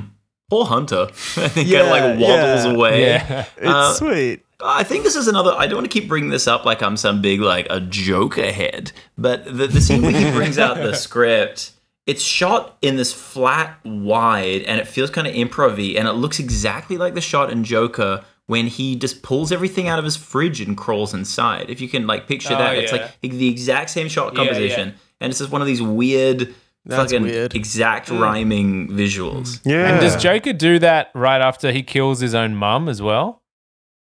[0.50, 2.72] poor Hunter." and then Yeah, kind of like waddles yeah.
[2.72, 3.00] away.
[3.02, 3.44] Yeah.
[3.56, 4.44] it's Uh, sweet.
[4.62, 5.54] I think this is another.
[5.56, 8.52] I don't want to keep bringing this up like I'm some big like a Joker
[8.52, 11.72] head, but the the scene where he brings out the script,
[12.06, 16.38] it's shot in this flat wide, and it feels kind of improv and it looks
[16.38, 20.60] exactly like the shot in Joker when he just pulls everything out of his fridge
[20.60, 21.70] and crawls inside.
[21.70, 24.46] If you can like picture Oh, that, it's like the exact same shot Yeah, yeah.
[24.48, 26.54] composition, and it's just one of these weird.
[26.86, 27.54] That's fucking weird.
[27.54, 29.60] exact rhyming visuals.
[29.64, 29.86] Yeah.
[29.88, 33.42] And does Joker do that right after he kills his own mum as well?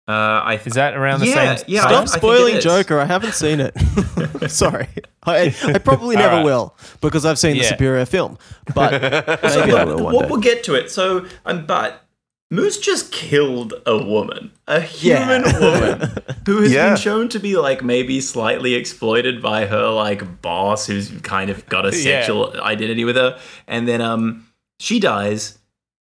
[0.08, 0.12] Uh,
[0.44, 1.94] I Is that around the Yeah, same yeah, time?
[1.94, 2.64] I- Stop spoiling it is.
[2.64, 2.98] Joker.
[2.98, 3.72] I haven't seen it.
[4.50, 4.88] Sorry.
[5.24, 6.44] I, I probably never right.
[6.44, 8.36] will because I've seen the superior film.
[8.74, 10.28] But maybe I will one we'll, day.
[10.28, 10.90] we'll get to it.
[10.90, 12.04] So, um, but
[12.52, 15.58] Moose just killed a woman, a human Yeah.
[15.58, 16.12] woman,
[16.46, 16.88] who has Yeah.
[16.90, 21.64] been shown to be like maybe slightly exploited by her like boss, who's kind of
[21.70, 22.02] got a Yeah.
[22.20, 24.46] sexual identity with her, and then um
[24.78, 25.58] she dies.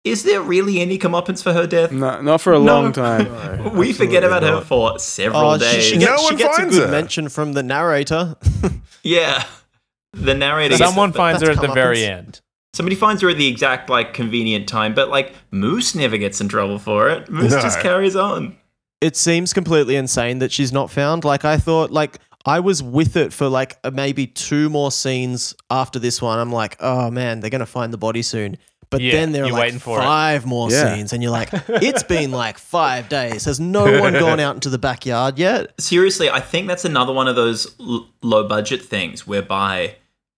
[0.05, 1.91] Is there really any comeuppance for her death?
[1.91, 2.65] No, not for a No.
[2.81, 3.25] long time.
[3.75, 5.83] we forget absolutely about her for several Oh, days.
[5.83, 6.87] she, she No gets, she one gets a good her.
[6.91, 8.37] mention from the narrator.
[9.03, 9.43] yeah,
[10.13, 10.77] the narrator.
[10.77, 12.07] gets- Someone finds her at the very comeuppance.
[12.09, 12.41] end.
[12.77, 16.47] Somebody finds her at the exact like convenient time, but like Moose never gets in
[16.47, 17.27] trouble for it.
[17.27, 17.61] Moose No.
[17.61, 18.55] just carries on.
[19.01, 21.23] it seems completely insane that she's not found.
[21.25, 25.97] Like I thought, like I was with it for like maybe two more scenes after
[25.97, 26.37] this one.
[26.37, 28.57] I'm like, oh man, they're gonna find the body soon.
[28.91, 30.03] But Yeah, then there are like waiting for it.
[30.03, 30.93] five more Yeah.
[30.95, 33.45] scenes, and you're like, it's been like five days.
[33.45, 35.73] Has no one gone out into the backyard yet?
[35.81, 39.95] Seriously, I think that's another one of those l- low budget things whereby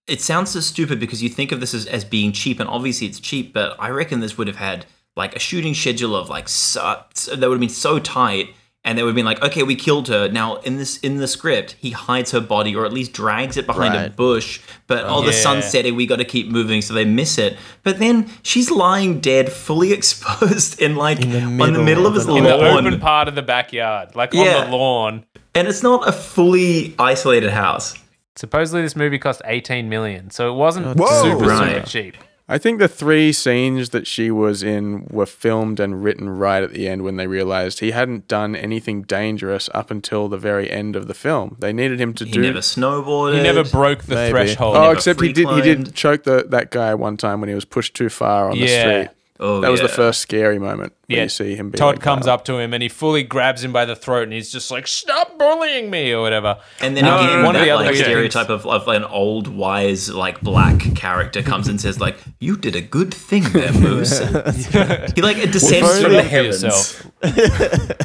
[0.10, 3.07] it sounds so stupid because you think of this as, as being cheap, and obviously
[3.07, 6.48] it's cheap, but I reckon this would have had like a shooting schedule of like
[6.49, 8.48] so, so- that would have been so tight.
[8.86, 10.30] and they would have been like, okay, we killed her.
[10.30, 13.65] Now in this in the script, he hides her body or at least drags it
[13.65, 14.61] behind a bush.
[14.88, 15.44] But oh, the Yeah.
[15.44, 17.57] sun's setting, we got to keep moving, so they miss it.
[17.84, 22.14] But then she's lying dead, fully exposed in like the on the middle middle of
[22.14, 24.60] of his an in the lawn, open part of the backyard, like Yeah.
[24.64, 25.26] on the lawn.
[25.53, 27.95] and it's not a fully isolated house.
[28.40, 31.22] Supposedly, this movie cost 18 million, so it wasn't Whoa.
[31.24, 31.76] super Right.
[31.76, 32.18] super cheap.
[32.48, 36.72] I think the three scenes that she was in were filmed and written right at
[36.72, 40.95] the end when they realized he hadn't done anything dangerous up until the very end
[40.95, 41.57] of the film.
[41.60, 42.40] They needed him to He do.
[42.41, 43.36] He never snowboarded.
[43.36, 44.32] He never broke the Maybe.
[44.32, 44.78] threshold.
[44.78, 45.49] oh, never except he free did.
[45.49, 48.57] He did choke the that guy one time when he was pushed too far on
[48.57, 48.82] the Yeah.
[49.03, 49.10] street.
[49.41, 50.94] Oh, That was the first scary moment.
[51.10, 51.23] When Yeah.
[51.23, 51.72] you see him.
[51.72, 53.95] Be Todd like, comes "Oh." up to him and he fully grabs him by the
[53.95, 56.57] throat and he's just like, "Stop bullying me" or whatever.
[56.81, 59.48] And then No, again, one of the other like things- stereotype of, of an old,
[59.48, 64.19] wise, like black character comes and says, like, "You did a good thing there, Moose."
[64.19, 66.61] he like it descends Well, from the heavens.
[66.61, 67.06] yourself.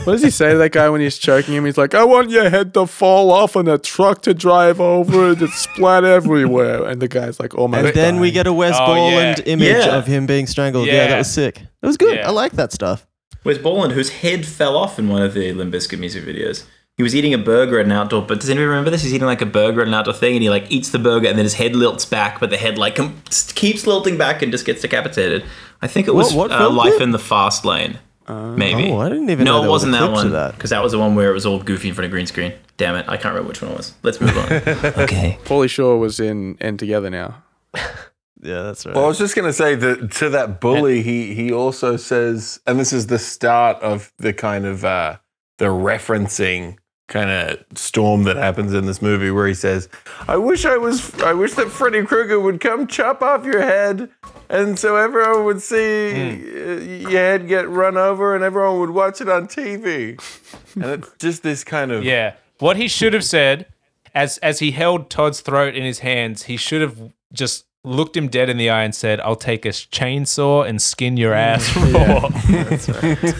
[0.07, 1.67] What does he say to that guy when he's choking him?
[1.67, 5.33] He's like, "I want your head to fall off and a truck to drive over
[5.33, 8.77] it, it's splat everywhere." And the guy's like, "Almost." And then we get a Wes
[8.79, 9.53] Oh, Borland yeah.
[9.53, 9.97] image Yeah.
[9.99, 10.87] of him being strangled.
[10.87, 10.95] Yeah.
[10.95, 11.07] Yeah.
[11.09, 11.61] that was sick.
[11.85, 12.17] That was good.
[12.17, 12.29] Yeah.
[12.29, 13.07] I like that stuff.
[13.45, 16.65] Wes Borland, whose head fell off in one of the Limp Bizkit music videos?
[16.97, 19.03] He was eating a burger at an outdoor, but does anyone remember this?
[19.03, 21.29] He's eating like a burger at an outdoor thing, and he like eats the burger,
[21.29, 23.21] and then his head lilts back, but the head like com-
[23.55, 25.45] keeps lilting back and just gets decapitated.
[25.83, 27.03] I think it was What- what uh, Life clip?
[27.03, 27.99] in the Fast Lane.
[28.27, 28.91] Maybe.
[28.91, 30.55] Oh, I didn't even no, know it was a wasn't that clip to one that.
[30.55, 32.55] because that was the one where it was all goofy in front of green screen.
[32.79, 33.93] Damn it, I can't remember which one it was.
[34.03, 34.51] Let's move on.
[35.03, 35.39] okay.
[35.45, 37.43] Pauly Shore was in End Together now.
[38.45, 38.95] Yeah, that's right.
[38.95, 42.61] Well, I was just going to say that to that bully, he he also says,
[42.67, 45.17] and this is the start of the kind of uh,
[45.59, 46.77] the referencing
[47.07, 49.89] kind of storm that happens in this movie, where he says,
[50.29, 54.11] "I wish I was, I wish that Freddy Krueger would come chop off your head,
[54.51, 59.23] and so everyone would see uh, your head get run over, and everyone would watch
[59.23, 60.21] it on TV."
[60.75, 62.35] and it's just this kind of Yeah.
[62.59, 63.67] What he should have said,
[64.15, 68.29] as as he held Todd's throat in his hands, he should have just looked him
[68.29, 72.29] dead in the eye and said, "I'll take a chainsaw and skin your ass raw."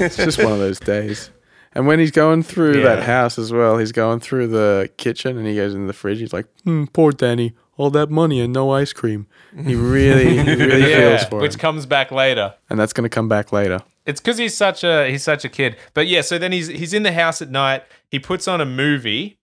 [0.01, 1.31] It's just one of those days.
[1.75, 2.95] And when he's going through Yeah.
[2.97, 6.21] that house as well, he's going through the kitchen and he goes in the fridge.
[6.21, 9.27] He's like, hmm, "Poor Danny, all that money and no ice cream."
[9.57, 10.89] He really, he really feels
[11.23, 12.55] yeah, for which him, comes back later.
[12.71, 13.81] and that's going to come back later.
[14.07, 15.77] It's because he's such a he's such a kid.
[15.95, 17.83] But yeah, so then he's he's in the house at night.
[18.11, 19.39] He puts on a movie,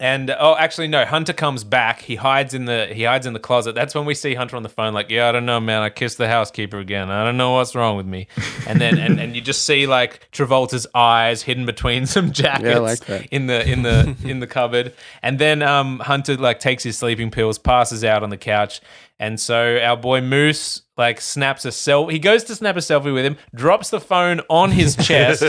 [0.00, 2.00] and oh, actually no, Hunter comes back.
[2.00, 3.74] He hides in the he hides in the closet.
[3.74, 5.82] That's when we see Hunter on the phone, like, yeah, I don't know, man.
[5.82, 7.10] I kissed the housekeeper again.
[7.10, 8.28] I don't know what's wrong with me.
[8.66, 13.28] And then and, and you just see like Travolta's eyes hidden between some jackets like
[13.30, 14.94] in the in the in the cupboard.
[15.22, 18.80] And then um Hunter like takes his sleeping pills, passes out on the couch.
[19.18, 22.12] And so our boy Moose like snaps a selfie.
[22.12, 25.42] He goes to snap a selfie with him, drops the phone on his chest.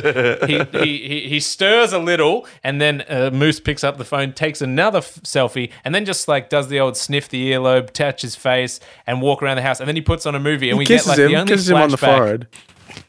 [0.48, 4.32] he, he, he he stirs a little, and then uh, Moose picks up the phone,
[4.34, 8.22] takes another f- selfie, and then just like does the old sniff the earlobe, touch
[8.22, 9.80] his face, and walk around the house.
[9.80, 11.52] And then he puts on a movie, and He we get like him, the only
[11.52, 12.48] kisses him on the flashback- forehead.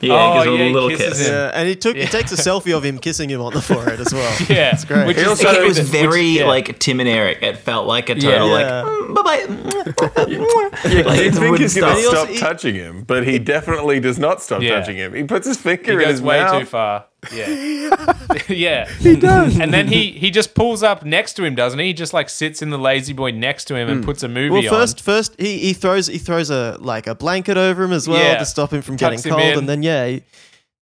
[0.01, 1.27] Yeah, Oh, gives yeah, a little kiss.
[1.27, 1.33] him.
[1.35, 4.01] yeah, and he took he takes a selfie of him kissing him on the forehead
[4.01, 4.37] as well.
[4.49, 5.07] Yeah, It's great.
[5.07, 6.45] Which He is, also- it was which- very yeah.
[6.47, 7.43] like Tim and Eric.
[7.43, 8.43] It felt like a total Yeah.
[8.55, 8.83] like Yeah.
[8.85, 10.91] mm, bye bye.
[10.91, 11.99] you like, think he's going to stop.
[11.99, 14.79] stop He touching him, but he definitely does not stop Yeah.
[14.81, 15.15] touching him.
[15.15, 16.61] He puts his finger he in goes his way mouth.
[16.61, 17.05] too far.
[17.32, 18.16] Yeah,
[18.48, 19.59] yeah, he does.
[19.59, 21.86] And then he he just pulls up next to him, doesn't he?
[21.86, 24.48] He just like sits in the lazy boy next to him and puts a movie
[24.48, 24.64] on.
[24.64, 24.80] Well, on.
[24.80, 28.18] first, first he, he throws he throws a like a blanket over him as well
[28.22, 28.38] Yeah.
[28.38, 29.59] to stop him from Tucks getting him cold, in.
[29.59, 30.22] and then yeah, he,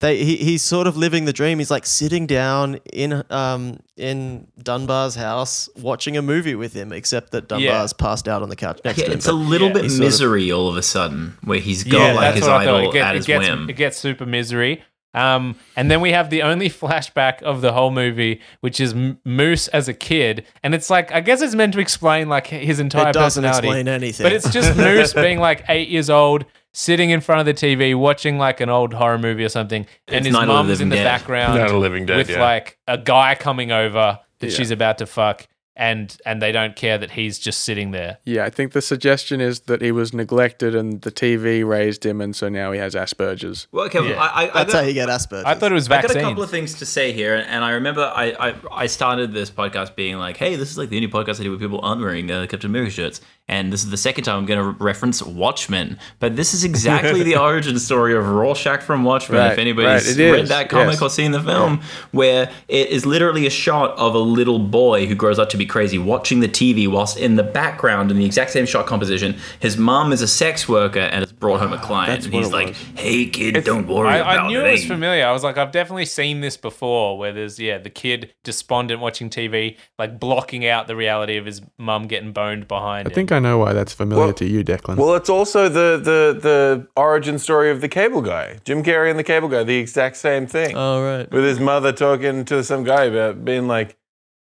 [0.01, 1.59] they he, he's sort of living the dream.
[1.59, 7.33] He's like sitting down in um in Dunbar's house watching a movie with him, except
[7.33, 9.19] that Dunbar's passed out on the couch next Yeah, to him.
[9.19, 11.59] it's a but- little yeah, bit he's sort of- misery all of a sudden, where
[11.59, 12.75] he's got like his what I thought.
[12.77, 13.71] idol It gets, at it his gets, whim.
[13.71, 14.85] It gets super misery.
[15.15, 19.19] Um, and then we have the only flashback of the whole movie, which is M-
[19.25, 22.79] Moose as a kid, and it's like I guess it's meant to explain like his
[22.79, 24.25] entire it doesn't personality, explain anything.
[24.25, 26.45] but it's just Moose being like eight years old,
[26.75, 30.17] sitting in front of the TV, watching like an old horror movie or something, and
[30.19, 31.05] It's his Night of the mum's Living in the Dead.
[31.05, 32.43] background Night of the Living Dead, with yeah.
[32.43, 34.57] like a guy coming over that Yeah.
[34.57, 35.49] she's about to fuck,
[35.79, 38.19] and and they don't care that he's just sitting there.
[38.25, 42.21] Yeah, I think the suggestion is that he was neglected and the TV raised him,
[42.21, 43.69] and so now he has Asperger's.
[43.71, 44.21] well, okay, Yeah.
[44.21, 45.45] I, I, I that's got- how you get Asperger's.
[45.45, 47.71] I thought it was I got a couple of things to say here, and I
[47.71, 51.09] remember I, I, I started this podcast being like, "Hey, this is like the only
[51.09, 53.97] podcast I do where people aren't wearing uh, Captain America shirts," and this is the
[53.97, 55.99] second time I'm going to reference Watchmen.
[56.19, 59.39] But this is exactly the origin story of Rorschach from Watchmen.
[59.39, 61.03] Right, if anybody's right, read is, that comic yes.
[61.03, 65.15] or seen the film, where it is literally a shot of a little boy who
[65.15, 68.51] grows up to be crazy watching the TV whilst in the background in the exact
[68.51, 72.09] same shot composition, his mom is a sex worker and has brought home a client.
[72.11, 72.77] That's and he's like, was.
[72.97, 75.27] "Hey kid, don't worry I, about I knew me." it was familiar.
[75.27, 77.19] I was like, I've definitely seen this before.
[77.19, 81.61] Where there's yeah, the kid despondent watching TV, like blocking out the reality of his
[81.79, 83.15] mum getting boned behind I him.
[83.15, 84.97] think I know why that's familiar Well- to you, Declan.
[84.97, 89.19] Well, it's also the, the the origin story of the cable guy, Jim Carrey and
[89.19, 90.77] the cable guy, the exact same thing.
[90.77, 91.31] Oh right.
[91.31, 93.97] with his mother talking to some guy about being like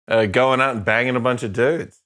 [0.08, 2.00] uh, going out and banging a bunch of dudes.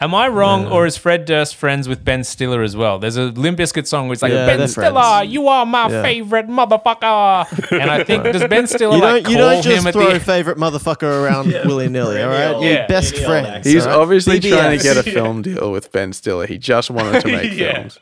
[0.00, 2.98] Am I wrong, or is Fred Durst friends with Ben Stiller as well?
[2.98, 5.32] There's a Limp Bizkit song where it's like, Yeah, Ben they're Stiller, friends.
[5.32, 6.02] you are my Yeah.
[6.02, 7.70] favorite motherfucker.
[7.80, 9.92] and I think, does Ben Stiller You like don't, you call don't just him at
[9.94, 12.46] throw the favorite motherfucker around willy nilly, all right?
[12.52, 12.86] old- You're Yeah.
[12.88, 13.64] best any old friends.
[13.66, 13.98] He's all right?
[14.02, 16.48] obviously trying to get a film deal with Ben Stiller.
[16.48, 17.74] He just wanted to make Yeah.
[17.74, 18.00] films.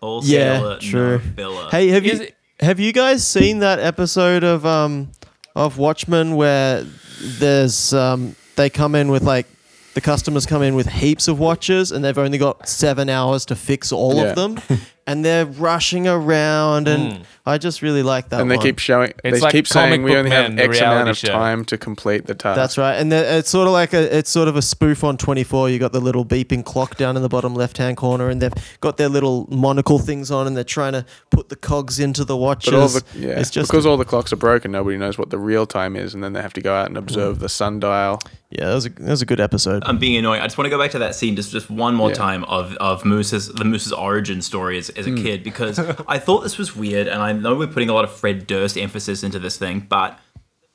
[0.00, 1.18] Wholesaler, Yeah, true.
[1.18, 1.68] filler.
[1.70, 5.10] Hey, have Is you it- have you guys seen that episode of um
[5.54, 6.84] of Watchmen where
[7.20, 9.46] there's um they come in with like
[9.94, 13.54] the customers come in with heaps of watches and they've only got seven hours to
[13.54, 14.22] fix all Yeah.
[14.30, 14.60] of them
[15.06, 18.64] and they're rushing around and I just really like that and they one.
[18.64, 19.12] keep showing.
[19.22, 21.16] It's they like keep Comic saying we Book only Men, have the X amount of
[21.18, 21.28] show.
[21.28, 22.56] time to complete the task.
[22.56, 25.18] That's right, and the, it's sort of like a it's sort of a spoof on
[25.18, 25.68] Twenty Four.
[25.68, 28.78] You got the little beeping clock down in the bottom left hand corner, and they've
[28.80, 32.36] got their little monocle things on, and they're trying to put the cogs into the
[32.36, 32.70] watches.
[32.72, 35.28] But all the yeah, it's just because all the clocks are broken, nobody knows what
[35.28, 37.00] the real time is, and then they have to go out and Mm.
[37.00, 38.20] observe the sundial.
[38.50, 39.82] yeah, that was a that was a good episode.
[39.84, 40.40] I'm being annoying.
[40.40, 42.14] I just want to go back to that scene just, just one more Yeah.
[42.14, 45.16] time of, of Moose's the Moose's origin story as, as a Hmm.
[45.16, 48.12] kid because I thought this was weird and I know we're putting a lot of
[48.12, 50.18] Fred Durst emphasis into this thing, but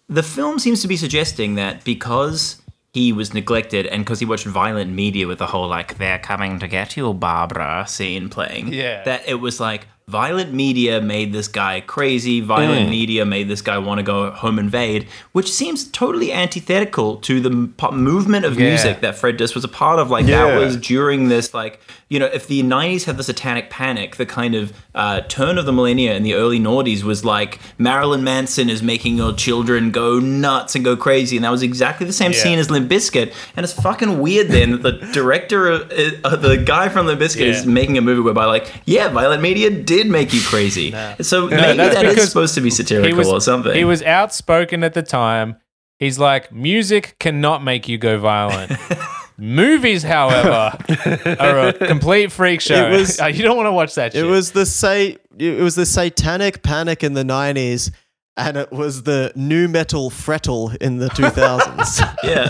[0.08, 2.62] the film seems to be suggesting that because
[2.94, 6.58] he was neglected and because he watched violent media with the whole like they're coming
[6.60, 9.04] to get you Barbara scene playing Yeah.
[9.04, 12.90] that it was like violent media made this guy crazy violent Hmm.
[12.90, 17.52] media made this guy want to go home invade which seems totally antithetical to the
[17.52, 18.70] m- movement of Yeah.
[18.70, 20.46] music that Fred Durst was a part of like Yeah.
[20.48, 21.80] that was during this like
[22.10, 25.66] you know if the 90s had the satanic panic the kind of uh, turn of
[25.66, 30.20] the millennia in the early noughties was like Marilyn Manson is making your children go
[30.20, 32.40] nuts and go crazy and that was exactly the same Yeah.
[32.40, 35.92] scene as Limp Bizkit and it's fucking weird then that the director of,
[36.24, 39.70] uh, the guy from Limp Bizkit is making a movie whereby like yeah violent media
[39.70, 40.92] did make you crazy
[41.22, 44.84] so maybe that's that is supposed to be satirical was, or something He was outspoken
[44.84, 45.58] at the time.
[46.00, 48.72] He's like, music cannot make you go violent.
[49.40, 50.78] Movies, however,
[51.40, 52.88] are a complete freak show.
[52.88, 54.26] It was- you don't want to watch that shit.
[54.26, 57.92] It was the say it was the satanic panic in the nineties,
[58.38, 62.02] and it was the new metal frettle in the two thousands.
[62.24, 62.50] yeah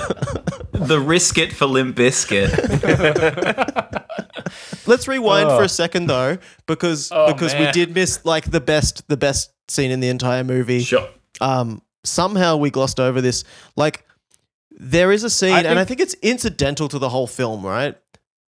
[0.71, 2.49] the risk it for Limp Bizkit
[4.87, 6.37] Let's rewind for a second though,
[6.67, 10.43] because Oh, because we did miss like the best the best scene in the entire
[10.43, 10.79] movie.
[10.81, 11.07] sure
[11.41, 13.43] um, somehow we glossed over this.
[13.75, 14.05] Like,
[14.79, 17.65] there is a scene, I and I think- think it's incidental to the whole film,
[17.65, 17.95] right?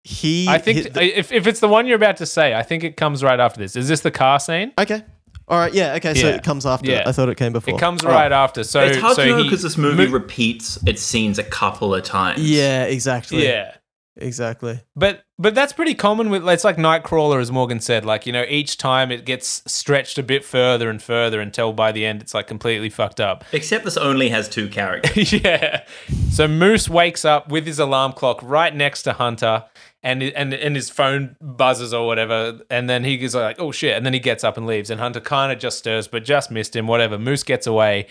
[0.04, 2.62] He, I think he- the- if, if it's the one you're about to say, I
[2.62, 3.76] think it comes right after this.
[3.76, 4.72] Is this the car scene?
[4.78, 5.02] okay,
[5.48, 6.14] all right, yeah, okay.
[6.14, 6.34] So Yeah.
[6.36, 6.90] it comes after.
[6.90, 7.02] Yeah.
[7.06, 7.74] I thought it came before.
[7.74, 8.64] It comes right after.
[8.64, 11.94] So it's hard so to know because this movie mo- repeats its scenes a couple
[11.94, 13.44] of times Yeah, exactly.
[13.46, 13.74] yeah.
[14.16, 14.80] Exactly.
[14.94, 18.04] But but that's pretty common with it's like Nightcrawler, as Morgan said.
[18.04, 21.92] Like you know, each time it gets stretched a bit further and further until by
[21.92, 23.44] the end it's like completely fucked up.
[23.52, 25.32] Except this only has two characters.
[25.42, 25.84] yeah.
[26.30, 29.64] So Moose wakes up with his alarm clock right next to Hunter,
[30.02, 33.96] and and and his phone buzzes or whatever, and then he goes like, "Oh shit!"
[33.96, 36.50] And then he gets up and leaves, and Hunter kind of just stirs, but just
[36.50, 36.86] missed him.
[36.86, 37.18] Whatever.
[37.18, 38.06] Moose gets away.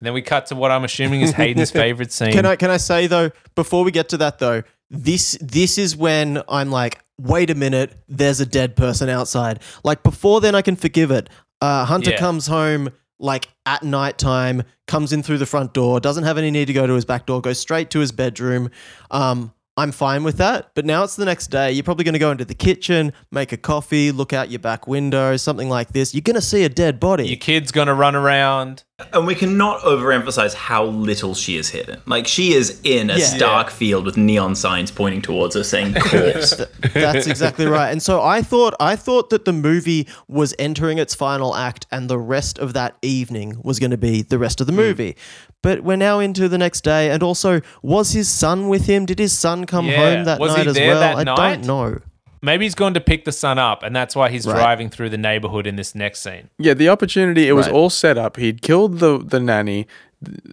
[0.00, 2.32] And then we cut to what I'm assuming is Hayden's favorite scene.
[2.32, 5.96] Can I can I say though before we get to that though this this is
[5.96, 9.60] when I'm like wait a minute there's a dead person outside.
[9.84, 11.28] Like before then I can forgive it.
[11.60, 12.18] Uh, Hunter Yeah.
[12.18, 16.66] comes home like at nighttime comes in through the front door doesn't have any need
[16.66, 18.70] to go to his back door goes straight to his bedroom.
[19.10, 21.70] Um I'm fine with that but now it's the next day.
[21.72, 24.86] You're probably going to go into the kitchen make a coffee look out your back
[24.86, 26.14] window something like this.
[26.14, 27.26] You're going to see a dead body.
[27.28, 28.84] Your kid's gonna run around.
[29.12, 32.00] And we cannot overemphasize how little she is hidden.
[32.06, 33.24] Like she is in a Yeah.
[33.26, 36.56] stark field with neon signs pointing towards her saying corpse.
[36.94, 37.90] That's exactly right.
[37.90, 42.10] And so I thought I thought that the movie was entering its final act and
[42.10, 44.74] the rest of that evening was going to be the rest of Hmm.
[44.74, 45.16] the movie.
[45.62, 49.06] But we're now into the next day and also was his son with him?
[49.06, 49.96] Did his son come Yeah.
[50.16, 51.00] home that Was he night as there well?
[51.00, 51.62] that I night?
[51.62, 51.98] don't know.
[52.42, 54.54] Maybe he's gone to pick the son up, and that's why he's Right.
[54.56, 56.50] driving through the neighborhood in this next scene.
[56.58, 57.48] Yeah, the opportunity.
[57.48, 57.74] It was Right.
[57.74, 58.36] all set up.
[58.36, 59.86] He'd killed the the nanny,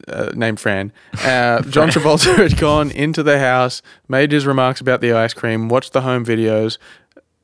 [0.08, 0.92] uh, named Fran.
[1.24, 5.70] Uh, John Travolta had gone into the house, made his remarks about the ice cream,
[5.70, 6.78] watched the home videos,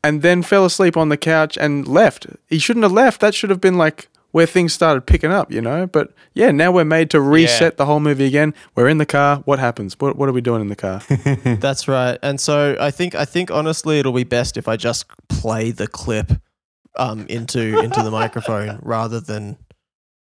[0.03, 2.25] and then fell asleep on the couch and left.
[2.47, 3.21] He shouldn't have left.
[3.21, 5.87] That should have been like where things started picking up, you know.
[5.87, 8.53] But yeah, now we're made to reset the whole movie again.
[8.75, 9.37] We're in the car.
[9.45, 9.95] What happens?
[9.99, 11.01] What what are we doing in the car?
[11.59, 12.17] That's right.
[12.23, 15.87] And so I think I think honestly it'll be best if I just play the
[15.87, 16.31] clip
[16.97, 19.57] um into into the microphone rather than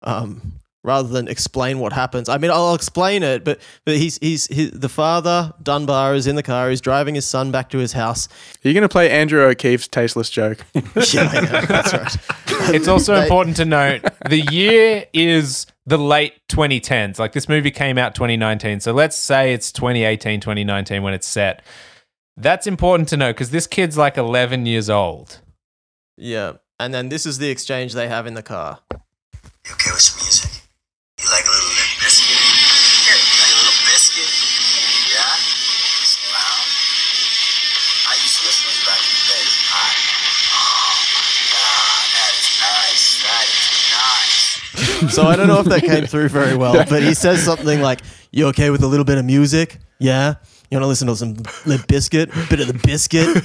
[0.03, 2.27] um rather than explain what happens.
[2.29, 6.35] I mean I'll explain it, but but he's he's, he, the father Dunbar is in
[6.35, 6.69] the car.
[6.71, 8.27] He's driving his son back to his house.
[8.63, 10.65] Are you going to play Andrew O'Keefe's tasteless joke?
[11.13, 12.17] Yeah, I know, that's right.
[12.75, 17.19] It's also They- important to note the year is the late 2010s.
[17.19, 18.79] Like this movie came out 2019.
[18.79, 21.61] So let's say it's 2018, 2019 when it's set.
[22.35, 25.39] That's important to know because this kid's like 11 years old.
[26.17, 26.53] Yeah.
[26.79, 28.79] And then this is the exchange they have in the car.
[28.91, 28.99] You
[29.73, 30.19] okay with some
[45.17, 48.01] So I don't know if that came through very well, but he says something like,
[48.31, 49.79] "You okay with a little bit of music?
[49.99, 50.35] Yeah."
[50.69, 51.33] You want to listen to some
[51.65, 53.41] Limp Bizkit, bit of the biscuit,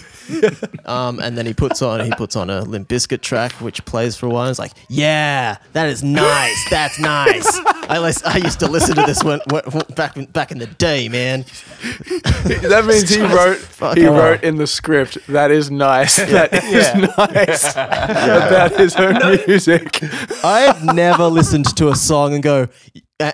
[0.87, 4.17] um, and then he puts on he puts on a Limp Bizkit track, which plays
[4.17, 4.49] for a while.
[4.49, 6.69] It's like, yeah, that is nice.
[6.69, 7.47] That's nice.
[7.65, 9.63] I I used to listen to this one when,
[9.95, 11.43] back in, back in the day, man.
[12.45, 16.17] that means he wrote he wrote in the script that is nice.
[16.17, 20.03] That is nice about his own music.
[20.43, 22.69] I've never listened to a song and go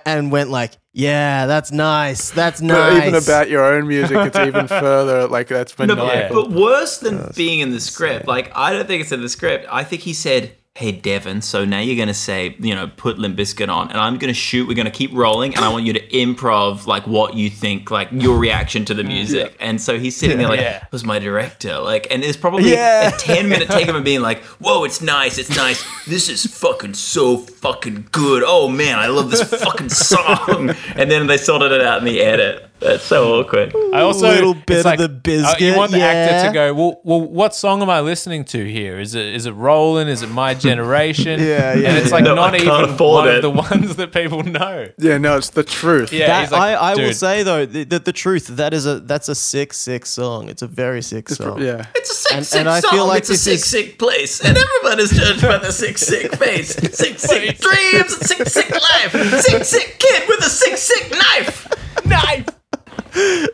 [0.05, 2.31] and went like, yeah, that's nice.
[2.31, 3.07] That's But nice.
[3.07, 5.29] even about your own music, it's even further.
[5.29, 6.43] Like that's No, maniacal.
[6.43, 9.29] but, but worse than being in the script, like I don't think it's in the
[9.29, 9.67] script.
[9.71, 13.37] I think he said, "Hey Devon, so now you're gonna say, you know, put Limp
[13.37, 14.69] Bizkit on, and I'm gonna shoot.
[14.69, 18.09] We're gonna keep rolling, and I want you to improv like what you think, like
[18.13, 20.85] your reaction to the music." And so he's sitting there like, Yeah.
[20.93, 23.09] "Was my director like?" And it's probably Yeah.
[23.09, 25.85] a ten minute take of him being like, "Whoa, it's nice, it's nice.
[26.07, 28.45] This is fucking so fucking good.
[28.47, 32.21] Oh man, I love this fucking song." And then they sorted it out in the
[32.21, 32.68] edit.
[32.81, 33.75] That's so awkward.
[33.93, 36.75] I also Little it's bit of the uh, you want the actor to go.
[36.75, 39.01] Well, well, what song am I listening to here?
[39.01, 40.07] Is it is it Rolling?
[40.07, 41.41] Is it My Generation?
[41.41, 43.37] Yeah, yeah, And it's like No, not even one it.
[43.37, 44.89] of the ones that people know.
[44.97, 46.13] yeah, no, it's the truth.
[46.13, 49.01] Yeah, That, like, I, I will say though that the, the truth that is a
[49.01, 50.49] that's a sick sick song.
[50.49, 51.61] It's a very sick song.
[51.61, 51.87] Yeah.
[51.97, 52.91] It's a sick, And- sick and I song.
[52.93, 55.99] feel like it's a this sick, is- sick place, and everybody's judged by the sick,
[55.99, 60.77] sick face, sick, sick dreams, and sick, sick life, sick, sick kid with a sick,
[60.77, 61.67] sick knife.
[62.07, 62.47] knife.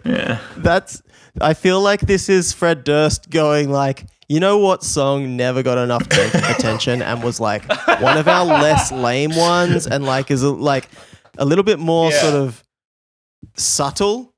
[0.05, 1.03] Yeah, That's
[1.41, 5.79] I feel like this is Fred Durst going like, you know what song never got
[5.79, 7.67] enough attention and was like
[8.01, 10.89] one of our less lame ones and like is a, like
[11.39, 12.21] a little bit more Yeah.
[12.21, 12.63] sort of
[13.57, 14.33] subtle.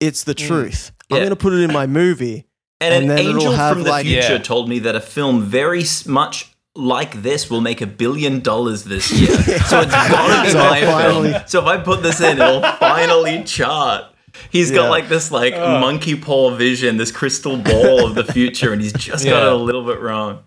[0.00, 0.46] It's the mm.
[0.46, 0.92] truth.
[1.10, 2.46] I'm gonna put it in my movie.
[2.80, 4.38] and, And an then it'll angel have, from the like- future Yeah.
[4.38, 9.10] told me that a film very much like this will make a billion dollars this
[9.10, 9.28] year.
[9.66, 11.42] So it's gotta be So my finally- film.
[11.46, 14.04] So if I put this in, it'll finally chart.
[14.50, 14.76] He's Yeah.
[14.78, 18.92] got like this like monkey paw vision, this crystal ball of the future, and he's
[18.92, 20.40] just got it a little bit wrong.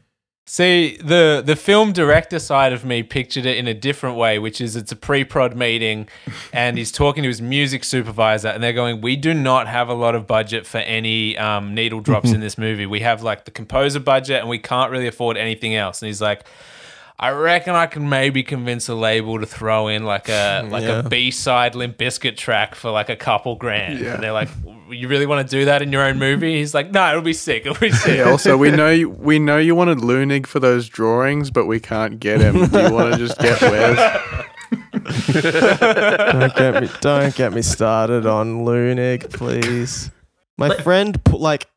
[0.52, 4.60] See, the the film director side of me pictured it in a different way, which
[4.60, 6.08] is it's a pre-prod meeting
[6.52, 9.94] and he's talking to his music supervisor and they're going, "We do not have a
[9.94, 12.88] lot of budget for any um, needle drops in this movie.
[12.88, 16.20] We have like the composer budget and we can't really afford anything else." And he's
[16.22, 16.44] like,
[17.22, 21.00] I reckon I can maybe convince a label to throw in like a like Yeah.
[21.00, 24.00] a B side Limp Bizkit track for like a couple grand.
[24.00, 24.48] And they're like,
[24.90, 27.34] "You really want to do that in your own movie?" He's like, "No, it'll be
[27.34, 27.66] sick.
[27.66, 30.88] It'll be sick." Yeah, also, we know you, we know you wanted Leunig for those
[30.88, 32.66] drawings, but we can't get him.
[32.68, 34.22] Do you want to just get Wes?
[35.34, 40.12] Don't get me don't get me started on Leunig, please.
[40.58, 41.68] My friend put like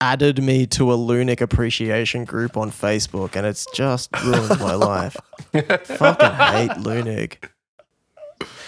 [0.00, 5.16] added me to a Leunig appreciation group on Facebook and it's just ruined my life.
[5.52, 7.36] Fucking hate Leunig.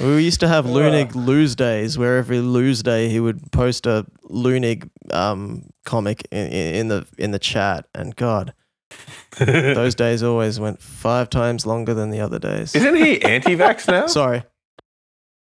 [0.01, 4.07] We used to have Leunig lose days where every lose day he would post a
[4.25, 8.55] Leunig um, comic in, in the in the chat and god
[9.39, 12.75] those days always went five times longer than the other days.
[12.75, 14.07] Isn't he anti-vax now?
[14.07, 14.43] Sorry.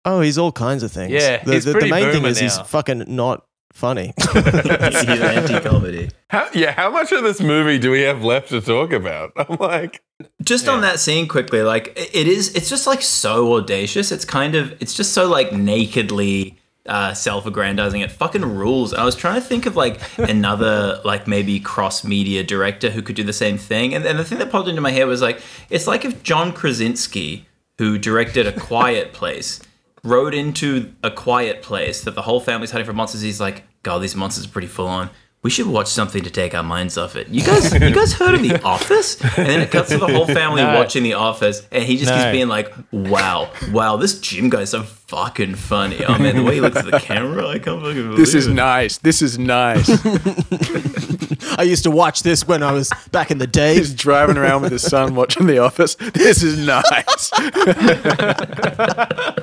[0.06, 1.12] Oh, he's all kinds of things.
[1.12, 4.14] Yeah, the, the, the main thing is he's fucking not funny.
[4.34, 6.10] he's anti-comedy.
[6.30, 9.31] How, yeah, how much of this movie do we have left to talk about?
[9.38, 10.02] I'm like,
[10.44, 14.11] Just on that scene quickly, like it it is, it's just like so audacious.
[14.11, 16.57] It's kind of, it's just so like nakedly
[16.88, 18.02] uh, self-aggrandizing.
[18.02, 18.94] It fucking rules.
[18.94, 23.23] I was trying to think of like another like maybe cross-media director who could do
[23.23, 23.94] the same thing.
[23.94, 26.52] And, and the thing that popped into my head was like, it's like if John
[26.53, 27.45] Krasinski,
[27.77, 29.61] who directed A Quiet Place,
[30.03, 33.22] rode into A Quiet Place that the whole family's hiding from monsters.
[33.22, 35.10] He's like, God, these monsters are pretty full on.
[35.48, 37.30] We we should watch something to take our minds off it.
[37.30, 39.15] You guys, you guys heard of The Office?
[39.38, 40.76] And then it cuts to the whole family No.
[40.78, 42.18] watching The Office, and he just No.
[42.18, 46.03] keeps being like, "Wow, wow, this Jim guy's so fucking funny.
[46.03, 48.18] Oh man, the way he looks at the camera, I can't fucking believe it.
[48.18, 48.98] This is it." nice.
[48.98, 49.88] This is nice.
[51.57, 53.76] I used to watch this when I was back in the day.
[53.76, 53.95] He's day.
[53.95, 55.95] driving around with his son watching The Office.
[55.95, 57.32] This is nice.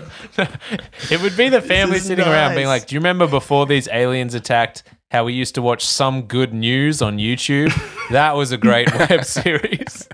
[1.11, 3.89] It would be the family is sitting around being like, "Do you remember before these
[3.89, 4.83] aliens attacked?
[5.15, 7.73] How we used to watch some good news on YouTube?
[8.11, 10.09] That was a great web series."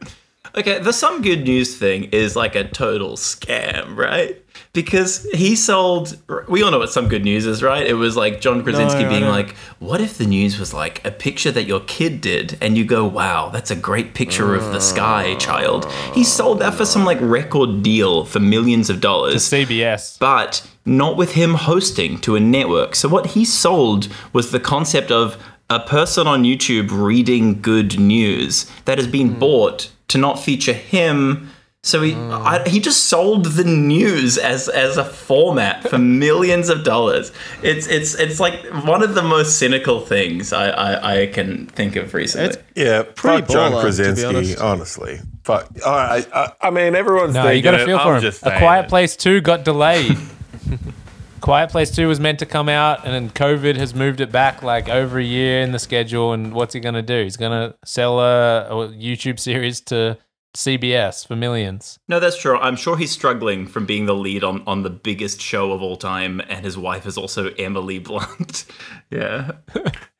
[0.54, 4.36] Okay, the some good news thing is like a total scam, right?
[4.72, 6.16] Because he sold.
[6.48, 7.84] We all know what some good news is, right?
[7.84, 11.10] It was like John Krasinski I being like, "What if the news was like a
[11.10, 14.78] picture that your kid did?" And you go, "Wow, that's a great picture of the
[14.78, 20.16] sky, child." He sold that for some like record deal for millions of dollars CBS.
[20.20, 22.94] but not with him hosting to a network.
[22.94, 25.36] So what he sold was the concept of
[25.68, 31.49] a person on YouTube reading good news that has been bought to not feature him.
[31.82, 32.42] So he oh.
[32.44, 35.96] I, he just sold the news as as a format for
[36.26, 37.32] millions of dollars.
[37.62, 41.96] It's it's it's like one of the most cynical things I I, I can think
[41.96, 42.48] of recently.
[42.50, 44.58] It's- Yeah, Pretty fuck John baller, to be Krasinski, honest.
[44.60, 45.20] honestly.
[45.44, 45.68] Fuck.
[45.86, 47.86] All right, I, I mean, everyone's No, you got to it.
[47.86, 48.32] feel I'm for him.
[48.42, 48.88] A Quiet.
[48.88, 50.18] Place Two got delayed.
[51.40, 54.62] Quiet Place Two was meant to come out, and then COVID has moved it back
[54.62, 56.34] like over a year in the schedule.
[56.34, 57.22] And what's he gonna do?
[57.22, 60.18] He's gonna sell a, a YouTube series to
[60.54, 61.98] CBS for millions.
[62.08, 62.58] No, that's true.
[62.58, 65.96] I'm sure he's struggling from being the lead on, on the biggest show of all
[65.96, 68.64] time, and his wife is also Emily Blunt.
[69.10, 69.52] yeah,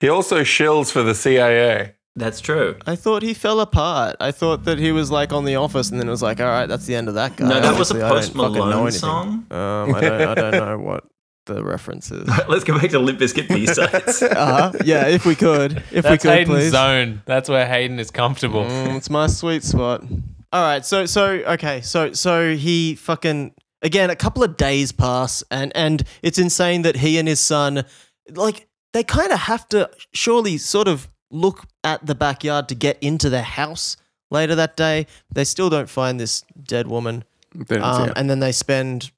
[0.01, 1.95] He also shills for the CIA.
[2.17, 2.77] that's true.
[2.87, 4.17] I thought he fell apart.
[4.21, 6.47] I thought that he was like on The Office, and then it was like, all
[6.47, 7.49] right, that's the end of that guy.
[7.49, 9.29] No, that was a Obviously, I Post Malone song.
[9.51, 11.05] Um, I don't, I don't know what
[11.55, 12.29] the reference is.
[12.49, 14.23] Let's go back to Limp Bizkit B-sides.
[14.41, 14.73] Uh-huh.
[14.85, 16.71] Yeah, if we could, if That's we could, Hayden's please.
[16.71, 17.23] zone.
[17.27, 18.65] That's where Hayden is comfortable.
[18.65, 20.03] Mm, it's my sweet spot.
[20.53, 25.45] All right, so so okay, so so he fucking again a couple of days pass
[25.51, 27.85] and and it's insane that he and his son
[28.35, 32.99] like they kind of have to surely sort of look at the backyard to get
[33.01, 33.97] into their house
[34.31, 35.07] later that day.
[35.33, 37.25] They still don't find this dead woman.
[37.71, 39.11] Um, and then they spend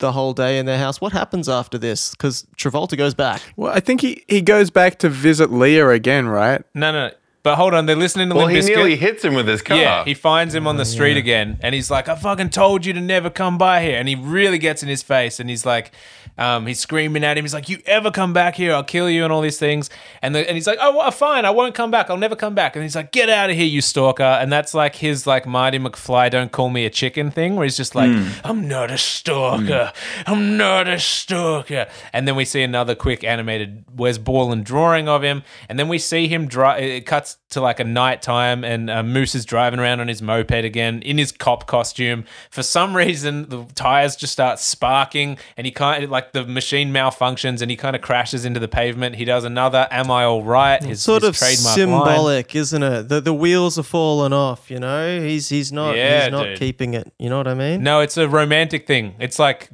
[0.00, 1.00] the whole day in their house.
[1.00, 2.14] What happens after this?
[2.16, 3.40] Cuz Travolta goes back.
[3.56, 6.62] Well, I think he, he goes back to visit Leah again, right?
[6.74, 7.14] No, no, no.
[7.42, 8.76] But hold on, they're listening to Well, Limp he Bizkit.
[8.76, 9.78] nearly hits him with his car.
[9.78, 12.92] Yeah, he finds him on the street again, and he's like, "I fucking told you
[12.92, 15.90] to never come by here." And he really gets in his face, and he's like,
[16.38, 17.44] um, he's screaming at him.
[17.44, 19.90] He's like, "You ever come back here, I'll kill you," and all these things.
[20.22, 22.08] And the, and he's like, "Oh, well, fine, I won't come back.
[22.10, 24.72] I'll never come back." And he's like, "Get out of here, you stalker!" And that's
[24.74, 28.10] like his like Marty McFly, "Don't call me a chicken" thing, where he's just like,
[28.44, 29.92] "I'm not a stalker.
[30.26, 35.22] I'm not a stalker." And then we see another quick animated Wes Borland drawing of
[35.22, 36.82] him, and then we see him drive.
[36.82, 40.22] It cuts to like a night time, and uh, Moose is driving around on his
[40.22, 42.24] moped again in his cop costume.
[42.50, 46.92] For some reason, the tires just start sparking, and he kind of like the machine
[46.92, 49.16] malfunctions, and he kind of crashes into the pavement.
[49.16, 51.74] He does another "Am I all right?" His sort his of trademark line.
[51.76, 53.08] symbolic, isn't it?
[53.08, 54.70] The the wheels are falling off.
[54.70, 56.58] You know, he's he's not Yeah, he's not dude.
[56.58, 57.12] keeping it.
[57.18, 57.82] You know what I mean?
[57.82, 59.14] No, it's a romantic thing.
[59.18, 59.70] It's like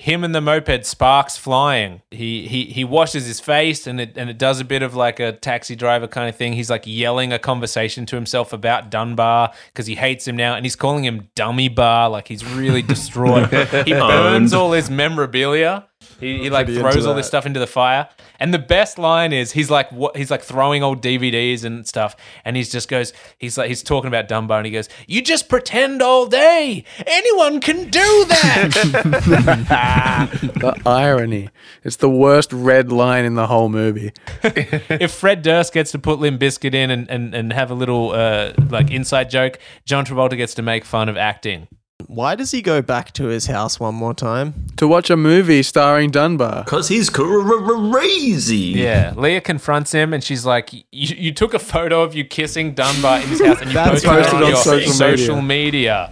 [0.00, 2.00] him and the moped sparks flying.
[2.12, 5.18] He he he washes his face and it and it does a bit of like
[5.18, 6.52] a taxi driver kind of thing.
[6.52, 10.64] He's like yelling a conversation to himself about Dunbar because he hates him now and
[10.64, 13.52] he's calling him Dummy Bar like he's really distraught.
[13.84, 15.88] he burns all his memorabilia.
[16.20, 17.28] He, he like pretty throws into all this that.
[17.28, 18.08] stuff into the fire.
[18.40, 22.16] And the best line is he's like what he's like throwing old DVDs and stuff,
[22.44, 25.48] and he's just goes he's like he's talking about Dunbar, and he goes, "You just
[25.48, 26.84] pretend all day.
[27.06, 31.50] Anyone can do that." The irony.
[31.84, 34.12] It's the worst red line in the whole movie.
[34.42, 38.12] if Fred Durst gets to put Limp Bizkit in and, and, and have a little
[38.12, 41.68] uh, like inside joke, John Travolta gets to make fun of acting.
[42.06, 44.66] Why does he go back to his house one more time?
[44.76, 46.62] To watch a movie starring Dunbar.
[46.64, 48.56] Because he's crazy.
[48.56, 52.72] Yeah, Leah confronts him, and she's like, "You, you took a photo of you kissing
[52.74, 55.42] Dunbar in his house, and you That's posted it posted on, on your social social,
[55.42, 56.10] media."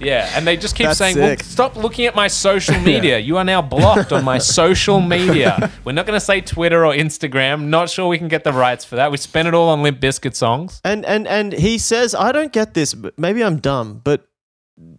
[0.00, 1.44] Yeah, and they just keep That's saying, "Well, sick.
[1.44, 3.18] stop looking at my social media.
[3.18, 6.92] You are now blocked on my social media." We're not going to say Twitter or
[6.92, 7.66] Instagram.
[7.66, 9.12] Not sure we can get the rights for that.
[9.12, 10.80] We spent it all on Limp Bizkit songs.
[10.84, 12.94] And and and he says, I don't get this.
[12.94, 14.26] But maybe I'm dumb, but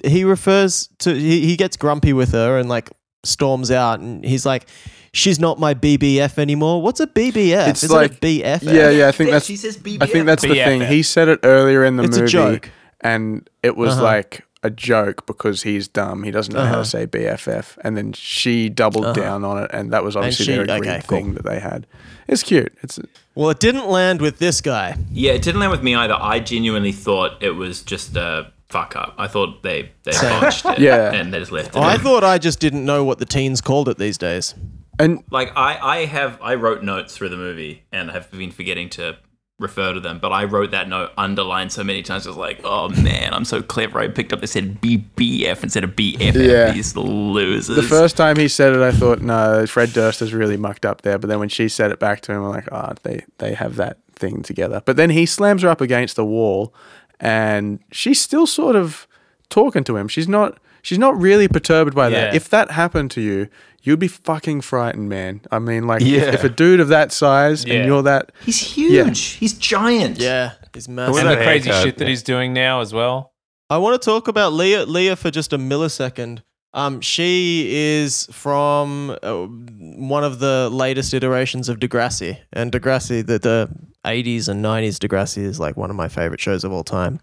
[0.03, 2.89] he refers to he, he gets grumpy with her and like
[3.23, 4.67] storms out, and he's like,
[5.13, 7.67] "She's not my BBF anymore." What's a BBF?
[7.69, 8.63] It's Isn't like- it BFF?
[8.63, 10.81] Yeah, yeah, I think Yeah, that's she says I think that's the thing.
[10.81, 12.69] He said it earlier in the It's a movie joke.
[13.01, 14.03] and it was Uh-huh.
[14.03, 16.21] like a joke because he's dumb.
[16.23, 16.83] He doesn't know how Uh-huh.
[16.83, 17.77] to say BFF.
[17.83, 19.13] And then she doubled Uh-huh.
[19.13, 21.17] down on it, and that was obviously she- their agreed okay, cool.
[21.17, 21.87] thing that they had.
[22.27, 22.71] It's cute.
[22.83, 22.99] It's
[23.33, 24.97] Well, it didn't land with this guy.
[25.11, 26.15] Yeah, it didn't land with me either.
[26.19, 29.13] I genuinely thought it was just a fuck up.
[29.17, 30.39] I thought they they Same.
[30.41, 30.79] botched it.
[30.87, 31.11] Yeah.
[31.13, 31.79] and they just left it.
[31.79, 31.99] Oh, I in.
[32.01, 34.55] thought I just didn't know what the teens called it these days.
[34.99, 38.89] and like I, I have I wrote notes through the movie and have been forgetting
[38.91, 39.17] to
[39.59, 42.25] refer to them, but I wrote that note underlined so many times.
[42.25, 43.99] I was like, oh man, I'm so clever.
[43.99, 46.33] I picked up they said BBF instead of BFF.
[46.33, 46.71] Yeah.
[46.71, 47.75] These losers.
[47.75, 51.03] the first time he said it, I thought, no, Fred Durst is really mucked up
[51.03, 51.19] there.
[51.19, 53.75] But then when she said it back to him, I'm like, oh, they they have
[53.75, 54.81] that thing together.
[54.83, 56.73] But then he slams her up against the wall,
[57.21, 59.07] and she's still sort of
[59.49, 60.07] talking to him.
[60.09, 60.57] She's not.
[60.83, 62.33] She's not really perturbed by that.
[62.33, 62.35] Yeah.
[62.35, 63.47] If that happened to you,
[63.83, 65.41] you'd be fucking frightened, man.
[65.51, 66.33] I mean, like, if, Yeah.
[66.33, 67.75] if a dude of that size Yeah.
[67.75, 69.19] and you're that, He's huge.
[69.33, 70.17] He's giant.
[70.17, 71.17] Yeah, he's massive.
[71.17, 72.09] and the crazy haircut, shit that yeah.
[72.09, 73.31] he's doing now as well.
[73.69, 74.85] I want to talk about Leah.
[74.87, 76.41] Leah for just a millisecond.
[76.73, 83.39] Um, she is from uh, one of the latest iterations of Degrassi, and Degrassi, the
[83.39, 83.69] the
[84.05, 87.19] '80s and '90s Degrassi is like one of my favorite shows of all time.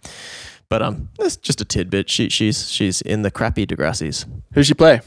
[0.69, 2.11] But um, that's just a tidbit.
[2.11, 4.27] She she's she's in the crappy Degrassi's.
[4.53, 5.01] who's she play?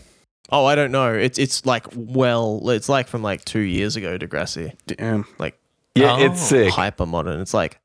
[0.52, 1.14] Oh, I don't know.
[1.14, 4.18] It's it's like well, it's like from like two years ago.
[4.18, 5.26] Degrassi, Damn.
[5.38, 5.56] like
[5.94, 6.26] Yeah, Oh.
[6.26, 6.74] it's sick.
[6.74, 7.40] hyper modern.
[7.42, 7.80] It's like,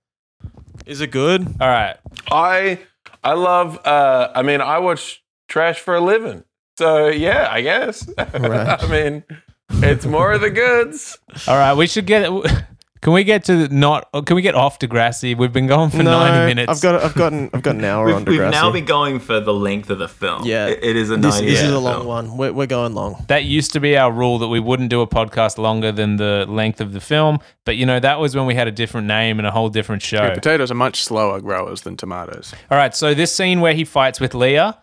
[0.87, 1.47] is it good?
[1.61, 1.97] All right.
[2.31, 2.79] I
[3.23, 3.79] I love.
[3.87, 6.45] uh I mean, I watch trash for a living.
[6.79, 8.09] So yeah, I guess.
[8.19, 8.33] Right.
[8.83, 9.25] I mean,
[9.71, 11.19] it's more of the goods.
[11.49, 11.75] All right.
[11.75, 12.31] We should get.
[13.03, 14.09] Can we get to not?
[14.13, 15.37] Oh, can we get off Degrassi?
[15.37, 16.73] We've been going for ninety minutes.
[16.73, 18.27] I've got I've gotten I've got an hour We've, Degrassi.
[18.27, 20.45] we've now been going for the length of the film.
[20.45, 20.67] Yeah.
[20.69, 22.07] It- it is a 90 this is a long film.
[22.07, 22.37] one.
[22.37, 23.23] We're, we're going long.
[23.29, 26.47] that used to be our rule that we wouldn't do a podcast longer than the
[26.49, 27.39] length of the film.
[27.65, 30.03] But you know that was when we had a different name and a whole different
[30.03, 30.23] show.
[30.25, 32.55] Yeah, potatoes are much slower growers than tomatoes.
[32.73, 34.79] All right, so this scene where he fights with Leah,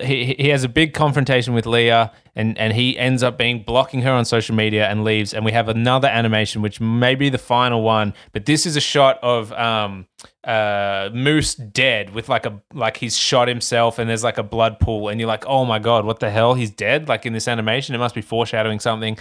[0.00, 4.02] he, he has a big confrontation with Leah, and, and he ends up being blocking
[4.02, 5.34] her on social media and leaves.
[5.34, 8.80] And we have another animation, which may be the final one, but this is a
[8.80, 10.06] shot of um,
[10.44, 14.80] uh, Moose dead with like a like he's shot himself, and there's like a blood
[14.80, 16.54] pool, and you're like, oh my god, what the hell?
[16.54, 17.08] He's dead!
[17.08, 19.18] Like in this animation, it must be foreshadowing something.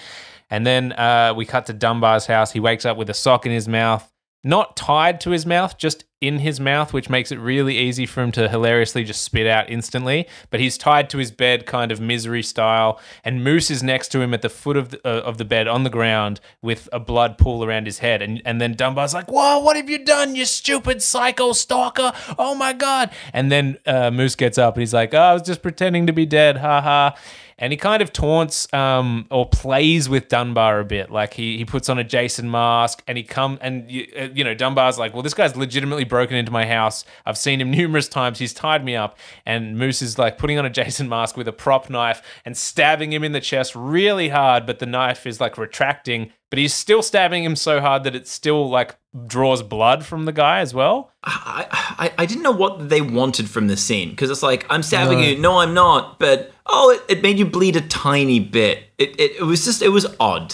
[0.49, 2.51] And then uh, we cut to Dunbar's house.
[2.51, 4.09] He wakes up with a sock in his mouth
[4.45, 8.21] not tied to his mouth, just in his mouth, which makes it really easy for
[8.21, 10.27] him to hilariously just spit out instantly.
[10.49, 14.21] But he's tied to his bed, kind of misery style, and Moose is next to
[14.21, 16.99] him at the foot of the, uh, of the bed on the ground with a
[16.99, 18.21] blood pool around his head.
[18.21, 22.13] And and then Dunbar's like, "Whoa, what have you done, you stupid psycho stalker?
[22.37, 25.41] Oh my god!" And then uh, Moose gets up and he's like, "Oh, I was
[25.41, 27.15] just pretending to be dead, ha ha."
[27.57, 31.09] And he kind of taunts um, or plays with Dunbar a bit.
[31.09, 34.43] Like he he puts on a Jason mask, and he come and you, uh, you
[34.43, 37.05] know Dunbar's like, well, this guy's legitimately broken into my house.
[37.25, 38.39] I've seen him numerous times.
[38.39, 41.53] He's tied me up, and Moose is like putting on a Jason mask with a
[41.53, 45.57] prop knife and stabbing him in the chest really hard, but the knife is like
[45.57, 46.31] retracting.
[46.51, 48.95] But he's still stabbing him so hard that it still like
[49.27, 51.11] draws blood from the guy as well.
[51.23, 51.65] I,
[51.97, 55.19] I, I didn't know what they wanted from the scene because it's like I'm stabbing
[55.19, 55.37] you.
[55.37, 56.19] No, I'm not.
[56.19, 58.83] But oh, it, it made you bleed a tiny bit.
[58.97, 60.53] It, it, it was just it was odd.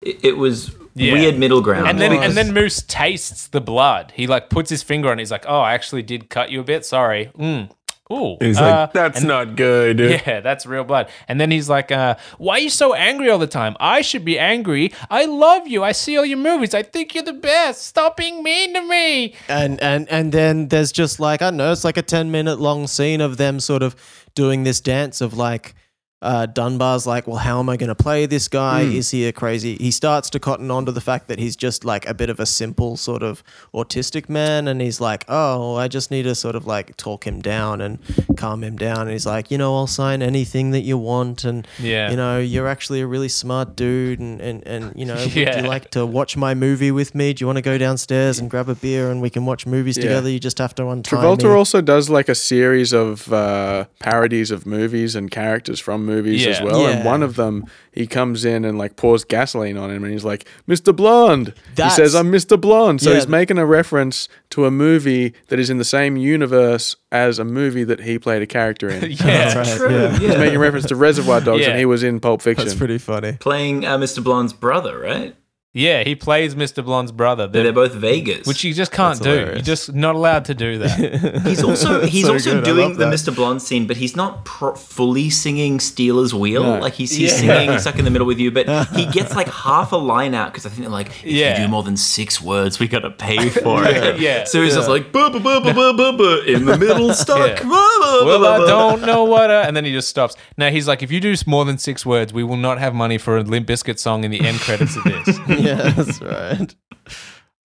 [0.00, 1.12] It, it was Yeah.
[1.12, 1.86] weird middle ground.
[1.88, 2.24] And then was.
[2.26, 4.12] and then Moose tastes the blood.
[4.16, 5.18] He like puts his finger on.
[5.18, 5.22] it.
[5.22, 6.84] He's like, "Oh, I actually did cut you a bit.
[6.86, 7.70] Sorry." Mm.
[8.12, 8.36] Ooh.
[8.40, 10.00] He's uh, like, that's not good.
[10.12, 11.08] Yeah, that's real blood.
[11.26, 13.76] And then he's like, uh, "Why are you so angry all the time?
[13.80, 14.92] I should be angry.
[15.10, 15.82] I love you.
[15.82, 16.74] I see all your movies.
[16.74, 17.86] I think you're the best.
[17.86, 21.72] Stop being mean to me." and and and then there's just like I don't know,
[21.72, 23.96] it's like a ten minute long scene of them sort of
[24.34, 25.74] doing this dance of like
[26.22, 28.82] uh, Dunbar's like, well, how am I going to play this guy?
[28.82, 29.76] Is he a crazy?
[29.76, 32.38] He starts to cotton on to the fact that he's just like a bit of
[32.40, 33.42] a simple sort of
[33.74, 37.40] autistic man, and he's like, oh, I just need to sort of like talk him
[37.42, 37.98] down and
[38.36, 39.00] calm him down.
[39.02, 42.10] And he's like, you know, I'll sign anything that you want, and Yeah.
[42.10, 45.62] you know, you're actually a really smart dude, and and and you know, would you
[45.62, 47.32] like to watch my movie with me?
[47.32, 49.96] Do you want to go downstairs and grab a beer and we can watch movies
[49.96, 50.04] Yeah.
[50.04, 50.30] together?
[50.30, 51.50] You just have to untie Travolta me.
[51.50, 56.58] also does like a series of uh, parodies of movies and characters from movies as
[56.58, 56.64] Yeah.
[56.64, 56.86] well.
[56.86, 60.24] And one of them, he comes in and like pours gasoline on him, and he's
[60.24, 60.94] like, "Mr.
[60.94, 62.60] Blonde." That's- he says, "I'm Mr.
[62.60, 63.16] Blonde." So Yeah.
[63.16, 67.44] he's making a reference to a movie that is in the same universe as a
[67.44, 69.10] movie that he played a character in.
[69.24, 69.58] yeah.
[69.58, 70.18] Right, True, yeah.
[70.18, 71.70] He's making reference to Reservoir Dogs, Yeah.
[71.70, 72.64] and he was in Pulp Fiction.
[72.66, 73.32] That's pretty funny.
[73.40, 74.22] playing uh, Mr.
[74.22, 75.34] Blonde's brother, right?
[75.74, 76.84] Yeah, he plays Mr.
[76.84, 77.46] Blonde's brother.
[77.46, 78.46] They're, They're- both Vegas.
[78.46, 79.30] which you just can't That's do.
[79.30, 79.56] hilarious.
[79.56, 81.40] You're just not allowed to do that.
[81.46, 83.14] He's also he's So also good, I doing love the that.
[83.14, 83.34] Mr.
[83.34, 86.62] Blonde scene, but he's not pro- fully singing Stealers Wheel.
[86.62, 86.78] No.
[86.78, 87.58] Like he's, he's Yeah.
[87.58, 90.52] singing stuck in the middle with you, but he gets like half a line out
[90.52, 91.58] because I think they're like, if Yeah.
[91.58, 94.20] you do more than six words, we gotta pay for it.
[94.20, 94.44] Yeah.
[94.44, 97.60] So he's just like "Buh, buh, buh, buh, buh, buh, buh," in the middle stuck.
[97.60, 97.62] Yeah.
[97.62, 98.66] Buh, buh, well, buh, I buh.
[98.66, 99.50] don't know what.
[99.50, 100.36] Uh, and then he just stops.
[100.58, 103.16] Now he's like, if you do more than six words, we will not have money
[103.16, 105.38] for a Limp Bizkit song in the end credits of this.
[105.66, 106.74] yeah, that's right.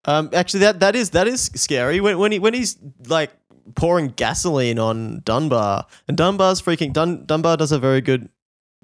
[0.04, 2.76] Um, actually, that that is that is scary when when he when he's
[3.06, 3.30] like
[3.74, 8.28] pouring gasoline on Dunbar, and Dunbar's freaking Dun, Dunbar does a very good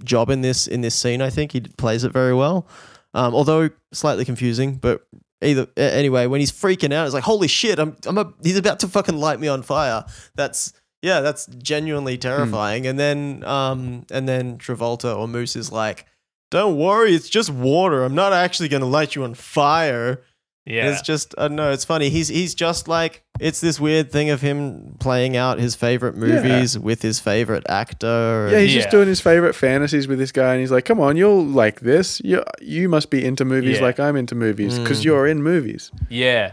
[0.03, 1.20] job in this in this scene.
[1.20, 2.66] I think he plays it very well,
[3.15, 4.77] um, although slightly confusing.
[4.77, 5.07] But
[5.43, 7.78] either anyway, when he's freaking out, it's like holy shit!
[7.78, 10.05] I'm I'm a, he's about to fucking light me on fire.
[10.35, 10.73] That's
[11.03, 12.87] yeah, that's genuinely terrifying.
[12.87, 16.07] And then um and then Travolta or Moose is like.
[16.51, 18.02] Don't worry, it's just water.
[18.05, 20.22] I'm not actually going to light you on fire.
[20.66, 20.90] Yeah.
[20.90, 21.72] It's just I don't know.
[21.72, 22.10] It's funny.
[22.10, 26.78] He's he's just like it's this weird thing of him playing out his favorite movies
[26.78, 28.48] with his favorite actor.
[28.52, 28.81] Yeah, he's Yeah.
[28.82, 31.81] just doing his favorite fantasies with this guy, and he's like, "Come on, you'll like
[31.81, 32.20] this.
[32.22, 33.85] You you must be into movies Yeah.
[33.85, 34.82] like I'm into movies Mm.
[34.85, 36.52] because you're in movies." Yeah.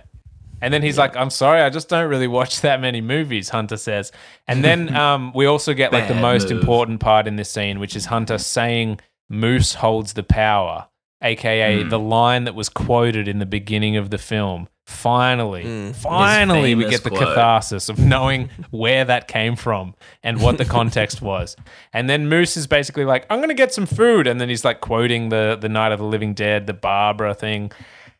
[0.59, 3.77] And then he's like, I'm sorry, I just don't really watch that many movies, Hunter
[3.77, 4.11] says.
[4.47, 6.61] And then um, we also get like the most move.
[6.61, 8.99] important part in this scene, which is Hunter saying
[9.29, 10.87] Moose holds the power,
[11.21, 11.89] aka Hmm.
[11.89, 14.67] the line that was quoted in the beginning of the film.
[14.85, 15.93] Finally, Mm.
[15.95, 17.19] finally, we get the quote.
[17.35, 19.93] catharsis of knowing where that came from
[20.23, 21.57] and what the context was.
[21.91, 24.27] And then Moose is basically like, I'm going to get some food.
[24.27, 27.73] And then he's like quoting the, the Night of the Living Dead, the Barbara thing.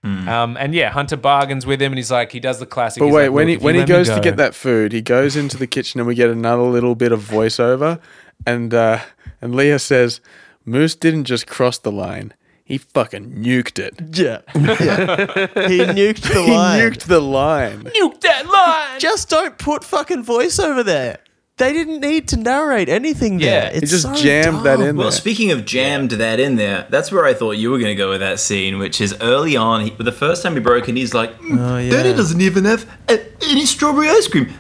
[0.04, 0.28] Hmm.
[0.28, 3.00] Um, and yeah, Hunter bargains with him, and he's like, he does the classic.
[3.00, 5.02] But wait, like, when he when he let me goes to get that food, he
[5.02, 8.00] goes into the kitchen, and we get another little bit of voiceover,
[8.46, 9.00] and uh,
[9.42, 10.20] and Leah says,
[10.68, 12.34] "Moose didn't just cross the line;
[12.64, 13.96] he fucking nuked it.
[14.18, 15.68] yeah, yeah.
[15.70, 16.46] he nuked the line.
[16.46, 16.80] He line.
[16.82, 19.00] nuked the line." nuke that line.
[19.00, 21.20] Just don't put fucking voice over there.
[21.58, 23.64] They didn't need to narrate anything there.
[23.64, 24.88] Yeah, he it's just so jammed that dumb.
[24.90, 25.12] in Well, there.
[25.12, 28.10] speaking of jammed that in there, that's where I thought you were going to go
[28.12, 29.82] with that scene, which is early on.
[29.82, 31.90] He, the first time he broke in, he's like, "Mm, Oh, yeah.
[31.90, 34.54] Daddy doesn't even have uh, any strawberry ice cream.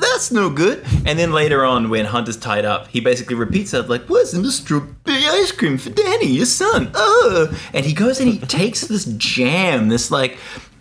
[0.00, 0.84] That's no good.
[1.06, 4.52] And then later on, when Hunter's tied up, he basically repeats that, like, Where's the
[4.52, 4.92] strawberry
[5.26, 6.90] ice cream for Danny, your son?
[6.94, 7.58] Oh.
[7.72, 10.36] And he goes and he takes this jam, this like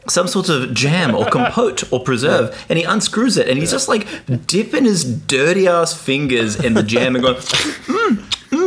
[0.07, 3.87] some sort of jam or compote or preserve, and he unscrews it, and he's just
[3.87, 4.07] like
[4.47, 8.00] dipping his dirty ass fingers in the jam and going, mm,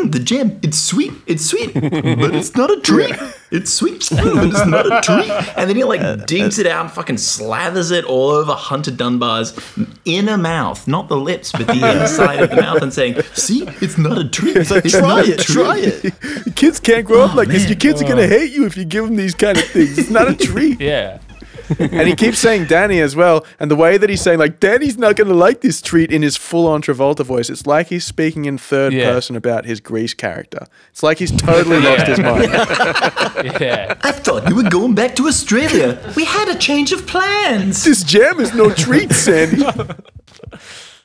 [0.09, 3.14] mm, the jam, it's sweet, it's sweet, but it's not a treat.
[3.51, 5.31] It's sweet, mm, but it's not a treat.
[5.56, 9.56] And then he like digs it out and fucking slathers it all over Hunter Dunbar's
[10.05, 13.97] inner mouth, not the lips, but the inside of the mouth, and saying, "See, it's
[13.97, 14.56] not a treat.
[14.56, 16.56] It's Try not a it, treat." try it.
[16.56, 17.68] Kids can't grow up like this.
[17.68, 19.98] Your kids are gonna hate you if you give them these kind of things.
[19.98, 20.81] It's not a treat.
[20.81, 21.20] Yeah,
[21.78, 23.47] and he keeps saying Danny as well.
[23.59, 26.23] And the way that he's saying like Danny's not going to like this treat in
[26.23, 29.11] his full-on Travolta voice, it's like he's speaking in third Yeah.
[29.12, 30.66] person about his Grease character.
[30.91, 32.45] It's like he's totally lost his mind.
[33.61, 33.95] yeah.
[34.03, 35.99] I thought you were going back to Australia.
[36.16, 37.85] We had a change of plans.
[37.85, 39.65] this jam is no treat, Sandy.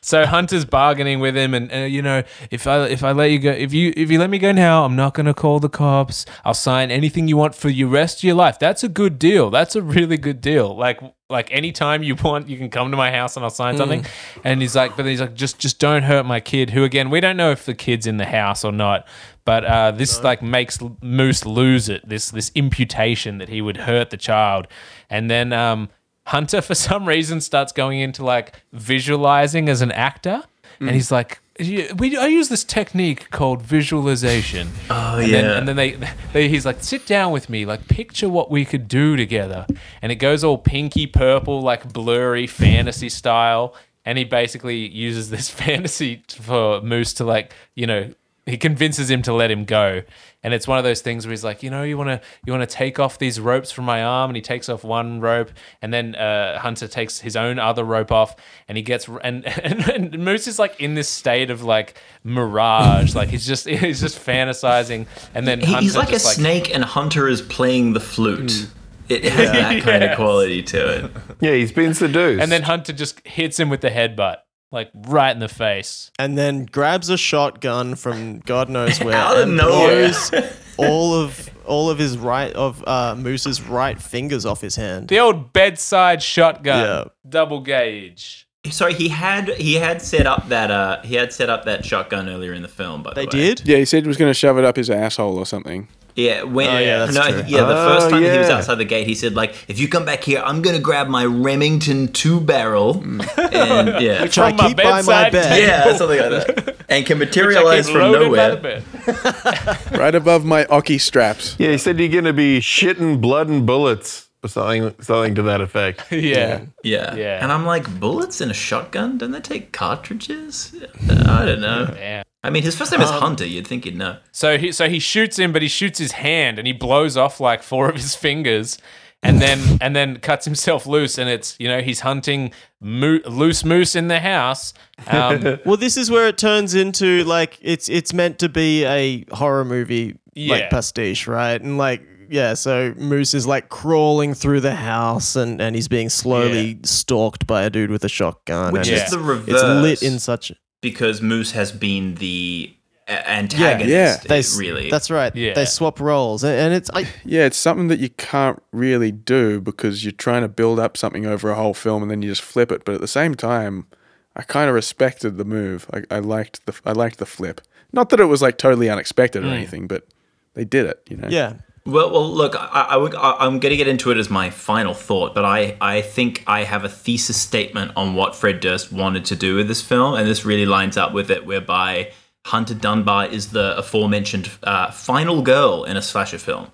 [0.02, 3.40] So Hunter's bargaining with him, and uh, you know, if I if I let you
[3.40, 6.26] go, if you if you let me go now, I'm not gonna call the cops.
[6.46, 8.60] I'll sign anything you want for the rest of your life.
[8.60, 9.50] That's a good deal.
[9.50, 10.76] That's a really good deal.
[10.76, 14.06] Like like anytime you want, you can come to my house and I'll sign something.
[14.44, 16.72] And he's like, but he's like, just just don't hurt my kid.
[16.72, 19.08] Who again, we don't know if the kid's in the house or not.
[19.46, 22.08] But uh, this like makes Moose lose it.
[22.08, 24.68] This this imputation that he would hurt the child,
[25.10, 25.90] and then um,
[26.30, 30.44] Hunter for some reason starts going into like visualizing as an actor,
[30.80, 30.94] and mm.
[30.94, 31.40] he's like.
[31.60, 34.70] "Yeah, We, I use this technique called visualization.
[34.92, 35.98] Oh and Then, and then they,
[36.32, 39.66] they, he's like, sit down with me, like picture what we could do together.
[40.02, 43.74] And it goes all pinky purple, like blurry fantasy style.
[44.06, 48.14] And he basically uses this fantasy for Moose to like, you know,
[48.50, 50.02] he convinces him to let him go.
[50.42, 52.54] And it's one of those things where he's like, you know, you want to you
[52.54, 55.52] want to take off these ropes from my arm, and he takes off one rope,
[55.82, 58.36] and then uh, Hunter takes his own other rope off,
[58.68, 63.16] and he gets and, and, and Moose is like in this state of like mirage,
[63.16, 66.84] like he's just he's just fantasizing, and then He- he's like a just, snake, and
[66.84, 68.68] Hunter is playing the flute.
[69.10, 71.12] It has that kind of quality to it.
[71.42, 72.42] Yeah, he's been seduced.
[72.44, 74.38] and then Hunter just hits him with the headbutt,
[74.72, 76.12] like right in the face.
[76.20, 80.10] and then grabs a shotgun from God knows where Out of and nowhere.
[80.10, 80.32] blows
[80.78, 85.08] all of all of his right of uh, Moose's right fingers off his hand.
[85.08, 87.04] The old bedside shotgun, Yeah.
[87.28, 88.48] double gauge.
[88.70, 92.28] Sorry, he had he had set up that uh he had set up that shotgun
[92.30, 93.04] earlier in the film.
[93.04, 93.32] By the They way.
[93.56, 93.68] did.
[93.68, 95.88] Yeah, he said he was going to shove it up his asshole or something.
[96.20, 97.44] Yeah, when Oh, yeah, that's no, true.
[97.48, 99.88] yeah, the first Oh, time he was outside the gate, he said like, "If you
[99.88, 103.54] come back here, I'm gonna grab my Remington two barrel." Mm.
[103.54, 105.62] And yeah, Which I From my keep by my bedside bed.
[105.62, 108.82] yeah, something like that, and can materialize from nowhere.
[109.92, 111.56] right above my Oki straps.
[111.58, 115.62] Yeah, he said you're gonna be shitting blood and bullets or something, something to that
[115.62, 116.12] effect.
[116.12, 116.62] yeah.
[116.84, 117.14] Yeah.
[117.16, 117.40] Yeah.
[117.44, 119.18] And I'm like, bullets in a shotgun?
[119.18, 120.74] Don't they take cartridges?
[121.10, 121.94] I don't know.
[121.98, 122.24] Yeah.
[122.44, 123.46] I mean, his first name is Hunter.
[123.46, 124.18] You'd think you'd know.
[124.32, 127.40] So he so he shoots him, but he shoots his hand and he blows off
[127.40, 128.78] like four of his fingers,
[129.22, 131.18] and then and then cuts himself loose.
[131.18, 134.74] And it's you know he's hunting mo- loose moose in the house.
[135.08, 139.26] Um, Well, this is where it turns into like it's it's meant to be a
[139.34, 140.54] horror movie Yeah.
[140.56, 141.62] like pastiche, right?
[141.62, 146.08] And like yeah, so Moose is like crawling through the house and and he's being
[146.10, 148.72] slowly stalked by a dude with a shotgun.
[148.72, 149.04] Which and Yeah.
[149.06, 149.48] is the reverse.
[149.50, 152.74] it's lit in such because Moose has been the
[153.10, 153.90] antagonist.
[153.90, 154.18] Yeah.
[154.28, 154.90] they really.
[154.90, 155.36] That's right.
[155.36, 155.54] Yeah.
[155.54, 159.62] They swap roles, and, and it's I, Yeah, it's something that you can't really do
[159.62, 162.42] because you're trying to build up something over a whole film and then you just
[162.42, 162.86] flip it.
[162.86, 163.88] But at the same time,
[164.36, 165.90] I kind of respected the move.
[165.94, 167.62] I, I liked the I liked the flip.
[167.92, 169.54] Not that it was like totally unexpected or mm.
[169.54, 170.08] anything, but
[170.54, 171.02] they did it.
[171.10, 171.28] You know.
[171.30, 171.56] yeah.
[171.86, 174.50] Well, well, look, I, I would, I, I'm going to get into it as my
[174.50, 178.92] final thought, but I, I think I have a thesis statement on what Fred Durst
[178.92, 182.12] wanted to do with this film, and this really lines up with it, whereby
[182.46, 186.70] Hunter Dunbar is the aforementioned uh, final girl in a slasher film,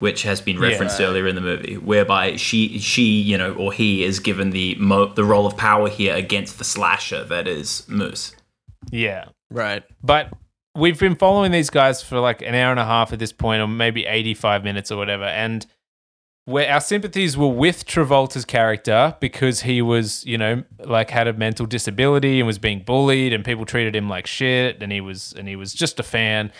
[0.00, 4.04] which has been referenced earlier in the movie, whereby she, she, you know, or he
[4.04, 8.34] is given the mo- the role of power here against the slasher that is Moose.
[8.90, 9.82] yeah, Right.
[10.02, 10.32] but
[10.78, 13.60] we've been following these guys for like an hour and a half at this point,
[13.60, 15.66] or maybe eighty-five minutes or whatever, and.
[16.44, 21.34] Where our sympathies were with Travolta's character because he was, you know, like had a
[21.34, 25.34] mental disability and was being bullied, and people treated him like shit, and he was,
[25.36, 26.50] and he was just a fan.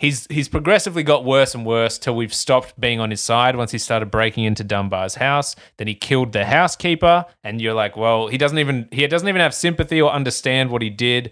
[0.00, 3.70] he's he's progressively got worse and worse till we've stopped being on his side once
[3.70, 5.54] he started breaking into Dunbar's house.
[5.76, 9.40] Then he killed the housekeeper, and you're like, well, he doesn't even he doesn't even
[9.40, 11.30] have sympathy or understand what he did.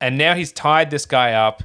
[0.00, 1.62] And now he's tied this guy up,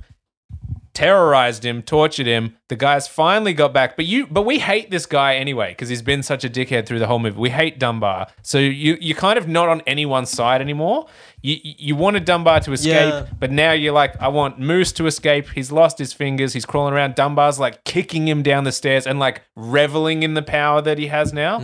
[0.93, 2.55] terrorized him, tortured him.
[2.69, 6.01] The guy's finally got back, but you but we hate this guy anyway because he's
[6.01, 7.37] been such a dickhead through the whole movie.
[7.39, 11.07] We hate Dunbar, so you you're kind of not on anyone's side anymore.
[11.41, 13.25] You you wanted Dunbar to escape, Yeah.
[13.39, 15.49] but now you're like, I want Moose to escape.
[15.49, 16.53] He's lost his fingers.
[16.53, 17.15] He's crawling around.
[17.15, 21.07] Dunbar's like kicking him down the stairs and like reveling in the power that he
[21.07, 21.61] has now.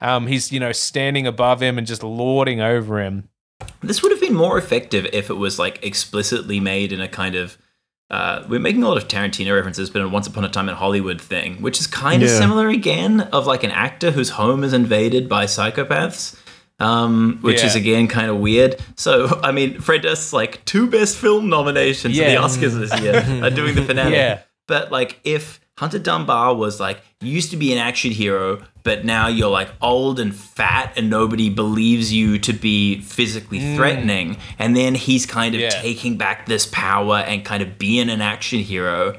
[0.00, 3.28] Um, he's you know standing above him and just lording over him.
[3.82, 7.34] This would have been more effective if it was like explicitly made in a kind
[7.34, 7.58] of.
[8.10, 10.74] Uh, we're making a lot of Tarantino references, but a Once Upon a Time in
[10.74, 12.38] Hollywood thing, which is kind of Yeah.
[12.38, 16.36] similar again, of like an actor whose home is invaded by psychopaths,
[16.78, 18.76] um, which is again kind of weird.
[18.96, 22.24] So, I mean, Fred Durst's like two best film nominations Yeah.
[22.24, 24.12] at the Oscars this year are doing the finale.
[24.16, 24.40] Yeah.
[24.68, 29.04] But like, if Hunter Dunbar was like, you used to be an action hero, but
[29.04, 33.76] now you're like old and fat and nobody believes you to be physically mm.
[33.76, 34.36] threatening.
[34.58, 35.70] And then he's kind of Yeah.
[35.70, 39.18] taking back this power and kind of being an action hero.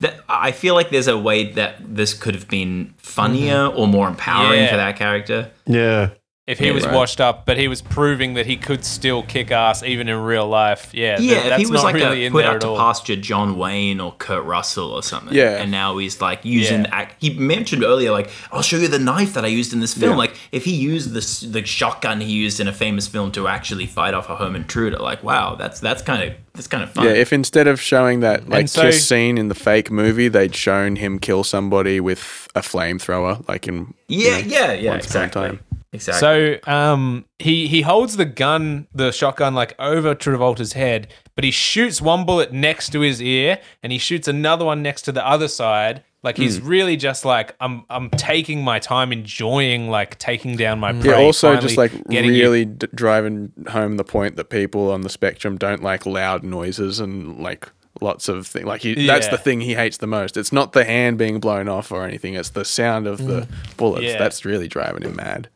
[0.00, 3.78] That I feel like there's a way that this could have been funnier mm-hmm.
[3.78, 4.70] or more empowering Yeah.
[4.70, 5.50] for that character.
[5.66, 6.10] Yeah.
[6.44, 6.92] If he Yeah, was right.
[6.96, 10.48] washed up, but he was proving that he could still kick ass even in real
[10.48, 10.90] life.
[10.92, 12.76] Yeah, th- Yeah, if he was not like really a put out to all.
[12.76, 15.32] pasture John Wayne or Kurt Russell or something.
[15.36, 15.58] Yeah.
[15.62, 16.88] And now he's like using Yeah.
[16.90, 17.14] act.
[17.20, 20.12] He mentioned earlier, like, I'll show you the knife that I used in this film.
[20.12, 20.16] Yeah.
[20.18, 23.86] Like, if he used this the shotgun he used in a famous film to actually
[23.86, 27.04] fight off a home intruder, like, wow, that's that's kind of that's kind of fun.
[27.04, 30.56] Yeah, if instead of showing that like so- kiss scene in the fake movie, they'd
[30.56, 35.40] shown him kill somebody with a flamethrower, like in yeah, yeah, yeah, Once exactly.
[35.42, 35.60] Time.
[35.92, 36.58] Exactly.
[36.64, 41.50] So um, he he holds the gun, the shotgun, like over Travolta's head, but he
[41.50, 45.26] shoots one bullet next to his ear, and he shoots another one next to the
[45.26, 46.02] other side.
[46.22, 46.68] Like he's Hmm.
[46.68, 51.10] really just like I'm I'm taking my time, enjoying like taking down my prey.
[51.10, 51.24] Yeah, prey.
[51.26, 55.10] also just like getting you- really d- driving home the point that people on the
[55.10, 57.68] spectrum don't like loud noises and like
[58.00, 58.64] lots of things.
[58.66, 60.36] Like he, that's the thing he hates the most.
[60.38, 62.34] It's not the hand being blown off or anything.
[62.34, 63.46] It's the sound of the
[63.76, 64.16] bullets Yeah.
[64.18, 65.48] that's really driving him mad.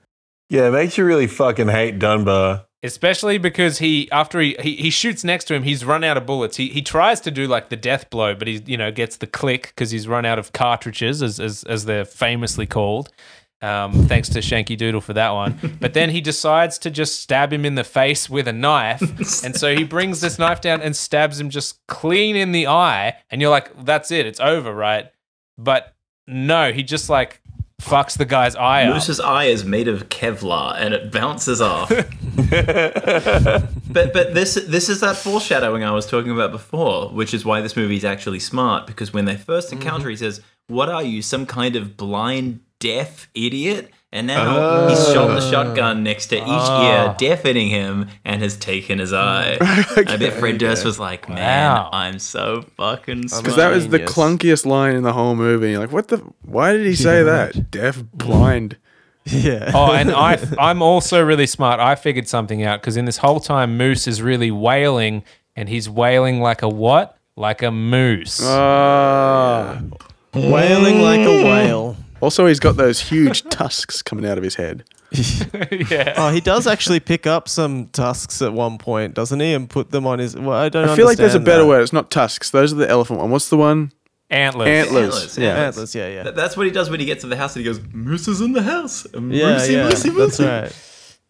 [0.49, 2.67] Yeah, it makes you really fucking hate Dunbar.
[2.83, 6.25] Especially because he after he, he he shoots next to him, he's run out of
[6.25, 6.57] bullets.
[6.57, 9.27] He he tries to do like the death blow, but he you know gets the
[9.27, 13.11] click because he's run out of cartridges, as as, as they're famously called.
[13.63, 15.59] Um, thanks to Shanky Doodle for that one.
[15.81, 19.01] But then he decides to just stab him in the face with a knife,
[19.45, 23.17] and so he brings this knife down and stabs him just clean in the eye.
[23.31, 25.11] And you're like, that's it, it's over, right?
[25.59, 25.95] But
[26.27, 27.41] no, he just like
[27.81, 28.95] fucks the guy's eye up.
[28.95, 31.89] Moose's eye is made of Kevlar and it bounces off.
[31.89, 32.09] but
[34.13, 37.77] but this this is that foreshadowing I was talking about before, which is why this
[37.77, 40.11] movie is actually smart because when they first encounter, mm-hmm.
[40.11, 43.91] he says, What are you, some kind of blind, deaf idiot?
[44.17, 46.43] And now he's shot the shotgun next to each
[46.87, 49.59] ear, deafening him, and has taken his eye.
[49.61, 51.91] I bet Fred Durst was like, "Man, Wow.
[51.93, 55.73] I'm so fucking smart." Because that was the clunkiest line in the whole movie.
[55.73, 56.17] You're like, what the?
[56.43, 57.71] Why did he say that?
[57.71, 58.79] Deaf, blind.
[59.27, 59.73] Yeah.
[59.75, 61.79] Oh, and I, I'm also really smart.
[61.79, 65.25] I figured something out because in this whole time, Moose is really wailing,
[65.55, 67.19] and he's wailing like a what?
[67.37, 68.41] Like a moose.
[68.43, 69.79] Ah.
[70.33, 71.97] Wailing like a whale.
[72.27, 74.83] Also, he's got those huge tusks coming out of his head.
[75.13, 76.15] yeah.
[76.17, 79.53] Oh, he does actually pick up some tusks at one point, doesn't he?
[79.55, 80.35] And put them on his.
[80.35, 80.89] Well, I don't.
[80.89, 81.69] I feel like there's a better that.
[81.69, 81.83] word.
[81.83, 82.51] It's not tusks.
[82.51, 83.31] Those are the elephant one.
[83.31, 83.93] What's the one?
[84.29, 84.67] Antlers.
[84.67, 85.05] Antlers.
[85.05, 85.55] Antlers, Yeah.
[85.67, 86.23] Antlers, yeah, yeah.
[86.25, 88.27] Th- That's what he does when he gets to the house and he goes, Moose
[88.27, 89.07] is in the house.
[89.15, 90.73] Yeah, Moosey, yeah, moosey, that's right.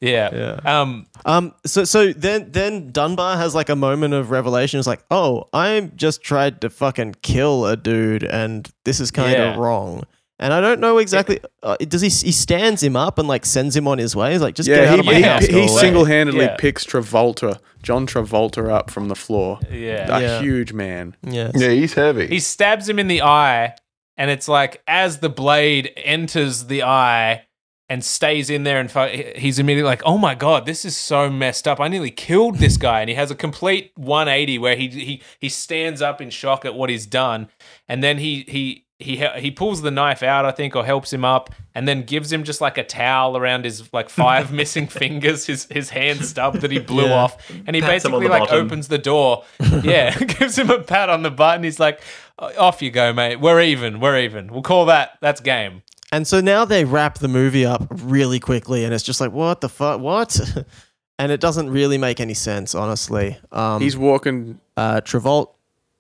[0.01, 0.35] Yeah.
[0.65, 0.81] Yeah.
[0.81, 1.53] Um, Um.
[1.67, 4.79] So so then then Dunbar has like a moment of revelation.
[4.79, 9.33] It's like, oh, I just tried to fucking kill a dude, and this is kind
[9.35, 9.57] of Yeah.
[9.59, 10.05] wrong.
[10.39, 11.41] And I don't know exactly.
[11.63, 12.09] Uh, does he?
[12.09, 14.33] He stands him up and like sends him on his way.
[14.33, 15.47] He's like, just get Yeah, out he, of my he, house.
[15.47, 15.67] he, go away.
[15.69, 16.57] single-handedly Yeah.
[16.59, 19.59] picks Travolta, John Travolta, up from the floor.
[19.71, 20.15] yeah.
[20.15, 20.41] A Yeah.
[20.43, 21.17] huge man.
[21.23, 21.53] Yes.
[21.55, 22.27] Yeah, he's heavy.
[22.27, 23.77] He stabs him in the eye,
[24.19, 27.45] and it's like as the blade enters the eye
[27.89, 29.07] and stays in there, and fu-
[29.37, 31.81] he's immediately like, "Oh my god, this is so messed up!
[31.81, 35.49] I nearly killed this guy." And he has a complete 180 where he he he
[35.49, 37.49] stands up in shock at what he's done,
[37.89, 38.83] and then he he.
[38.99, 42.33] He, he pulls the knife out, I think, or helps him up, and then gives
[42.33, 46.61] him just like a towel around his like five missing fingers, his his hand stub
[46.61, 47.13] that he blew Yeah.
[47.15, 48.65] off, and he Pats basically like bottom.
[48.67, 49.45] opens the door.
[49.83, 52.01] Yeah, gives him a pat on the butt, and he's like,
[52.39, 53.37] "Off you go, mate.
[53.39, 54.01] We're even.
[54.01, 54.51] We're even.
[54.51, 55.19] We'll call that.
[55.21, 59.21] That's game." And so now they wrap the movie up really quickly, and it's just
[59.21, 60.01] like, what the fuck?
[60.01, 60.39] What?
[61.19, 63.37] and it doesn't really make any sense, honestly.
[63.53, 64.61] Um, He's walking.
[64.77, 65.49] uh, Travolta.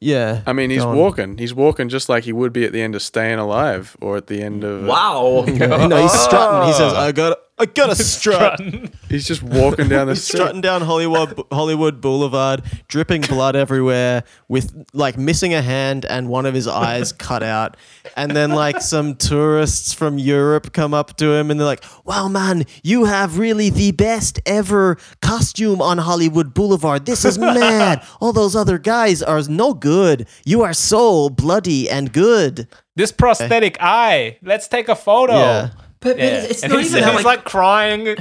[0.01, 0.43] Yeah.
[0.47, 0.97] I mean, he's go on.
[0.97, 1.39] walking.
[1.39, 4.27] He's walking just like he would be at the end of Staying Alive or at
[4.27, 4.85] the end of.
[4.85, 5.45] Uh, wow.
[5.47, 6.69] no, he's strutting.
[6.69, 6.97] He says, oh.
[6.97, 8.61] "I got, I got to strut."
[9.09, 10.39] He's just walking down the He's street.
[10.39, 16.47] strutting down Hollywood Hollywood Boulevard, dripping blood everywhere, with like missing a hand and one
[16.47, 17.77] of his eyes cut out.
[18.17, 22.29] And then like some tourists from Europe come up to him and they're like, "Wow,
[22.29, 27.07] man, you have really the best ever costume on Hollywood Boulevard.
[27.07, 28.03] This is mad.
[28.21, 30.29] All those other guys are no good.
[30.45, 33.85] You are so bloody and good." This prosthetic eh.
[33.85, 34.39] eye.
[34.43, 35.35] Let's take a photo.
[35.35, 35.71] Yeah.
[36.01, 36.43] But, but Yeah.
[36.43, 38.17] it's and not he's, even that, he's like, crying.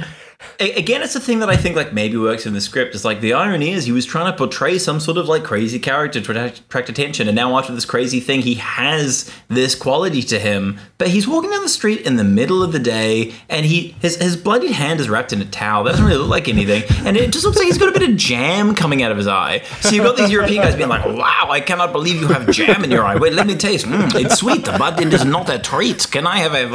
[0.60, 2.94] Again, it's a thing that I think like maybe works in the script.
[2.94, 5.78] It's like the irony is he was trying to portray some sort of like crazy
[5.78, 10.38] character to attract, attention, and now after this crazy thing, he has this quality to
[10.38, 10.78] him.
[10.98, 14.16] But he's walking down the street in the middle of the day, and he his
[14.16, 15.84] his bloodied hand is wrapped in a towel.
[15.84, 18.08] That doesn't really look like anything, and it just looks like he's got a bit
[18.08, 19.62] of jam coming out of his eye.
[19.80, 22.84] So you've got these European guys being like, "Wow, I cannot believe you have jam
[22.84, 23.16] in your eye.
[23.16, 23.86] Wait, let me taste.
[23.86, 26.10] Mm, it's sweet, but it is not a treat.
[26.10, 26.72] Can I have a you?"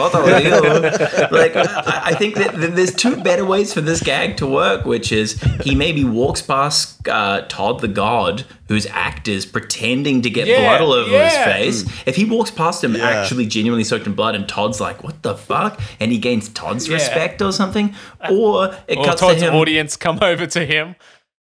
[1.31, 4.85] Like, I, I think that th- there's two better ways for this gag to work,
[4.85, 10.29] which is he maybe walks past uh, Todd the God, whose act is pretending to
[10.29, 11.29] get Yeah, blood all over yeah.
[11.29, 12.03] his face.
[12.07, 15.35] If he walks past him actually genuinely soaked in blood, and Todd's like, "What the
[15.35, 16.95] fuck?" and he gains Todd's Yeah.
[16.95, 17.93] respect or something,
[18.31, 19.55] or it Or cuts Todd's to him.
[19.55, 20.95] audience come over to him.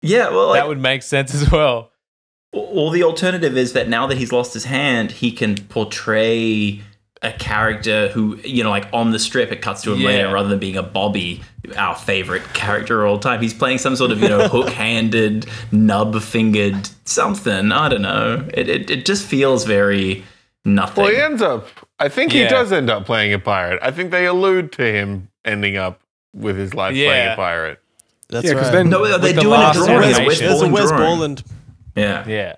[0.02, 1.92] Yeah, well, like, that would make sense as well.
[2.52, 6.82] or the alternative is that now that he's lost his hand, he can portray
[7.24, 10.08] a character who, you know, like on the strip, it cuts to him Yeah.
[10.08, 11.42] later rather than being a Bobby,
[11.78, 13.42] our favorite character of all time.
[13.42, 17.72] He's playing some sort of, you know, hook handed, nub fingered something.
[17.72, 18.48] I don't know.
[18.54, 20.24] It, it, it just feels very
[20.66, 21.04] nothing.
[21.06, 21.68] Well, he ends up.
[22.00, 23.80] I think he does end up playing a pirate.
[23.82, 26.02] I think they allude to him ending up
[26.36, 27.80] with his life playing a pirate.
[28.30, 28.72] That's Yeah, 'cause right.
[28.72, 30.10] then- no, they're the doing a last drawing.
[30.10, 30.28] It's a animation.
[30.28, 30.92] Wes There's a Borland Wes.
[30.92, 31.44] Borland.
[31.96, 32.28] Yeah.
[32.28, 32.56] Yeah.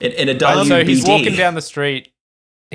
[0.00, 0.68] In, in a And WBD.
[0.68, 2.12] so he's walking down the street.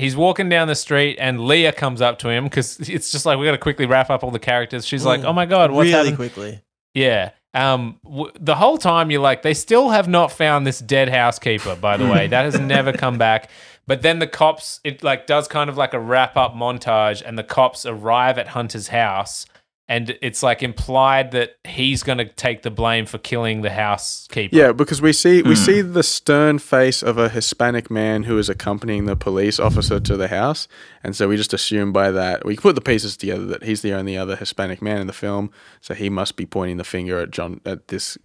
[0.02, 3.38] He's walking down the street, and Leah comes up to him because it's just like
[3.38, 4.84] we got to quickly wrap up all the characters.
[4.86, 5.24] She's like, Mm.
[5.26, 6.62] "Oh my god, what's really happening?" quickly.
[6.94, 7.30] Yeah.
[7.54, 7.98] Um.
[8.04, 11.76] W- the whole time you're like, they still have not found this dead housekeeper.
[11.76, 13.48] By the way, that has never come back.
[13.86, 17.38] But then the cops, it like does kind of like a wrap up montage, and
[17.38, 19.46] the cops arrive at Hunter's house,
[19.92, 24.56] and it's like implied that he's going to take the blame for killing the housekeeper.
[24.56, 25.48] Yeah, because we see Hmm.
[25.50, 30.00] we see the stern face of a Hispanic man who is accompanying the police officer
[30.00, 30.68] to the house,
[31.04, 33.92] and so we just assume by that we put the pieces together that he's the
[33.92, 35.50] only other Hispanic man in the film,
[35.80, 38.16] so he must be pointing the finger at John at this.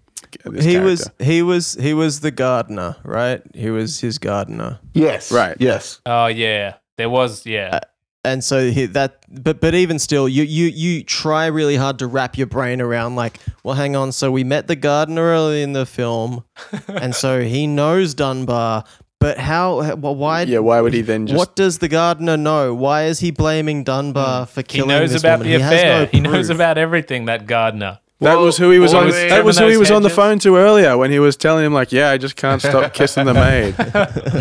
[0.46, 0.90] At this He character.
[0.90, 3.42] was he was he was the gardener, right?
[3.54, 4.80] He was his gardener.
[4.94, 5.32] Yes.
[5.32, 5.56] Right.
[5.60, 6.02] Yes.
[6.06, 6.76] Oh yeah.
[6.98, 7.80] There was yeah.
[8.28, 12.08] And so he, that but but even still you you you try really hard to
[12.08, 15.74] wrap your brain around like well hang on so we met the gardener early in
[15.74, 16.44] the film
[16.88, 18.84] and so he knows dunbar
[19.20, 19.96] But how?
[19.96, 20.44] Well, why?
[20.44, 21.38] Yeah, why would he then just?
[21.38, 22.76] what does the gardener know?
[22.76, 24.52] Why is he blaming Dunbar hmm.
[24.52, 25.54] for He knows this about woman?
[25.54, 26.00] the has affair.
[26.02, 27.26] no he knows about everything.
[27.26, 28.00] That gardener.
[28.20, 29.06] That was who he was on.
[29.06, 31.38] was That was who he was those on the phone to earlier when he was
[31.38, 33.76] telling him like, "Yeah, I just can't stop kissing the maid."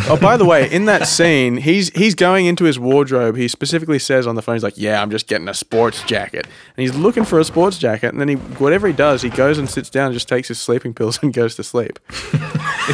[0.09, 3.36] oh, by the way, in that scene, he's he's going into his wardrobe.
[3.36, 6.47] He specifically says on the phone, "He's like, yeah, I'm just getting a sports jacket,"
[6.47, 8.12] and he's looking for a sports jacket.
[8.12, 10.59] And then he, whatever he does, he goes and sits down, and just takes his
[10.59, 11.98] sleeping pills, and goes to sleep.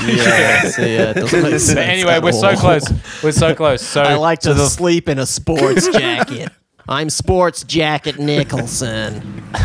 [0.06, 2.82] Yeah, so yeah, it doesn't make sense anyway, we're so close.
[3.22, 3.82] We're so close.
[3.82, 6.50] So I like to so the- sleep in a sports jacket.
[6.88, 9.20] I'm Sports Jacket Nicholson.
[9.52, 9.60] Does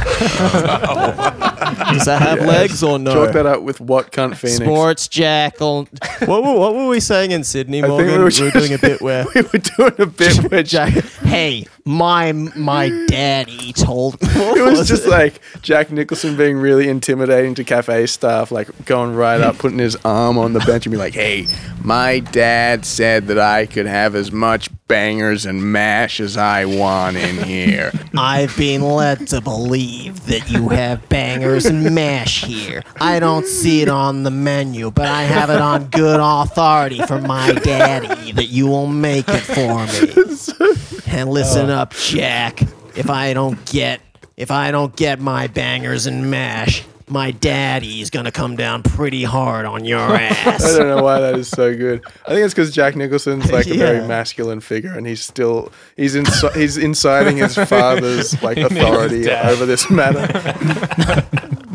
[2.06, 3.14] that have legs or no?
[3.14, 4.58] Chalk that up with what cunt Phoenix.
[4.58, 5.88] Sports Jackal.
[6.26, 8.08] What were, what were we saying in Sydney, I think Morgan?
[8.08, 9.26] we We were were, just- doing a bit where.
[9.36, 14.28] we were doing a bit where Jack, hey, my my daddy told me.
[14.58, 19.40] It was just like Jack Nicholson being really intimidating to cafe staff, like going right
[19.40, 21.48] up, putting his arm on the bench and be like, "Hey,
[21.82, 27.18] my dad said that I could have as much bangers and mash as I want
[27.18, 32.84] in here." I've been led to believe that you have bangers and mash here.
[33.00, 37.28] I don't see it on the menu, but I have it on good authority from
[37.28, 40.74] my daddy that you will make it for me.
[41.10, 42.62] And listen up, Jack.
[42.96, 44.02] If I don't get
[44.36, 49.66] if I don't get my bangers and mash, my daddy's gonna come down pretty hard
[49.66, 50.64] on your ass.
[50.76, 52.04] I don't know why that is so good.
[52.26, 53.86] I think it's because Jack Nicholson's like a Yeah.
[53.94, 59.66] very masculine figure, and he's still he's inci- he's inciting his father's like authority over
[59.66, 60.28] this matter.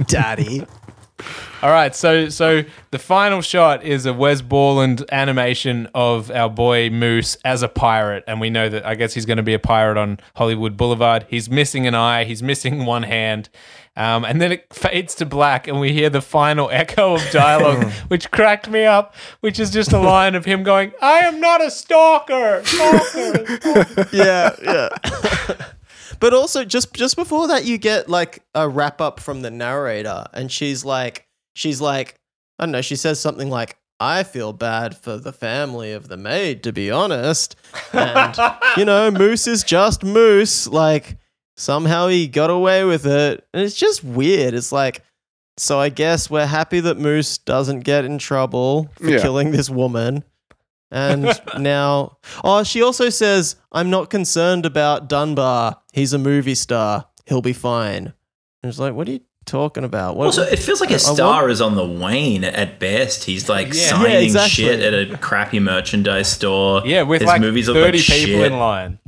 [0.09, 0.67] Daddy.
[1.63, 6.91] All right, so so the final shot is a Wes Borland animation of our boy
[6.91, 9.61] Moose as a pirate, and we know that I guess he's going to be a
[9.61, 11.25] pirate on Hollywood Boulevard.
[11.29, 13.49] He's missing an eye, he's missing one hand,
[13.97, 17.85] um, and then it fades to black, and we hear the final echo of dialogue,
[18.09, 21.65] which cracked me up, which is just a line of him going, "I am not
[21.65, 24.89] a stalker." stalker." yeah, yeah.
[26.19, 30.25] but also, just just before that, you get like a wrap up from the narrator,
[30.33, 32.17] and she's like, she's like,
[32.59, 32.81] I don't know.
[32.83, 36.91] She says something like, "I feel bad for the family of the maid, to be
[36.91, 37.57] honest,"
[37.93, 38.37] and
[38.77, 40.67] you know, Moose is just Moose.
[40.67, 41.17] Like
[41.57, 44.55] somehow he got away with it, and it's just weird.
[44.55, 45.03] It's like.
[45.59, 49.21] So I guess we're happy that Moose doesn't get in trouble for Yeah.
[49.21, 50.25] killing this woman.
[50.91, 55.77] And now, oh, she also says, I'm not concerned about Dunbar.
[55.93, 57.07] He's a movie star.
[57.27, 58.15] He'll be fine.
[58.63, 60.17] And it's like, what are you talking about?
[60.17, 63.25] What, Also, it feels like I- I his star is on the wane at best.
[63.25, 63.89] He's like Yeah.
[63.91, 64.65] signing Yeah, exactly.
[64.65, 66.83] shit at a crappy merchandise store.
[66.85, 68.53] yeah, with his like movies look thirty like people shit.
[68.53, 68.99] in line.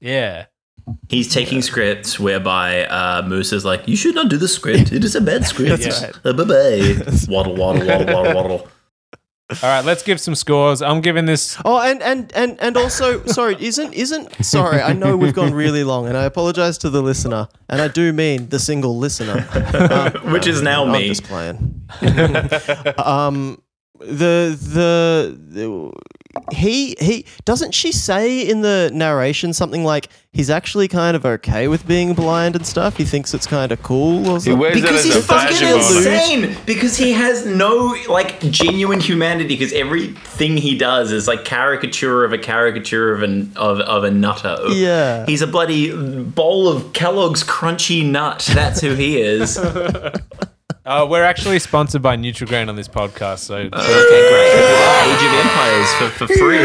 [0.00, 0.44] Yeah.
[1.10, 4.90] He's taking scripts whereby uh, Moose is like, "You should not do the script.
[4.90, 6.14] It is a bad script." That's right.
[6.24, 6.94] Uh, bye bye.
[7.28, 8.68] Waddle, waddle, waddle, waddle, waddle.
[9.50, 10.82] All right, let's give some scores.
[10.82, 14.82] I'm giving this Oh, and and and and also, sorry, isn't isn't sorry.
[14.82, 18.12] I know we've gone really long, and I apologize to the listener, and I do
[18.12, 19.46] mean the single listener,
[19.90, 21.08] Um, Which is now I'm me.
[21.08, 21.82] just playing.
[22.98, 23.62] um,
[24.00, 25.92] the, the the
[26.52, 31.68] he he doesn't she say in the narration something like he's actually kind of okay
[31.68, 32.96] with being blind and stuff.
[32.96, 34.58] He thinks it's kind of cool or He something.
[34.58, 35.96] wears it Because as a he's fucking fashion moment.
[35.96, 36.56] insane.
[36.66, 39.48] Because he has no like genuine humanity.
[39.56, 44.10] Because everything he does is like caricature of a caricature of an of, of a
[44.10, 44.58] nutter.
[44.68, 45.24] Yeah.
[45.26, 45.92] he's a bloody
[46.22, 48.48] bowl of Kellogg's crunchy nut.
[48.54, 49.58] That's who he is.
[50.88, 53.72] okay, Uh, we're actually sponsored by Nutrigrain on this podcast, so great.
[53.72, 56.64] Age of Empires for, for free.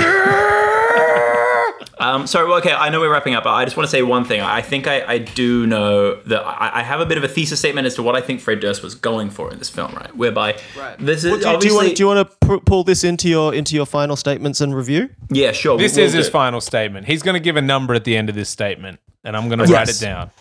[1.99, 4.01] Um, sorry, well, okay, I know we're wrapping up, but I just want to say
[4.01, 4.41] one thing.
[4.41, 7.59] I think I, I do know that I, I have a bit of a thesis
[7.59, 10.13] statement as to what I think Fred Durst was going for in this film, right?
[10.13, 10.97] Whereby right.
[10.99, 13.05] this is Well, do, do you obviously want do you want to pu- pull this
[13.05, 15.09] into your into your final statements and review?
[15.29, 15.77] yeah, sure.
[15.77, 17.07] this we'll is his final statement.
[17.07, 19.59] He's going to give a number at the end of this statement, and I'm going
[19.59, 20.31] to write it down.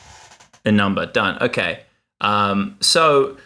[0.65, 1.07] a number.
[1.07, 1.39] Done.
[1.41, 1.83] Okay.
[2.23, 3.37] Um, so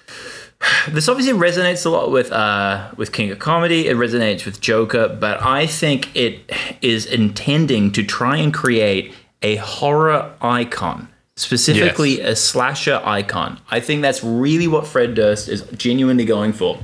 [0.89, 3.89] this obviously resonates a lot with uh, with King of Comedy.
[3.89, 6.51] It resonates with Joker, but I think it
[6.83, 13.61] is intending to try and create a horror icon, specifically a slasher icon.
[13.71, 16.79] I think that's really what Fred Durst is genuinely going for,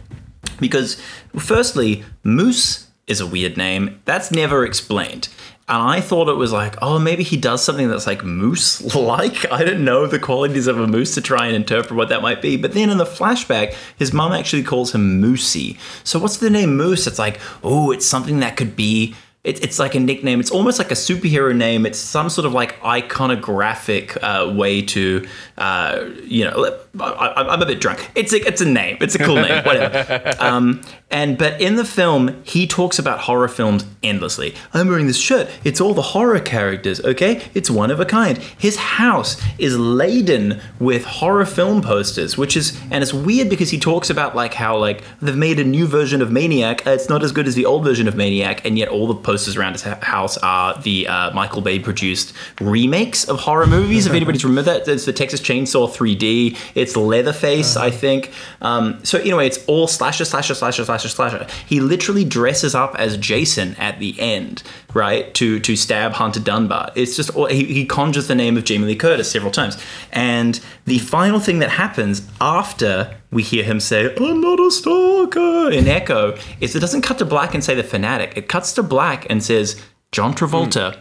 [0.60, 1.00] because
[1.38, 4.00] firstly, Moose is a weird name.
[4.04, 5.28] That's never explained.
[5.68, 9.50] And I thought it was like, oh, maybe he does something that's like moose like.
[9.52, 12.42] I didn't know the qualities of a moose to try and interpret what that might
[12.42, 12.56] be.
[12.56, 15.78] But then in the flashback, his mom actually calls him Moosey.
[16.04, 17.06] So what's the name Moose?
[17.06, 19.14] It's like, oh, it's something that could be
[19.44, 20.38] it, it's like a nickname.
[20.38, 21.84] It's almost like a superhero name.
[21.84, 25.26] It's some sort of like iconographic uh, way to,
[25.58, 28.08] uh, you know, I, I'm a bit drunk.
[28.14, 28.98] It's a, it's a name.
[29.00, 29.64] It's a cool name.
[29.64, 30.34] Whatever.
[30.38, 34.54] Um, and but in the film, he talks about horror films endlessly.
[34.72, 35.48] I'm wearing this shirt.
[35.64, 37.00] It's all the horror characters.
[37.00, 38.38] Okay, it's one of a kind.
[38.38, 43.78] His house is laden with horror film posters, which is and it's weird because he
[43.78, 46.86] talks about like how like they've made a new version of Maniac.
[46.86, 49.14] Uh, it's not as good as the old version of Maniac, and yet all the
[49.32, 54.04] posters around his house are the uh, Michael Bay produced remakes of horror movies.
[54.04, 56.54] if anybody's remember that, it's the Texas Chainsaw 3D.
[56.74, 58.30] It's Leatherface, I think.
[58.60, 61.46] Um, so anyway, it's all slasher, slasher, slasher, slasher, slasher.
[61.66, 64.62] He literally dresses up as Jason at the end,
[64.94, 66.92] right, to to stab Hunter Dunbar.
[66.94, 69.82] It's just he, he conjures the name of Jamie Lee Curtis several times,
[70.12, 75.70] and the final thing that happens after we hear him say "I'm not a stalker"
[75.70, 78.36] in Echo is it doesn't cut to black and say the fanatic.
[78.36, 80.94] It cuts to black and says John Travolta.
[80.94, 81.00] Hmm.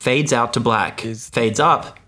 [0.00, 1.00] Fades out to black.
[1.00, 1.98] fades up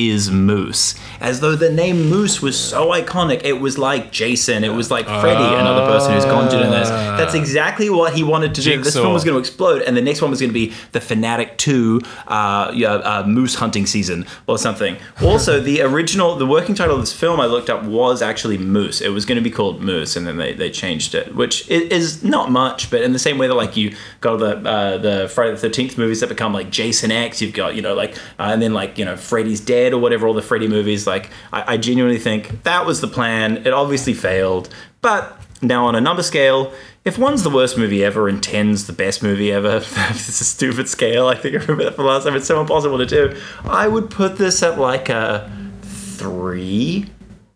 [0.00, 0.94] is Moose.
[1.20, 3.42] As though the name Moose was so iconic.
[3.44, 4.64] It was like Jason.
[4.64, 6.88] It was like Freddy, another person who's conjured in this.
[6.88, 8.82] That's exactly what he wanted to do.
[8.82, 11.00] This film was going to explode, and the next one was going to be the
[11.00, 14.96] Fanatic 2 uh, yeah, uh, Moose Hunting Season or something.
[15.22, 19.02] Also, the original, the working title of this film I looked up was actually Moose.
[19.02, 22.24] It was going to be called Moose, and then they, they changed it, which is
[22.24, 25.54] not much, but in the same way that like you got the uh, the Friday
[25.54, 28.62] the 13th movies that become like Jason X, you've got, you know, like, uh, and
[28.62, 31.76] then like, you know, Freddy's Dead or whatever, all the Freddy movies, like, I, I
[31.76, 33.58] genuinely think that was the plan.
[33.66, 34.68] It obviously failed,
[35.00, 36.72] but now on a number scale,
[37.04, 40.88] if one's the worst movie ever and ten's the best movie ever, it's a stupid
[40.88, 41.28] scale.
[41.28, 42.36] I think I remember that from the last time.
[42.36, 43.40] It's so impossible to do.
[43.64, 45.50] I would put this at like a
[45.82, 47.06] three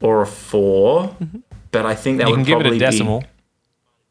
[0.00, 1.38] or a 4 mm-hmm.
[1.70, 3.20] but I think that You would can give it probably a decimal.
[3.20, 3.26] be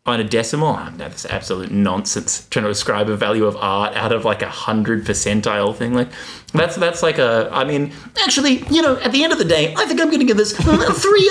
[0.05, 0.77] on a decimal.
[0.79, 2.47] Oh, that's absolute nonsense.
[2.49, 6.09] Trying to ascribe a value of art out of like a hundred percentile thing, like
[6.53, 7.49] that's that's like a.
[7.51, 7.91] I mean,
[8.23, 10.37] actually, you know, at the end of the day, I think I'm going to give
[10.37, 11.29] this three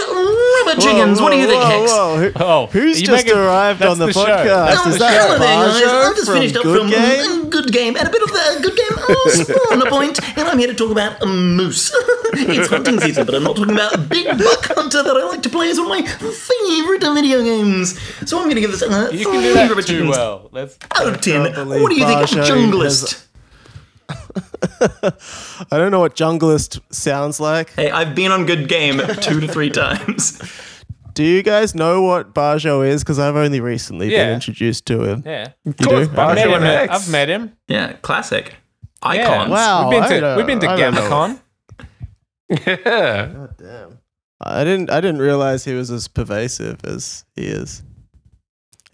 [0.65, 1.21] rubber chickens.
[1.21, 1.93] what do you think, Hex?
[1.93, 4.25] Who- Oh, Who's you just make it- arrived on the, the show.
[4.25, 4.67] podcast?
[4.75, 5.27] That's Is the that show.
[5.27, 5.83] Hello there, guys.
[6.11, 7.43] I've just finished up from Game?
[7.43, 9.31] uh, Good Game and a bit of the Good Game uh,
[9.79, 11.93] Spawn Point, and I'm here to talk about a moose.
[12.35, 15.49] it's hunting season, but I'm not talking about Big Buck Hunter that I like to
[15.51, 17.99] play as one of my favorite video games.
[18.29, 20.11] So I'm going to give this uh, You three can do that rubber too chickens
[20.11, 20.49] well.
[20.53, 21.43] Let's, out of ten.
[21.69, 23.27] What do you think of Bajo Junglist?
[25.71, 27.71] I don't know what Junglist sounds like.
[27.75, 30.41] Hey, I've been on Good Game two to three times.
[31.15, 33.03] Do you guys know what Bajo is?
[33.03, 34.25] Because I've only recently Yeah.
[34.27, 35.23] been introduced to him.
[35.27, 35.49] yeah.
[35.65, 36.15] You course, do?
[36.15, 36.55] Bajo I've met him.
[36.55, 36.93] and X.
[36.95, 37.53] I've met him.
[37.69, 38.55] Yeah, classic.
[39.05, 39.09] Yeah.
[39.11, 39.51] Icons.
[39.51, 39.91] Wow.
[39.91, 41.01] we've been to don't- we've been to I don't know.
[41.11, 41.41] GammaCon.
[42.51, 43.47] Yeah.
[43.59, 43.99] Damn.
[44.45, 44.91] I didn't.
[44.91, 47.83] I didn't realize he was as pervasive as he is.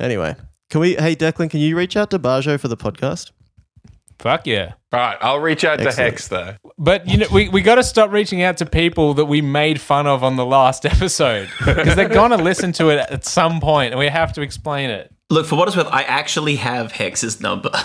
[0.01, 0.36] Anyway,
[0.70, 0.95] can we?
[0.95, 3.31] Hey, Declan, can you reach out to Bajo for the podcast?
[4.19, 4.73] Fuck yeah.
[4.93, 6.57] All right, I'll reach out to Hex though.
[6.77, 9.81] But you know, we, we got to stop reaching out to people that we made
[9.81, 13.93] fun of on the last episode because they're gonna listen to it at some point,
[13.93, 15.15] and we have to explain it.
[15.31, 17.70] Look, for what it's worth, I actually have Hex's number.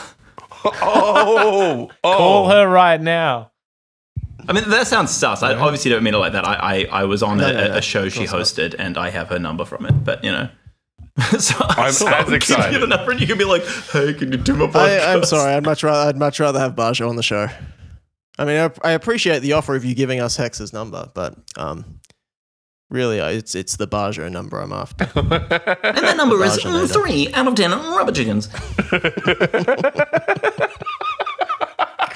[0.66, 2.18] Oh, oh.
[2.18, 3.52] Call her right now.
[4.48, 5.44] I mean, that sounds sus.
[5.44, 6.48] I obviously don't mean it like that.
[6.48, 6.54] I,
[6.92, 8.72] I, I was on No, a, no, no, a show she course not.
[8.72, 9.92] hosted, and I have her number from it.
[10.06, 10.48] But you know,
[11.40, 12.82] so I'm so as I'll give you excited.
[12.82, 15.24] the number, and you can be like, "Hey, can you do my podcast?" I, I'm
[15.24, 15.54] sorry.
[15.54, 16.10] I'd much rather.
[16.10, 17.48] I'd much rather have Bajo on the show.
[18.40, 22.00] I mean, I, I appreciate the offer of you giving us Hex's number, but um,
[22.90, 25.06] really, it's it's the Bajo number I'm after.
[25.16, 28.48] And that number is mm, three out of ten rubber chickens.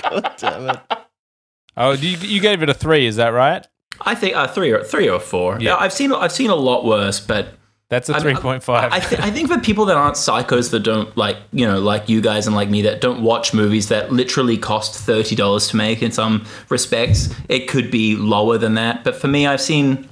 [0.01, 0.79] God Damn it.
[1.75, 3.65] Oh, you, you gave it a three, is that right?
[4.01, 5.59] I think uh, three or three or four.
[5.59, 7.56] Yeah, I've seen I've seen a lot worse, but
[7.89, 8.91] That's a I'm- three point five.
[8.91, 12.09] I, th- I think for people that aren't psychos that don't like you know like
[12.09, 15.77] you guys and like me that don't watch movies that literally cost thirty dollars to
[15.77, 19.03] make in some respects, it could be lower than that.
[19.05, 20.07] But for me, I've seen,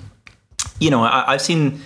[0.80, 1.82] you know, I, I've seen.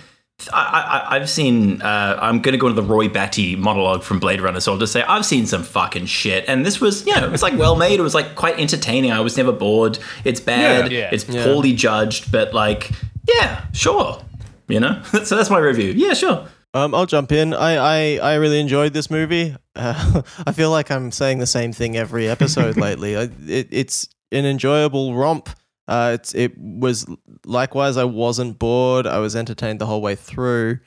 [0.54, 1.82] I, I, I've seen.
[1.82, 4.78] Uh, I'm going to go into the Roy Batty monologue from Blade Runner, so I'll
[4.78, 7.58] just say I've seen some fucking shit, and this was, you know, it was like
[7.58, 7.98] well made.
[7.98, 9.12] It was like quite entertaining.
[9.12, 9.98] I was never bored.
[10.24, 10.90] It's bad.
[10.92, 11.00] Yeah.
[11.00, 11.10] Yeah.
[11.12, 12.90] It's poorly judged, but like,
[13.28, 14.22] yeah, sure.
[14.70, 15.92] You know, so that's my review.
[15.92, 16.48] Yeah, sure.
[16.72, 17.52] Um, I'll jump in.
[17.52, 19.56] I, I, I really enjoyed this movie.
[19.74, 23.16] Uh, I feel like I'm saying the same thing every episode lately.
[23.16, 25.48] I, it, it's an enjoyable romp.
[25.88, 27.06] Uh, it's, it was
[27.44, 27.96] likewise.
[27.96, 29.06] I wasn't bored.
[29.06, 30.78] I was entertained the whole way through.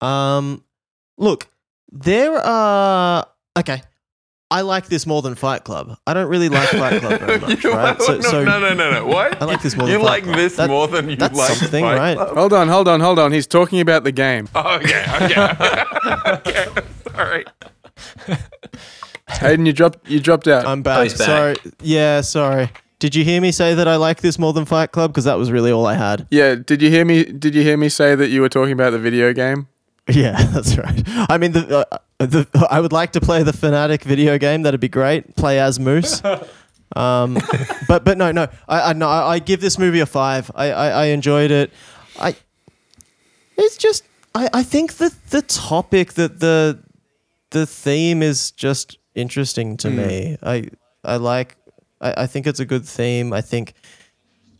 [0.00, 0.64] Um,
[1.18, 1.48] look,
[1.92, 3.26] there are
[3.58, 3.82] okay.
[4.52, 5.96] I like this more than Fight Club.
[6.08, 8.00] I don't really like Fight Club very much, You- right?
[8.02, 9.06] So, no, so no, no, no, no.
[9.06, 9.40] What?
[9.40, 10.36] I like this more You than Fight like Club.
[10.36, 12.16] this That- more than you that's like something, Fight right?
[12.16, 12.36] Club?
[12.36, 13.30] Hold on, hold on, hold on.
[13.32, 14.48] He's talking about the game.
[14.54, 16.82] Oh, okay, okay, okay.
[17.12, 17.44] Sorry.
[19.28, 20.66] Hayden, you dropped you dropped out.
[20.66, 21.04] I'm back.
[21.04, 21.26] he's back.
[21.26, 21.56] Sorry.
[21.80, 22.70] Yeah, sorry.
[22.98, 25.12] Did you hear me say that I like this more than Fight Club?
[25.12, 26.26] Because that was really all I had.
[26.30, 27.24] yeah, did you hear me?
[27.24, 29.68] Did you hear me say that you were talking about the video game?
[30.08, 31.02] Yeah, that's right.
[31.30, 34.62] I mean, the, uh, the I would like to play the Fanatic video game.
[34.62, 35.36] That'd be great.
[35.36, 36.22] Play as Moose.
[36.96, 37.38] Um,
[37.86, 40.50] but but no no I I, no, I I give this movie a five.
[40.56, 41.70] I, I, I enjoyed it.
[42.18, 42.34] I
[43.56, 44.02] it's just
[44.34, 46.80] I, I think that the topic that the
[47.50, 50.36] the theme is just interesting to me.
[50.42, 50.70] I
[51.04, 51.56] I like
[52.00, 53.32] I, I think it's a good theme.
[53.32, 53.74] I think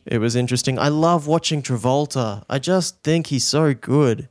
[0.06, 0.78] it was interesting.
[0.78, 2.44] I love watching Travolta.
[2.48, 4.28] I just think he's so good.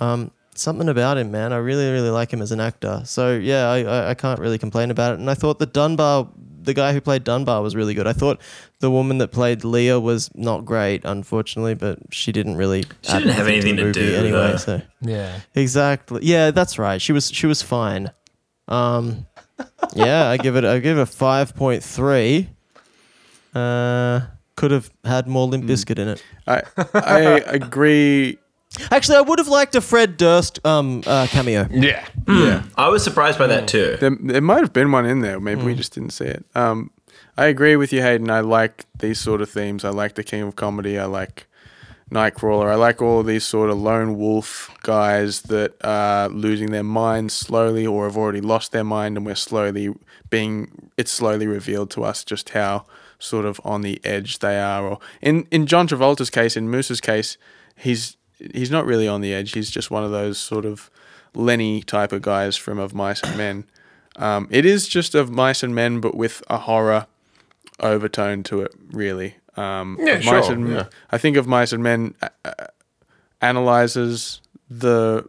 [0.00, 1.52] Um, something about him, man.
[1.52, 3.02] I really, really like him as an actor.
[3.04, 5.18] So yeah, I, I, I can't really complain about it.
[5.20, 6.28] And I thought that Dunbar,
[6.62, 8.06] the guy who played Dunbar, was really good.
[8.06, 8.40] I thought
[8.80, 12.84] the woman that played Leah was not great, unfortunately, but she didn't really.
[13.02, 14.52] She didn't have anything to do anyway.
[14.52, 14.58] her.
[14.58, 15.40] So Yeah.
[15.54, 17.00] exactly, yeah, that's right.
[17.00, 18.10] She was she was fine.
[18.68, 19.26] Um,
[19.94, 22.50] yeah, I give it I give it a five point three.
[23.54, 24.20] Uh,
[24.56, 25.52] could have had more Hmm.
[25.52, 26.22] Limp Bizkit in it.
[26.46, 26.62] I
[26.94, 28.38] I agree.
[28.90, 31.66] Actually, I would have liked a Fred Durst um uh, cameo.
[31.70, 32.06] Yeah.
[32.26, 33.96] Yeah, I was surprised by that too.
[34.00, 35.40] there, there might have been one in there.
[35.40, 36.44] Maybe we just didn't see it.
[36.54, 36.90] Um,
[37.38, 38.28] I agree with you, Hayden.
[38.30, 39.84] I like these sort of themes.
[39.84, 40.98] I like the King of Comedy.
[40.98, 41.46] I like
[42.12, 42.70] Nightcrawler.
[42.70, 47.32] I like all of these sort of lone wolf guys that are losing their minds
[47.32, 49.94] slowly or have already lost their mind, and we're slowly
[50.28, 50.90] being.
[50.98, 52.84] It's slowly revealed to us just how
[53.18, 54.86] sort of on the edge they are.
[54.86, 57.38] Or in in John Travolta's case, in Moose's case,
[57.74, 58.17] he's
[58.54, 59.52] he's not really on the edge.
[59.52, 60.90] He's just one of those sort of
[61.34, 63.64] Lenny type of guys from Of Mice and Men.
[64.16, 67.06] Um, it is just of mice and men, but with a horror
[67.78, 69.36] overtone to it, really.
[69.56, 70.84] Um, Yeah, sure, and- yeah.
[71.12, 72.52] I think of Mice and Men uh, uh,
[73.40, 75.28] analyzes the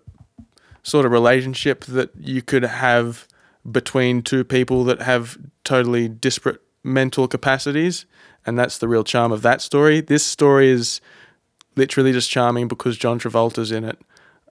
[0.83, 3.27] sort of relationship that you could have
[3.69, 8.05] between two people that have totally disparate mental capacities,
[8.45, 10.01] and that's the real charm of that story.
[10.01, 11.01] This story is
[11.79, 13.99] literally just charming because John Travolta's in it,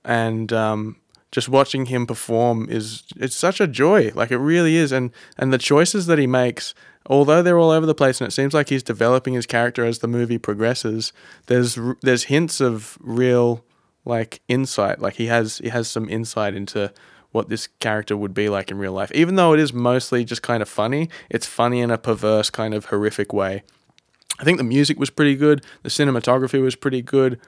[0.05, 0.97] and um,
[1.31, 4.11] just watching him perform is it's such a joy.
[4.15, 6.75] Like it really is, and and the choices that he makes,
[7.07, 9.99] although they're all over the place, and it seems like he's developing his character as
[9.99, 11.13] the movie progresses.
[11.47, 13.65] There's there's hints of real
[14.05, 15.01] like insight.
[15.01, 16.93] Like he has he has some insight into
[17.31, 19.13] what this character would be like in real life.
[19.13, 22.73] Even though it is mostly just kind of funny, it's funny in a perverse kind
[22.75, 23.63] of horrific way.
[24.39, 25.65] I think the music was pretty good.
[25.83, 27.41] The cinematography was pretty good.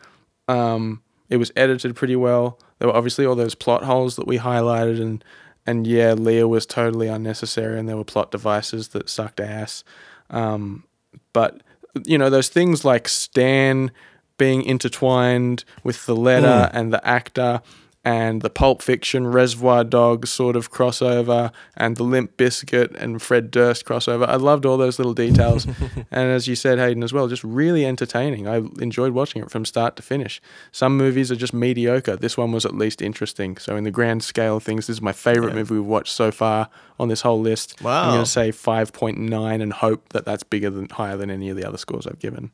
[0.48, 2.58] Um, it was edited pretty well.
[2.78, 5.24] There were obviously all those plot holes that we highlighted, and
[5.66, 9.84] and yeah, Leah was totally unnecessary, and there were plot devices that sucked ass.
[10.30, 10.84] Um,
[11.32, 11.62] but
[12.04, 13.90] you know those things like Stan
[14.38, 17.60] being intertwined with the letter and the actor
[18.04, 23.50] and the Pulp Fiction Reservoir Dogs sort of crossover and the Limp Bizkit and Fred
[23.50, 24.26] Durst crossover.
[24.26, 25.66] I loved all those little details.
[26.10, 28.48] and as you said, Hayden, as well, just really entertaining.
[28.48, 30.40] I enjoyed watching it from start to finish.
[30.72, 32.16] Some movies are just mediocre.
[32.16, 33.58] This one was at least interesting.
[33.58, 36.30] So, in the grand scale of things, this is my favorite movie we've watched so
[36.30, 37.76] far on this whole list.
[37.84, 41.56] I'm going to say 5.9 and hope that that's bigger than higher than any of
[41.56, 42.50] the other scores I've given.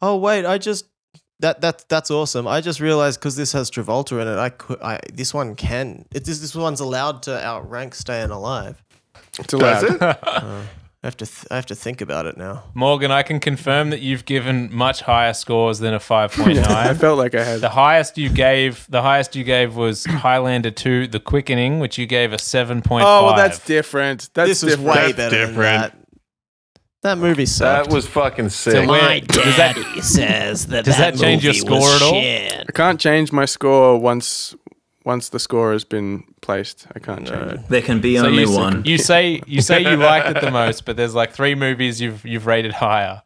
[0.00, 0.86] Oh wait, I just
[1.42, 2.48] that that that's awesome.
[2.48, 6.06] I just realized because this has Travolta in it, I could I this one can
[6.12, 8.82] it, this this one's allowed to outrank Staying Alive.
[9.38, 9.80] It's allowed.
[9.82, 10.18] Does it?
[10.32, 10.62] Uh,
[11.04, 12.62] I have to th- I have to think about it now.
[12.74, 16.64] Morgan, I can confirm that you've given much higher scores than a 5.9.
[16.64, 17.60] I felt like I had.
[17.60, 22.06] The highest you gave, the highest you gave was Highlander 2: The Quickening, which you
[22.06, 23.02] gave a 7.5.
[23.02, 24.30] Oh, well, that's different.
[24.32, 26.01] That's this was way That's better than different.
[27.02, 27.16] That.
[27.16, 27.88] That movie sucked.
[27.88, 28.72] That was fucking sick.
[28.72, 32.20] So where, does that says that Does that change your movie was score at all?
[32.20, 32.66] shit.
[32.68, 34.54] I can't change my score once
[35.04, 36.86] once the score has been placed.
[36.94, 37.68] I can't change it.
[37.68, 38.84] There can be so only you, one.
[38.84, 42.24] you say you say you liked it the most, but there's like three movies you've
[42.24, 43.22] you've rated higher.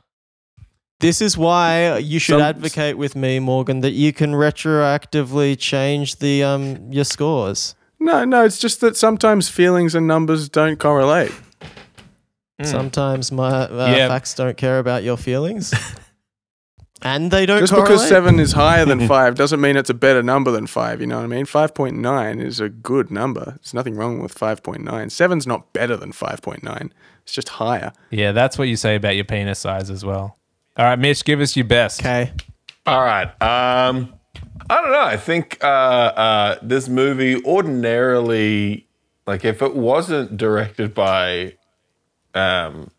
[1.01, 6.17] This is why you should Some- advocate with me, Morgan, that you can retroactively change
[6.17, 7.75] the um your scores.
[7.99, 11.33] No, no, it's just that sometimes feelings and numbers don't correlate.
[12.63, 14.09] Sometimes my uh, Yeah.
[14.09, 15.75] facts don't care about your feelings,
[17.03, 17.61] and they don't.
[17.61, 17.91] Just correlate.
[17.91, 21.01] because seven is higher than five doesn't mean it's a better number than five.
[21.01, 21.45] You know what I mean?
[21.45, 23.45] Five point nine is a good number.
[23.61, 25.11] There's nothing wrong with five point nine.
[25.11, 26.93] Seven's not better than five point nine.
[27.25, 27.93] It's just higher.
[28.11, 30.39] Yeah, that's what you say about your penis size as well.
[30.79, 32.01] All right, Mitch, give us your best.
[32.01, 32.33] Okay.
[32.87, 33.27] All right.
[33.43, 34.15] Um,
[34.71, 35.03] I don't know.
[35.03, 38.87] I think uh, uh, this movie ordinarily,
[39.27, 41.55] like, if it wasn't directed by
[42.37, 42.91] um,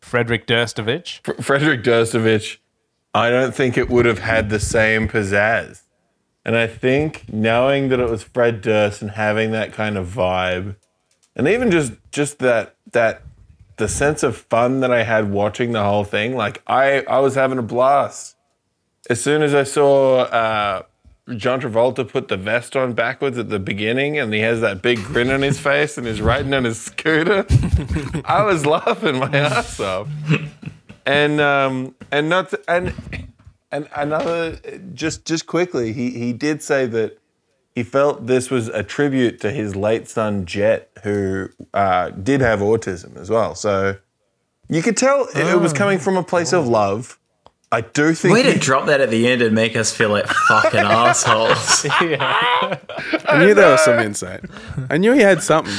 [0.00, 1.20] Frederick Durstovich.
[1.24, 2.58] Fr- Frederick Durstovich,
[3.14, 5.82] I don't think it would have had the same pizzazz.
[6.44, 10.76] And I think knowing that it was Fred Durst and having that kind of vibe
[11.36, 13.22] and even just just that that
[13.76, 16.36] the sense of fun that I had watching the whole thing.
[16.36, 18.36] Like I I was having a blast.
[19.10, 20.82] As soon as I saw uh,
[21.36, 25.02] John Travolta put the vest on backwards at the beginning, and he has that big
[25.02, 27.46] grin on his face, and he's riding on his scooter,
[28.26, 30.08] I was laughing my ass off.
[31.06, 32.94] And um and not to- and
[33.72, 34.58] and another
[34.94, 37.18] just just quickly, he he did say that
[37.74, 42.60] he felt this was a tribute to his late son Jet, who uh, did have
[42.60, 43.54] autism as well.
[43.56, 43.96] So
[44.68, 47.18] you could tell it, it was coming from a place of love.
[47.74, 50.10] I do think Way to he- drop that at the end and make us feel
[50.10, 51.84] like fucking assholes.
[51.90, 54.44] I knew there was some insight.
[54.88, 55.72] I knew he had something.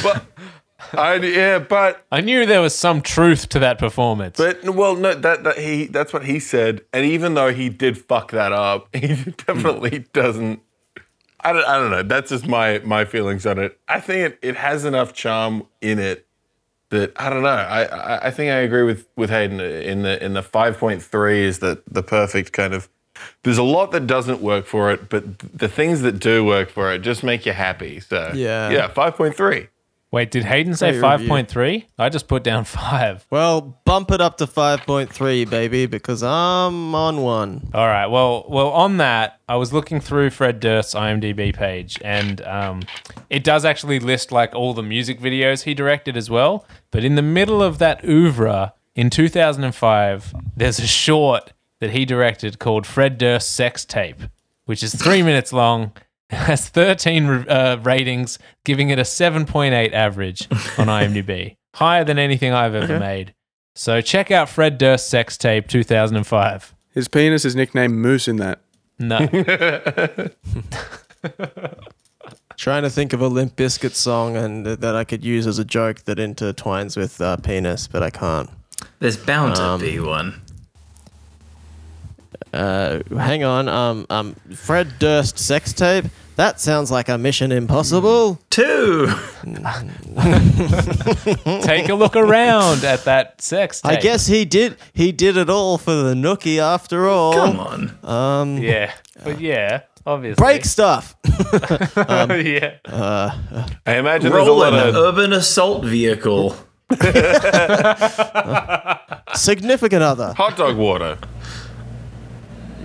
[0.94, 4.38] I, yeah, but I knew there was some truth to that performance.
[4.38, 6.82] but well, no, that that he that's what he said.
[6.92, 9.08] And even though he did fuck that up, he
[9.48, 10.62] definitely doesn't.
[11.40, 12.04] I don't, I don't know.
[12.04, 13.80] That's just my my feelings on it.
[13.88, 16.28] I think it, it has enough charm in it
[16.90, 17.50] that I don't know.
[17.50, 21.44] I, I think I agree with with Hayden in the in the five point three
[21.44, 22.90] is that the perfect kind of.
[23.44, 26.92] There's a lot that doesn't work for it, but the things that do work for
[26.92, 28.02] it just make you happy.
[28.02, 28.70] So Yeah.
[28.70, 29.70] yeah, five point three.
[30.12, 31.30] Wait, did Hayden say Great five review.
[31.30, 31.88] point three?
[31.98, 33.26] I just put down five.
[33.30, 37.70] Well, bump it up to 5.3, baby, because I'm on one.
[37.74, 38.06] All right.
[38.06, 42.84] Well, well, on that, I was looking through Fred Durst's IMDb page, and um,
[43.30, 46.66] it does actually list like all the music videos he directed as well.
[46.92, 51.52] But in the middle of that oeuvre, in 2005, there's a short
[51.82, 54.22] that he directed called Fred Durst Sex Tape,
[54.66, 55.92] which is three minutes long.
[56.32, 60.48] Has 13 uh, ratings, giving it a 7.8 average
[60.78, 63.34] on IMDb, higher than anything I've ever made.
[63.76, 66.74] So check out Fred Durst Sex Tape 2005.
[66.94, 68.60] His penis is nicknamed Moose in that.
[68.98, 69.20] No.
[72.58, 75.66] Trying to think of a Limp Bizkit song and that I could use as a
[75.66, 78.50] joke that intertwines with uh, penis, but I can't.
[79.00, 80.42] There's bound to Um, be one.
[82.56, 83.68] Uh, hang on.
[83.68, 86.06] Um, um, Fred Durst sex tape.
[86.38, 88.40] That sounds like a Mission Impossible.
[88.50, 89.08] Two.
[91.62, 93.92] Take a look around at that sex tape.
[93.92, 94.76] I guess he did.
[94.94, 97.34] He did it all for the nookie after all.
[97.34, 97.98] Come on.
[98.04, 98.92] Um, Yeah.
[99.24, 100.42] But yeah, obviously.
[100.44, 101.16] break stuff.
[101.26, 102.78] yeah.
[103.86, 106.56] I imagine there's a lot an of urban assault vehicle.
[109.34, 110.34] Significant other.
[110.34, 111.18] hot dog water.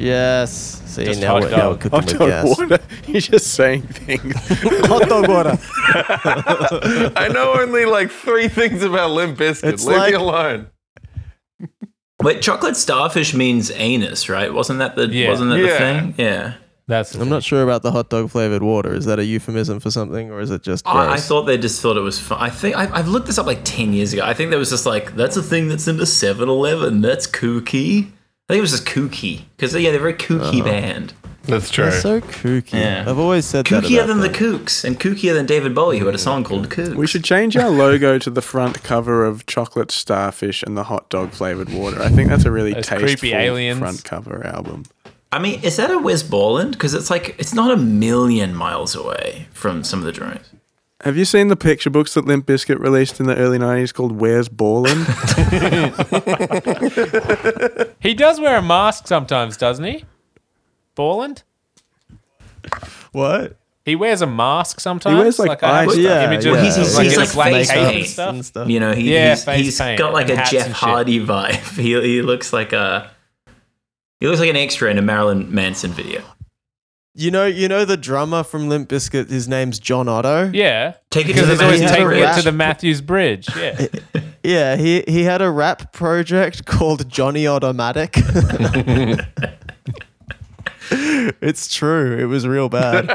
[0.01, 0.82] Yes.
[0.86, 1.59] See Just now hot we're, dog.
[1.59, 2.59] now we're cooking Hot with dog gas.
[2.59, 2.78] water.
[3.05, 4.35] He's just saying things.
[4.89, 5.59] Hot dog water.
[7.16, 9.72] I know only like three things about Limp Bizkit.
[9.72, 10.66] It's Leave like- me alone.
[12.22, 14.52] Wait, chocolate starfish means anus, right?
[14.52, 15.28] Wasn't that the Yeah.
[15.28, 15.78] wasn't that the Yeah.
[15.78, 16.14] thing?
[16.18, 16.52] Yeah.
[16.86, 18.93] That's I'm not sure about the hot dog flavored water.
[18.93, 20.97] Is that a euphemism for something, or is it just gross?
[20.97, 22.39] I, I thought they just thought it was fun.
[22.40, 24.22] I think I, I've looked this up like 10 years ago.
[24.24, 27.01] I think there was just like, that's a thing that's in the 7 Eleven.
[27.01, 28.10] That's kooky.
[28.51, 29.44] I think it was just kooky.
[29.56, 30.64] Because, yeah, they're a very kooky uh-huh.
[30.64, 31.14] band.
[31.44, 31.85] That's true.
[31.85, 32.72] They're so kooky.
[32.72, 33.05] Yeah.
[33.06, 33.85] I've always said that.
[33.85, 34.28] Kookier about than the.
[34.28, 36.97] Kooks, and kookier than David Bowie, who had a song called Kooks.
[36.97, 41.09] We should change our logo to the front cover of chocolate starfish and the hot
[41.10, 42.02] dog flavored water.
[42.02, 43.78] I think that's a really Those tasteful creepy aliens.
[43.78, 44.82] front cover album.
[45.32, 46.72] I mean, is that a Wes Borland?
[46.72, 50.51] Because it's like, it's not a million miles away from some of the drawings.
[51.02, 54.20] Have you seen the picture books that Limp Bizkit released in the early 90s called
[54.20, 55.06] Where's Borland?
[58.01, 60.05] He does wear a mask sometimes, doesn't he?
[60.94, 61.43] Borland?
[63.12, 63.56] What?
[63.85, 65.16] He wears a mask sometimes.
[65.16, 66.52] He wears, like, I have eye stuff- Yeah, images yeah.
[66.52, 68.06] of He's- he's- like, he's in a like black face cape and paint.
[68.09, 68.35] stuff.
[68.35, 68.68] and stuff.
[68.68, 70.74] You know, he, Yeah, he's, face he's paint got like and a hats Jeff and
[70.77, 70.89] shit.
[70.89, 71.78] Hardy vibe.
[71.78, 73.10] He, he looks like a
[74.20, 76.22] he looks like an extra in a Marilyn Manson video.
[77.20, 79.28] You know, you know the drummer from Limp Bizkit.
[79.28, 80.51] His name's John Otto.
[80.55, 80.94] Yeah.
[81.10, 83.48] Take it Because to he's the always Matthews taking it to the Matthews Bridge.
[83.56, 83.86] Yeah.
[84.42, 88.14] Yeah, he he had a rap project called Johnny Automatic.
[90.90, 92.16] it's true.
[92.18, 93.06] It was real bad.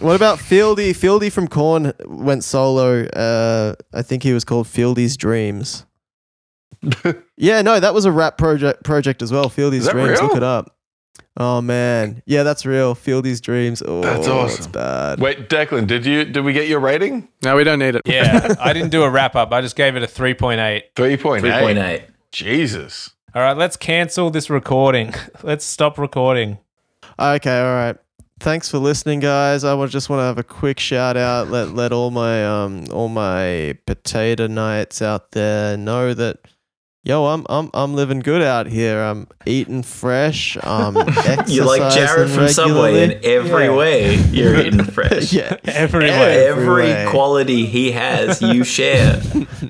[0.00, 0.90] what about Fieldy?
[0.90, 3.04] Fieldy from Korn went solo.
[3.06, 5.86] Uh, I think he was called Fieldy's Dreams.
[7.38, 9.48] yeah, no, that was a rap project project as well.
[9.48, 10.20] Fieldy's Dreams.
[10.20, 10.28] real?
[10.28, 10.76] Look it up.
[11.36, 12.94] Oh man, yeah, that's real.
[12.94, 13.82] Fieldy's Dreams.
[13.86, 14.72] Oh, That's That's awesome.
[14.72, 15.20] bad.
[15.20, 17.28] Wait, Declan, did you did we get your rating?
[17.44, 18.02] no, we don't need it.
[18.04, 18.54] Yeah.
[18.60, 19.52] I didn't do a wrap up.
[19.52, 20.82] I just gave it a 3.8.
[20.96, 22.02] Three point Three point eight.
[22.02, 22.04] eight.
[22.32, 23.10] Jesus.
[23.34, 25.14] All right, let's cancel this recording.
[25.44, 26.58] Let's stop recording.
[27.18, 27.96] Okay, all right.
[28.40, 29.62] Thanks for listening, guys.
[29.62, 31.48] I just want to have a quick shout out.
[31.48, 36.38] Let let all my um all my potato knights out there know that
[37.02, 39.00] Yo, I'm I'm I'm living good out here.
[39.00, 40.58] I'm eating fresh.
[40.62, 40.96] Um,
[41.46, 43.74] You're like Jared exercising from Subway in every Yeah.
[43.74, 44.14] way.
[44.16, 45.32] You're eating fresh.
[45.32, 46.48] Yeah, Everywhere.
[46.50, 47.06] Every Every way.
[47.08, 49.18] quality he has, you share.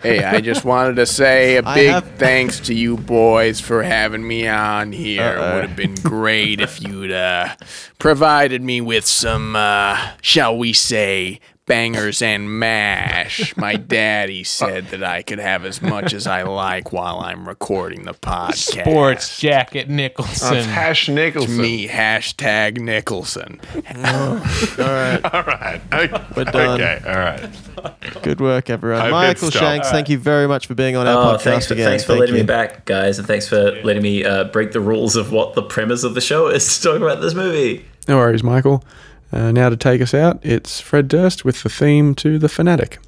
[0.02, 4.26] Hey, I just wanted to say a big have- thanks to you boys for having
[4.26, 5.22] me on here.
[5.22, 5.54] It Uh-oh.
[5.54, 7.54] would have been great if you'd uh,
[8.00, 11.38] provided me with some, uh, shall we say,
[11.70, 13.56] bangers and mash.
[13.56, 18.02] My daddy said that I could have as much as I like while I'm recording
[18.06, 18.80] the podcast.
[18.82, 20.56] Sports jacket Uh, Nicholson.
[20.64, 21.56] Hash Nicholson.
[21.58, 23.60] Me, hashtag Nicholson.
[23.94, 24.34] All
[24.78, 25.80] right, All right.
[25.92, 26.24] Okay.
[26.36, 26.80] We're done.
[26.80, 27.00] Okay.
[27.06, 28.22] All right.
[28.22, 29.00] good work, everyone.
[29.02, 29.62] I've Michael stop.
[29.62, 31.86] Shanks, thank you very much for being on our Oh, podcast thanks for, again.
[31.88, 32.42] thanks for Thank letting you.
[32.42, 35.62] me back, guys, and thanks for letting me uh, break the rules of what the
[35.62, 37.84] premise of the show is to talk about this movie.
[38.08, 38.82] No worries, Michael.
[39.32, 42.98] Uh, now to take us out, it's Fred Durst with the theme to The Fanatic.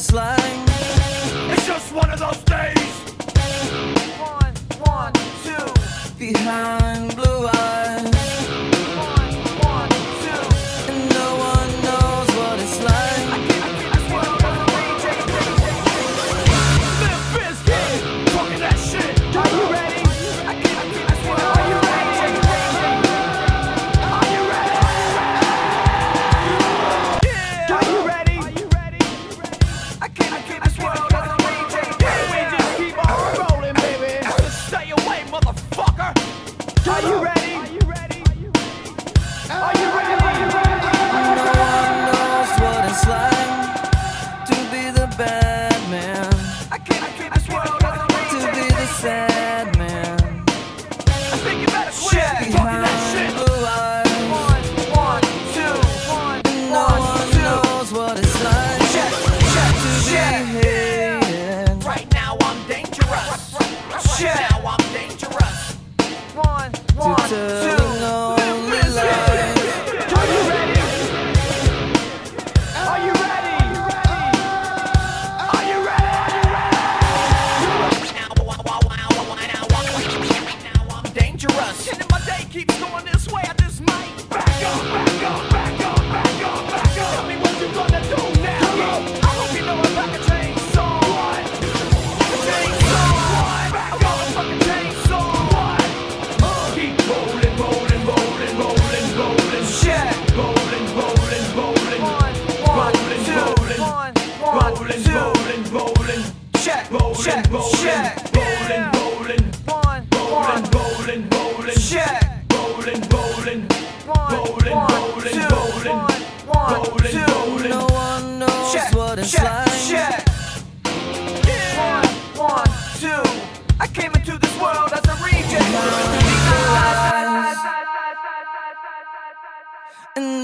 [0.00, 0.40] It's like.
[1.52, 2.92] It's just one of those days.
[4.18, 5.12] One, one,
[5.44, 6.18] two.
[6.18, 7.79] behind blue eyes.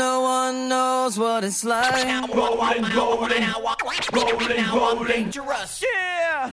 [0.07, 1.93] No one knows what it's like
[2.33, 3.43] Rolling, rolling, rolling,
[4.13, 5.09] rolling, rolling.
[5.09, 5.83] Dangerous.
[5.83, 6.51] Yeah.